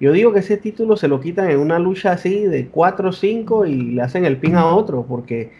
Yo 0.00 0.12
digo 0.12 0.32
que 0.32 0.38
ese 0.38 0.56
título 0.56 0.96
se 0.96 1.08
lo 1.08 1.20
quitan 1.20 1.50
en 1.50 1.58
una 1.58 1.78
lucha 1.78 2.12
así 2.12 2.46
de 2.46 2.68
4 2.68 3.10
o 3.10 3.12
5 3.12 3.66
y 3.66 3.74
le 3.74 4.02
hacen 4.02 4.24
el 4.24 4.38
pin 4.38 4.56
a 4.56 4.66
otro, 4.66 5.04
porque 5.06 5.50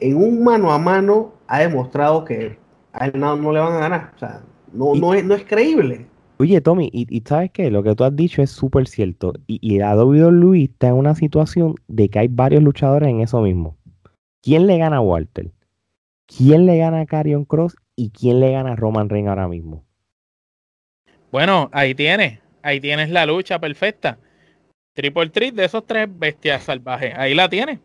en 0.00 0.16
un 0.16 0.44
mano 0.44 0.72
a 0.72 0.78
mano 0.78 1.32
ha 1.46 1.60
demostrado 1.60 2.24
que 2.24 2.58
a 2.92 3.06
él 3.06 3.12
no, 3.16 3.36
no 3.36 3.52
le 3.52 3.60
van 3.60 3.74
a 3.74 3.78
ganar. 3.78 4.12
O 4.16 4.18
sea, 4.18 4.42
no, 4.72 4.94
no, 4.94 5.14
es, 5.14 5.24
no 5.24 5.34
es 5.34 5.44
creíble. 5.44 6.06
Oye, 6.38 6.60
Tommy, 6.60 6.90
y, 6.92 7.20
sabes 7.20 7.50
qué, 7.52 7.70
lo 7.70 7.82
que 7.82 7.94
tú 7.94 8.04
has 8.04 8.14
dicho 8.14 8.42
es 8.42 8.50
súper 8.50 8.88
cierto. 8.88 9.34
Y, 9.46 9.58
y 9.62 9.78
la 9.78 9.96
WWE 9.96 10.64
está 10.64 10.88
en 10.88 10.94
una 10.94 11.14
situación 11.14 11.76
de 11.86 12.08
que 12.08 12.18
hay 12.18 12.28
varios 12.28 12.62
luchadores 12.62 13.08
en 13.08 13.20
eso 13.20 13.40
mismo. 13.40 13.76
¿Quién 14.42 14.66
le 14.66 14.78
gana 14.78 14.96
a 14.96 15.00
Walter? 15.00 15.52
¿Quién 16.26 16.66
le 16.66 16.76
gana 16.76 17.00
a 17.00 17.06
Carion 17.06 17.44
Cross? 17.44 17.76
¿Y 17.96 18.10
quién 18.10 18.40
le 18.40 18.50
gana 18.50 18.72
a 18.72 18.76
Roman 18.76 19.08
Reigns 19.08 19.28
ahora 19.28 19.48
mismo? 19.48 19.84
Bueno, 21.30 21.68
ahí 21.72 21.94
tienes, 21.94 22.40
ahí 22.62 22.80
tienes 22.80 23.10
la 23.10 23.26
lucha 23.26 23.58
perfecta. 23.58 24.18
Triple 24.94 25.28
Threat 25.28 25.54
de 25.54 25.64
esos 25.64 25.86
tres 25.86 26.08
bestias 26.10 26.62
salvajes. 26.62 27.12
Ahí 27.16 27.34
la 27.34 27.48
tienes. 27.48 27.80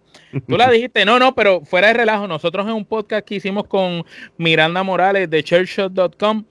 Tú 0.48 0.58
la 0.58 0.70
dijiste, 0.72 1.04
no, 1.06 1.20
no, 1.20 1.36
pero 1.36 1.62
fuera 1.66 1.88
de 1.88 1.96
relajo. 1.96 2.28
Nosotros 2.28 2.66
en 2.68 2.74
un 2.74 2.86
podcast 2.86 3.28
que 3.28 3.36
hicimos 3.36 3.66
con 3.66 4.06
Miranda 4.38 4.84
Morales 4.84 5.30
de 5.30 5.44
churchshot.com 5.44 6.46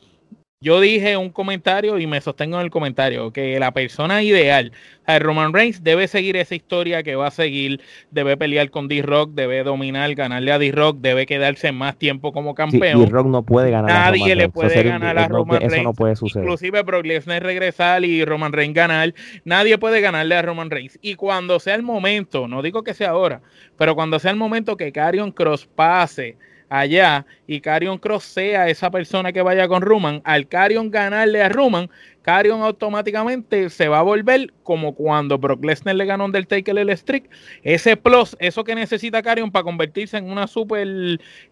yo 0.60 0.80
dije 0.80 1.16
un 1.16 1.30
comentario 1.30 2.00
y 2.00 2.08
me 2.08 2.20
sostengo 2.20 2.56
en 2.58 2.64
el 2.64 2.70
comentario 2.70 3.32
que 3.32 3.60
la 3.60 3.70
persona 3.70 4.24
ideal, 4.24 4.72
Roman 5.06 5.52
Reigns, 5.52 5.84
debe 5.84 6.08
seguir 6.08 6.36
esa 6.36 6.56
historia 6.56 7.04
que 7.04 7.14
va 7.14 7.28
a 7.28 7.30
seguir, 7.30 7.80
debe 8.10 8.36
pelear 8.36 8.68
con 8.70 8.88
D-Rock, 8.88 9.30
debe 9.34 9.62
dominar, 9.62 10.12
ganarle 10.16 10.50
a 10.50 10.58
D-Rock, 10.58 10.98
debe 10.98 11.26
quedarse 11.26 11.70
más 11.70 11.96
tiempo 11.96 12.32
como 12.32 12.56
campeón. 12.56 13.04
D-Rock 13.04 13.28
no 13.28 13.42
puede 13.42 13.70
ganar 13.70 13.88
Nadie 13.88 14.34
le 14.34 14.48
puede 14.48 14.82
ganar 14.82 15.16
a 15.16 15.28
Roman 15.28 15.60
Reigns. 15.60 15.74
Eso 15.74 15.82
no 15.84 15.94
puede 15.94 16.16
suceder. 16.16 16.44
Inclusive 16.44 16.82
Brock 16.82 17.06
Lesnar 17.06 17.40
regresar 17.40 18.04
y 18.04 18.24
Roman 18.24 18.52
Reigns 18.52 18.74
ganar. 18.74 19.14
Nadie 19.44 19.78
puede 19.78 20.00
ganarle 20.00 20.34
a 20.34 20.42
Roman 20.42 20.70
Reigns. 20.70 20.98
Y 21.00 21.14
cuando 21.14 21.60
sea 21.60 21.76
el 21.76 21.84
momento, 21.84 22.48
no 22.48 22.62
digo 22.62 22.82
que 22.82 22.94
sea 22.94 23.10
ahora, 23.10 23.42
pero 23.76 23.94
cuando 23.94 24.18
sea 24.18 24.32
el 24.32 24.36
momento 24.36 24.76
que 24.76 24.90
Karrion 24.90 25.30
Cross 25.30 25.68
pase 25.72 26.36
allá 26.68 27.26
y 27.46 27.60
Carion 27.60 27.98
Cross 27.98 28.24
sea 28.24 28.68
esa 28.68 28.90
persona 28.90 29.32
que 29.32 29.42
vaya 29.42 29.68
con 29.68 29.82
Roman, 29.82 30.20
al 30.24 30.48
Carion 30.48 30.90
ganarle 30.90 31.42
a 31.42 31.48
Roman, 31.48 31.88
Carion 32.22 32.60
automáticamente 32.60 33.70
se 33.70 33.88
va 33.88 34.00
a 34.00 34.02
volver 34.02 34.52
como 34.62 34.94
cuando 34.94 35.38
Brock 35.38 35.64
Lesnar 35.64 35.96
le 35.96 36.04
ganó 36.04 36.26
Undertaker 36.26 36.76
el 36.76 36.94
streak. 36.94 37.30
Ese 37.62 37.96
plus, 37.96 38.36
eso 38.38 38.64
que 38.64 38.74
necesita 38.74 39.22
Carion 39.22 39.50
para 39.50 39.62
convertirse 39.62 40.18
en 40.18 40.30
una 40.30 40.46
super 40.46 40.86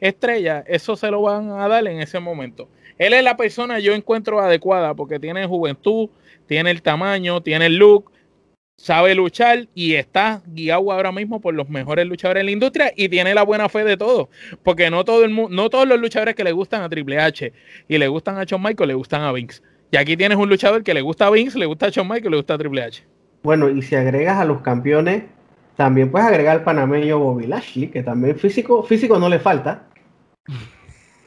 estrella, 0.00 0.64
eso 0.66 0.96
se 0.96 1.10
lo 1.10 1.22
van 1.22 1.50
a 1.50 1.66
dar 1.66 1.86
en 1.86 2.00
ese 2.00 2.20
momento. 2.20 2.68
Él 2.98 3.14
es 3.14 3.24
la 3.24 3.36
persona 3.36 3.78
yo 3.78 3.94
encuentro 3.94 4.40
adecuada 4.40 4.94
porque 4.94 5.18
tiene 5.18 5.46
juventud, 5.46 6.10
tiene 6.46 6.70
el 6.70 6.82
tamaño, 6.82 7.42
tiene 7.42 7.66
el 7.66 7.76
look, 7.76 8.12
sabe 8.76 9.14
luchar 9.14 9.68
y 9.74 9.94
está 9.94 10.42
guiado 10.46 10.92
ahora 10.92 11.10
mismo 11.10 11.40
por 11.40 11.54
los 11.54 11.68
mejores 11.68 12.06
luchadores 12.06 12.40
en 12.40 12.46
la 12.46 12.52
industria 12.52 12.92
y 12.94 13.08
tiene 13.08 13.34
la 13.34 13.42
buena 13.42 13.68
fe 13.68 13.84
de 13.84 13.96
todos, 13.96 14.28
porque 14.62 14.90
no 14.90 15.04
todo 15.04 15.24
el 15.24 15.34
no 15.34 15.70
todos 15.70 15.88
los 15.88 15.98
luchadores 15.98 16.34
que 16.34 16.44
le 16.44 16.52
gustan 16.52 16.82
a 16.82 16.88
Triple 16.88 17.18
H 17.18 17.52
y 17.88 17.98
le 17.98 18.08
gustan 18.08 18.38
a 18.38 18.44
Shawn 18.44 18.62
Michaels 18.62 18.88
le 18.88 18.94
gustan 18.94 19.22
a 19.22 19.32
Vince. 19.32 19.62
Y 19.90 19.96
aquí 19.96 20.16
tienes 20.16 20.36
un 20.36 20.48
luchador 20.48 20.82
que 20.82 20.94
le 20.94 21.00
gusta 21.00 21.26
a 21.26 21.30
Vince, 21.30 21.58
le 21.58 21.66
gusta 21.66 21.86
a 21.86 21.90
Shawn 21.90 22.08
Michaels, 22.08 22.30
le 22.30 22.36
gusta 22.36 22.54
a 22.54 22.58
Triple 22.58 22.82
H. 22.82 23.04
Bueno, 23.42 23.70
y 23.70 23.82
si 23.82 23.94
agregas 23.94 24.38
a 24.38 24.44
los 24.44 24.60
campeones, 24.60 25.24
también 25.76 26.10
puedes 26.10 26.26
agregar 26.26 26.56
al 26.56 26.64
panameño 26.64 27.18
Bobby 27.18 27.46
Lashley, 27.46 27.88
que 27.88 28.02
también 28.02 28.36
físico 28.36 28.82
físico 28.82 29.18
no 29.18 29.28
le 29.28 29.38
falta. 29.38 29.84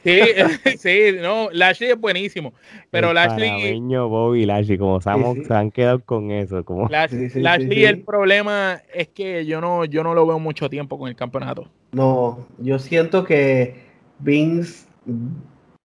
Sí, 0.03 0.19
sí, 0.77 1.17
no, 1.21 1.49
Lashley 1.51 1.91
es 1.91 1.99
buenísimo. 1.99 2.53
Pero 2.89 3.09
el 3.09 3.15
Lashley. 3.15 3.79
Bobby 3.79 4.45
Lashley, 4.45 4.77
como 4.77 5.01
sabemos, 5.01 5.37
se 5.45 5.53
han 5.53 5.71
quedado 5.71 5.99
con 5.99 6.31
eso. 6.31 6.63
Como... 6.63 6.87
Lashley, 6.87 7.85
el 7.85 8.01
problema 8.01 8.81
es 8.93 9.09
que 9.09 9.45
yo 9.45 9.61
no, 9.61 9.85
yo 9.85 10.03
no 10.03 10.13
lo 10.13 10.25
veo 10.25 10.39
mucho 10.39 10.69
tiempo 10.69 10.97
con 10.97 11.09
el 11.09 11.15
campeonato. 11.15 11.67
No, 11.91 12.47
yo 12.59 12.79
siento 12.79 13.23
que 13.23 13.75
Vince 14.19 14.87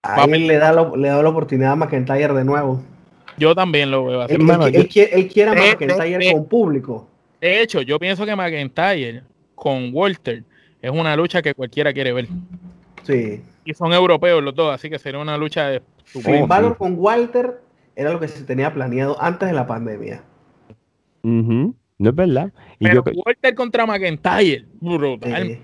a 0.03 0.25
él 0.25 0.47
le 0.47 0.57
da, 0.57 0.73
le 0.97 1.09
da 1.09 1.23
la 1.23 1.29
oportunidad 1.29 1.73
a 1.73 1.77
McIntyre 1.77 2.33
de 2.33 2.45
nuevo. 2.45 2.83
Yo 3.37 3.55
también 3.55 3.91
lo 3.91 4.05
veo 4.05 4.23
así. 4.23 4.35
Él, 4.35 4.89
quiere, 4.89 5.51
a 5.51 5.55
McIntyre 5.55 6.33
con 6.33 6.47
público. 6.47 7.09
De 7.41 7.63
hecho, 7.63 7.83
yo 7.83 7.99
pienso 7.99 8.25
que 8.25 8.37
McIntyre 8.37 9.23
con 9.55 9.91
Walter 9.93 10.43
es 10.81 10.91
una 10.91 11.17
lucha 11.17 11.43
que 11.43 11.55
cualquiera 11.55 11.93
quiere 11.93 12.13
ver. 12.13 12.29
Sí 13.03 13.43
y 13.71 13.75
son 13.75 13.93
europeos 13.93 14.43
los 14.43 14.55
dos, 14.55 14.75
así 14.75 14.91
que 14.91 14.99
sería 14.99 15.21
una 15.21 15.37
lucha 15.37 15.69
de... 15.69 15.83
Sin 16.05 16.47
con 16.79 16.95
Walter 16.99 17.61
era 17.95 18.13
lo 18.13 18.21
que 18.21 18.29
se 18.29 18.45
tenía 18.45 18.73
planeado 18.75 19.17
antes 19.23 19.49
de 19.49 19.55
la 19.55 19.67
pandemia. 19.67 20.23
No 21.23 21.75
es 21.99 22.15
verdad. 22.15 22.53
Pero 22.79 23.05
Walter 23.25 23.55
contra 23.55 23.87
McIntyre, 23.87 24.67
brutal. 24.81 25.59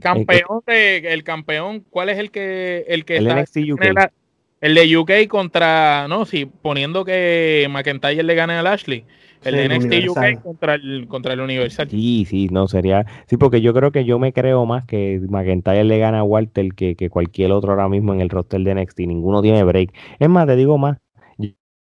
campeón 0.00 0.62
de, 0.66 0.98
el 0.98 1.24
campeón, 1.24 1.84
¿cuál 1.90 2.10
es 2.10 2.18
el 2.18 2.30
que 2.30 2.84
el 2.86 3.04
que 3.04 3.16
está? 3.16 4.12
el 4.60 4.74
de 4.74 4.96
UK 4.96 5.28
contra, 5.28 6.06
no, 6.08 6.24
sí, 6.24 6.46
poniendo 6.46 7.04
que 7.04 7.66
McIntyre 7.70 8.22
le 8.22 8.34
gane 8.34 8.54
a 8.54 8.62
Lashley. 8.62 9.04
El 9.44 9.56
de 9.56 9.68
NXT 9.68 10.08
UK 10.10 10.42
contra 10.42 10.74
el, 10.74 11.06
contra 11.08 11.32
el 11.32 11.40
Universal. 11.40 11.88
Sí, 11.90 12.24
sí, 12.24 12.48
no, 12.50 12.68
sería. 12.68 13.06
Sí, 13.26 13.36
porque 13.36 13.60
yo 13.60 13.74
creo 13.74 13.92
que 13.92 14.04
yo 14.04 14.18
me 14.18 14.32
creo 14.32 14.66
más 14.66 14.84
que 14.86 15.20
McIntyre 15.28 15.84
le 15.84 15.98
gana 15.98 16.20
a 16.20 16.24
Walter 16.24 16.74
que, 16.74 16.96
que 16.96 17.10
cualquier 17.10 17.52
otro 17.52 17.72
ahora 17.72 17.88
mismo 17.88 18.14
en 18.14 18.20
el 18.20 18.30
roster 18.30 18.60
de 18.60 18.74
NXT. 18.74 19.00
Ninguno 19.00 19.42
tiene 19.42 19.62
break. 19.64 19.92
Es 20.18 20.28
más, 20.28 20.46
te 20.46 20.56
digo 20.56 20.78
más. 20.78 20.98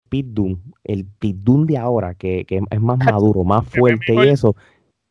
Pit 0.08 0.26
Doom, 0.28 0.58
el 0.84 1.06
Pit 1.06 1.36
Doom 1.36 1.66
de 1.66 1.76
ahora, 1.76 2.14
que, 2.14 2.44
que 2.46 2.62
es 2.70 2.80
más 2.80 2.98
maduro, 3.04 3.44
más 3.44 3.66
fuerte 3.66 4.14
y 4.14 4.28
eso, 4.28 4.56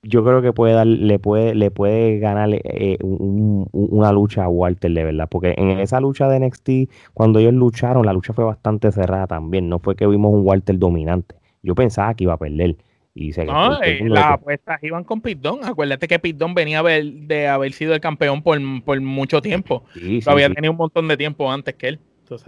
yo 0.03 0.23
creo 0.23 0.41
que 0.41 0.53
puede 0.53 0.73
dar, 0.73 0.87
le 0.87 1.19
puede, 1.19 1.55
le 1.55 1.71
puede 1.71 2.19
ganar 2.19 2.49
eh, 2.51 2.97
una 3.01 4.11
lucha 4.11 4.45
a 4.45 4.49
Walter 4.49 4.91
de 4.91 5.03
verdad, 5.03 5.27
porque 5.29 5.53
en 5.57 5.71
esa 5.71 5.99
lucha 5.99 6.29
de 6.29 6.39
NXT, 6.39 6.69
cuando 7.13 7.39
ellos 7.39 7.53
lucharon, 7.53 8.05
la 8.05 8.13
lucha 8.13 8.33
fue 8.33 8.45
bastante 8.45 8.91
cerrada 8.91 9.27
también, 9.27 9.69
no 9.69 9.79
fue 9.79 9.95
que 9.95 10.07
vimos 10.07 10.33
un 10.33 10.45
Walter 10.45 10.77
dominante. 10.77 11.35
Yo 11.63 11.75
pensaba 11.75 12.13
que 12.13 12.23
iba 12.25 12.33
a 12.33 12.37
perder. 12.37 12.77
Y 13.13 13.33
se 13.33 13.45
no, 13.45 13.81
eh, 13.81 14.01
las 14.07 14.33
apuestas 14.33 14.81
iban 14.83 15.03
con 15.03 15.21
Pitón. 15.21 15.61
Acuérdate 15.63 16.07
que 16.07 16.19
Pitón 16.19 16.53
venía 16.53 16.83
de 16.83 17.47
haber 17.47 17.73
sido 17.73 17.95
el 17.95 17.99
campeón 17.99 18.43
por, 18.43 19.01
mucho 19.01 19.41
tiempo. 19.41 19.83
había 20.27 20.53
tenido 20.53 20.71
un 20.71 20.77
montón 20.77 21.07
de 21.07 21.17
tiempo 21.17 21.51
antes 21.51 21.73
que 21.73 21.87
él. 21.87 21.99
Pues 22.27 22.43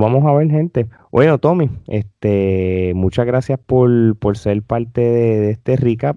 vamos 0.00 0.24
a 0.24 0.32
ver, 0.32 0.50
gente. 0.50 0.88
Bueno, 1.10 1.38
Tommy, 1.38 1.68
este, 1.86 2.92
muchas 2.94 3.26
gracias 3.26 3.58
por, 3.58 4.16
ser 4.36 4.62
parte 4.62 5.00
de, 5.00 5.50
este 5.50 5.76
recap. 5.76 6.16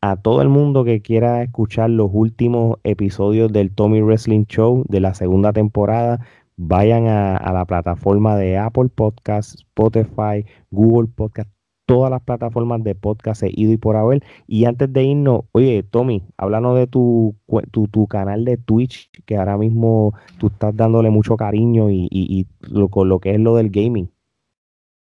A 0.00 0.16
todo 0.16 0.42
el 0.42 0.48
mundo 0.48 0.82
que 0.82 1.00
quiera 1.00 1.42
escuchar 1.42 1.90
los 1.90 2.10
últimos 2.12 2.78
episodios 2.82 3.52
del 3.52 3.70
Tommy 3.70 4.00
Wrestling 4.00 4.46
Show 4.46 4.84
de 4.88 4.98
la 4.98 5.14
segunda 5.14 5.52
temporada, 5.52 6.26
vayan 6.56 7.06
a, 7.06 7.36
a 7.36 7.52
la 7.52 7.64
plataforma 7.64 8.36
de 8.36 8.58
Apple 8.58 8.88
Podcasts, 8.94 9.54
Spotify, 9.54 10.44
Google 10.70 11.08
Podcasts 11.14 11.52
todas 11.86 12.10
las 12.10 12.22
plataformas 12.22 12.82
de 12.84 12.94
podcast 12.94 13.42
he 13.42 13.50
ido 13.54 13.72
y 13.72 13.76
por 13.76 13.96
haber. 13.96 14.22
Y 14.46 14.64
antes 14.64 14.90
de 14.92 15.02
irnos, 15.04 15.42
oye, 15.52 15.82
Tommy, 15.82 16.22
háblanos 16.36 16.78
de 16.78 16.86
tu, 16.86 17.36
tu, 17.70 18.06
canal 18.06 18.44
de 18.44 18.56
Twitch, 18.56 19.10
que 19.26 19.36
ahora 19.36 19.58
mismo 19.58 20.14
tú 20.38 20.46
estás 20.46 20.76
dándole 20.76 21.10
mucho 21.10 21.36
cariño 21.36 21.90
y, 21.90 22.08
y, 22.10 22.46
lo, 22.60 22.88
con 22.88 23.08
lo 23.08 23.18
que 23.20 23.32
es 23.34 23.40
lo 23.40 23.56
del 23.56 23.70
gaming. 23.70 24.10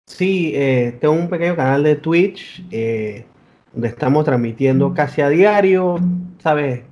Sí, 0.07 0.53
eh, 0.55 0.96
tengo 1.01 1.14
un 1.14 1.28
pequeño 1.28 1.55
canal 1.55 1.84
de 1.84 1.94
Twitch 1.94 2.64
eh, 2.72 3.24
donde 3.72 3.88
estamos 3.88 4.24
transmitiendo 4.24 4.92
casi 4.92 5.20
a 5.20 5.28
diario, 5.28 5.96
¿sabes? 6.38 6.82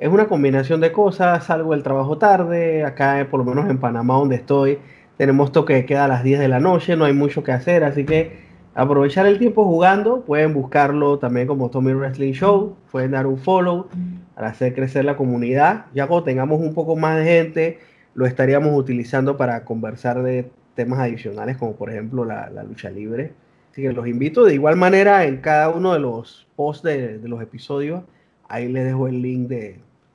Es 0.00 0.08
una 0.08 0.26
combinación 0.26 0.80
de 0.80 0.90
cosas, 0.90 1.44
salgo 1.44 1.72
del 1.72 1.84
trabajo 1.84 2.18
tarde, 2.18 2.84
acá 2.84 3.28
por 3.30 3.38
lo 3.38 3.44
menos 3.44 3.70
en 3.70 3.78
Panamá 3.78 4.14
donde 4.14 4.36
estoy, 4.36 4.78
tenemos 5.18 5.52
toque 5.52 5.74
que 5.74 5.84
queda 5.84 6.06
a 6.06 6.08
las 6.08 6.24
10 6.24 6.40
de 6.40 6.48
la 6.48 6.58
noche, 6.58 6.96
no 6.96 7.04
hay 7.04 7.12
mucho 7.12 7.44
que 7.44 7.52
hacer, 7.52 7.84
así 7.84 8.06
que 8.06 8.38
aprovechar 8.74 9.26
el 9.26 9.38
tiempo 9.38 9.64
jugando. 9.66 10.22
Pueden 10.22 10.54
buscarlo 10.54 11.18
también 11.18 11.46
como 11.46 11.68
Tommy 11.68 11.92
Wrestling 11.92 12.32
Show. 12.32 12.76
Pueden 12.90 13.10
dar 13.10 13.26
un 13.26 13.36
follow 13.36 13.88
para 14.34 14.48
hacer 14.48 14.74
crecer 14.74 15.04
la 15.04 15.16
comunidad. 15.16 15.84
Ya 15.92 16.06
cuando 16.06 16.24
tengamos 16.24 16.60
un 16.60 16.72
poco 16.72 16.96
más 16.96 17.18
de 17.18 17.24
gente, 17.24 17.78
lo 18.14 18.24
estaríamos 18.24 18.74
utilizando 18.74 19.36
para 19.36 19.64
conversar 19.66 20.22
de 20.22 20.50
temas 20.74 21.00
adicionales, 21.00 21.58
como 21.58 21.76
por 21.76 21.90
ejemplo 21.90 22.24
la, 22.24 22.48
lucha 22.66 22.88
libre. 22.88 23.34
Así 23.70 23.82
que 23.82 23.92
los 23.92 24.06
invito 24.06 24.44
de 24.44 24.54
igual 24.54 24.76
manera 24.76 25.26
en 25.26 25.42
cada 25.42 25.68
uno 25.68 25.92
de 25.92 26.00
los 26.00 26.48
posts 26.56 26.82
de, 26.82 27.20
los 27.24 27.42
episodios. 27.42 28.02
Ahí 28.48 28.68
les 28.68 28.84
dejo 28.84 29.06
el 29.06 29.20
link 29.20 29.48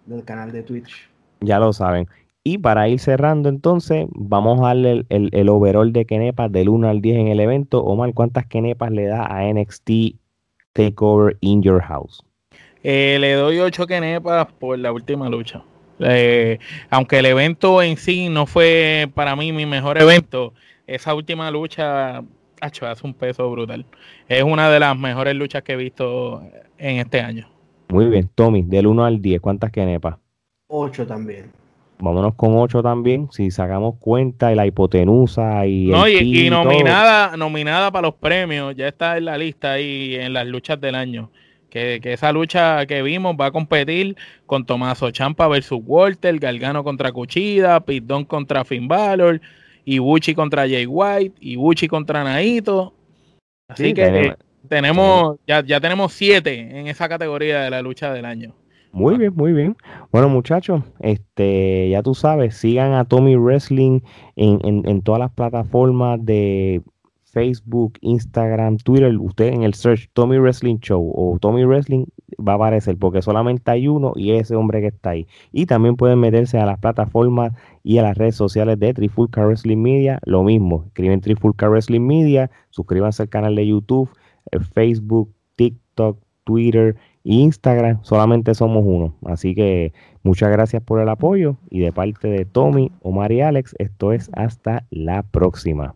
del 0.06 0.24
canal 0.24 0.52
de 0.52 0.64
Twitch. 0.64 1.10
Ya 1.42 1.60
lo 1.60 1.74
saben. 1.74 2.08
Y 2.44 2.60
para 2.60 2.88
ir 2.88 3.00
cerrando 3.00 3.50
entonces, 3.50 4.06
vamos 4.12 4.60
a 4.62 4.68
darle 4.68 5.06
el, 5.10 5.30
el, 5.32 5.50
overall 5.50 5.92
de 5.92 6.06
Kenepas 6.06 6.52
del 6.52 6.70
1 6.70 6.88
al 6.88 7.02
10 7.02 7.18
en 7.18 7.28
el 7.28 7.40
evento. 7.40 7.84
Omar, 7.84 8.14
¿cuántas 8.14 8.46
Kenepas 8.46 8.92
le 8.92 9.06
da 9.06 9.26
a 9.26 9.52
NXT 9.52 10.16
Takeover 10.74 11.38
in 11.42 11.64
Your 11.64 11.82
House? 11.82 12.24
Eh, 12.84 13.18
le 13.20 13.34
doy 13.34 13.60
8 13.60 13.88
Kenepas 13.88 14.46
por 14.60 14.78
la 14.78 14.92
última 14.92 15.28
lucha. 15.28 15.64
Eh, 16.00 16.60
aunque 16.92 17.20
el 17.20 17.26
evento 17.26 17.82
en 17.82 17.98
sí 17.98 18.30
no 18.30 18.46
fue 18.46 19.10
para 19.16 19.36
mí 19.36 19.52
mi 19.52 19.66
mejor 19.66 19.98
evento, 19.98 20.54
esa 20.86 21.16
última 21.16 21.50
lucha 21.50 22.22
hace 22.62 23.08
un 23.08 23.14
peso 23.14 23.50
brutal. 23.50 23.86
Es 24.28 24.44
una 24.44 24.70
de 24.70 24.80
las 24.80 24.98
mejores 24.98 25.36
luchas 25.36 25.64
que 25.64 25.74
he 25.74 25.78
visto 25.78 26.44
en 26.78 26.98
este 26.98 27.22
año. 27.22 27.55
Muy 27.90 28.06
bien, 28.06 28.30
Tommy, 28.34 28.64
del 28.64 28.88
1 28.88 29.06
al 29.06 29.22
10, 29.22 29.42
¿cuántas 29.42 29.72
quenepas? 29.72 30.18
8 30.68 31.06
también. 31.06 31.52
Vámonos 32.00 32.36
con 32.36 32.58
8 32.58 32.84
también, 32.84 33.30
si 33.32 33.52
sacamos 33.52 33.96
cuenta 34.00 34.50
de 34.50 34.56
la 34.56 34.66
hipotenusa 34.66 35.66
y... 35.66 35.88
No, 35.88 36.08
y, 36.08 36.50
nominada, 36.50 37.38
nominada 37.38 37.92
para 37.92 38.08
los 38.08 38.16
premios, 38.16 38.76
ya 38.76 38.90
está 38.90 39.18
en 39.18 39.26
la 39.26 39.38
lista 39.38 39.74
ahí 39.74 40.16
en 40.16 40.34
las 40.34 40.46
luchas 40.46 40.80
del 40.82 40.96
año. 40.96 41.32
Que, 41.70 42.00
esa 42.04 42.32
lucha 42.32 42.86
que 42.86 43.02
vimos 43.02 43.36
va 43.40 43.48
a 43.48 43.52
competir 43.52 44.16
con 44.46 44.66
Tomaso 44.66 45.12
Champa 45.12 45.48
versus 45.48 45.80
Walter, 45.84 46.38
Galgano 46.40 46.84
contra 46.84 47.12
Cuchida, 47.12 47.82
Pitón 47.82 48.26
contra 48.26 48.64
Finn 48.64 48.88
Balor, 48.88 49.42
Ibuchi 49.84 50.34
contra 50.36 50.64
Jay 50.64 50.86
White, 50.86 51.36
Ibuchi 51.40 51.88
contra 51.88 52.24
Naito. 52.24 52.94
Así 53.68 53.94
que 53.94 54.06
tenemos, 54.06 54.38
ya, 55.48 55.64
ya 55.66 55.80
tenemos 55.80 56.14
siete 56.14 56.80
en 56.80 56.88
esa 56.88 57.10
categoría 57.10 57.62
de 57.62 57.70
la 57.70 57.82
lucha 57.82 58.14
del 58.14 58.26
año. 58.26 58.54
Muy 58.92 59.18
bien, 59.18 59.34
muy 59.36 59.52
bien. 59.52 59.76
Bueno, 60.12 60.30
muchachos, 60.30 60.82
este, 61.02 61.90
ya 61.90 62.02
tú 62.02 62.16
sabes, 62.16 62.56
sigan 62.56 62.94
a 62.94 63.04
Tommy 63.04 63.36
Wrestling 63.36 64.00
en, 64.38 64.60
en, 64.64 64.88
en 64.88 65.02
todas 65.02 65.20
las 65.20 65.32
plataformas 65.32 66.26
de 66.26 66.82
Facebook, 67.36 67.98
Instagram, 68.00 68.78
Twitter, 68.78 69.14
usted 69.20 69.48
en 69.48 69.64
el 69.64 69.74
search 69.74 70.10
Tommy 70.14 70.38
Wrestling 70.38 70.78
Show 70.78 71.12
o 71.14 71.38
Tommy 71.38 71.66
Wrestling 71.66 72.06
va 72.40 72.54
a 72.54 72.56
aparecer 72.56 72.98
porque 72.98 73.22
solamente 73.22 73.70
hay 73.70 73.90
uno 73.90 74.14
y 74.16 74.32
ese 74.32 74.56
hombre 74.56 74.80
que 74.80 74.88
está 74.88 75.10
ahí. 75.10 75.28
Y 75.52 75.66
también 75.66 75.98
pueden 75.98 76.18
meterse 76.22 76.58
a 76.58 76.66
las 76.66 76.80
plataformas 76.80 77.52
y 77.84 77.98
a 77.98 78.04
las 78.04 78.18
redes 78.18 78.36
sociales 78.36 78.80
de 78.80 78.94
Trifulca 78.94 79.46
Wrestling 79.46 79.82
Media, 79.82 80.20
lo 80.24 80.44
mismo. 80.44 80.86
Escriben 80.88 81.20
Trifulca 81.20 81.68
Wrestling 81.68 82.08
Media, 82.08 82.50
suscríbanse 82.70 83.24
al 83.24 83.30
canal 83.30 83.54
de 83.56 83.68
YouTube, 83.68 84.10
Facebook, 84.74 85.32
TikTok, 85.56 86.20
Twitter 86.44 86.96
e 87.24 87.34
Instagram. 87.34 88.00
Solamente 88.04 88.54
somos 88.54 88.84
uno. 88.86 89.16
Así 89.26 89.56
que 89.56 89.94
muchas 90.24 90.52
gracias 90.52 90.82
por 90.82 91.02
el 91.02 91.10
apoyo 91.10 91.58
y 91.70 91.80
de 91.80 91.92
parte 91.92 92.28
de 92.28 92.46
Tommy, 92.46 92.92
Omar 93.02 93.32
y 93.32 93.42
Alex, 93.42 93.76
esto 93.80 94.14
es 94.14 94.30
hasta 94.34 94.86
la 94.90 95.24
próxima. 95.24 95.96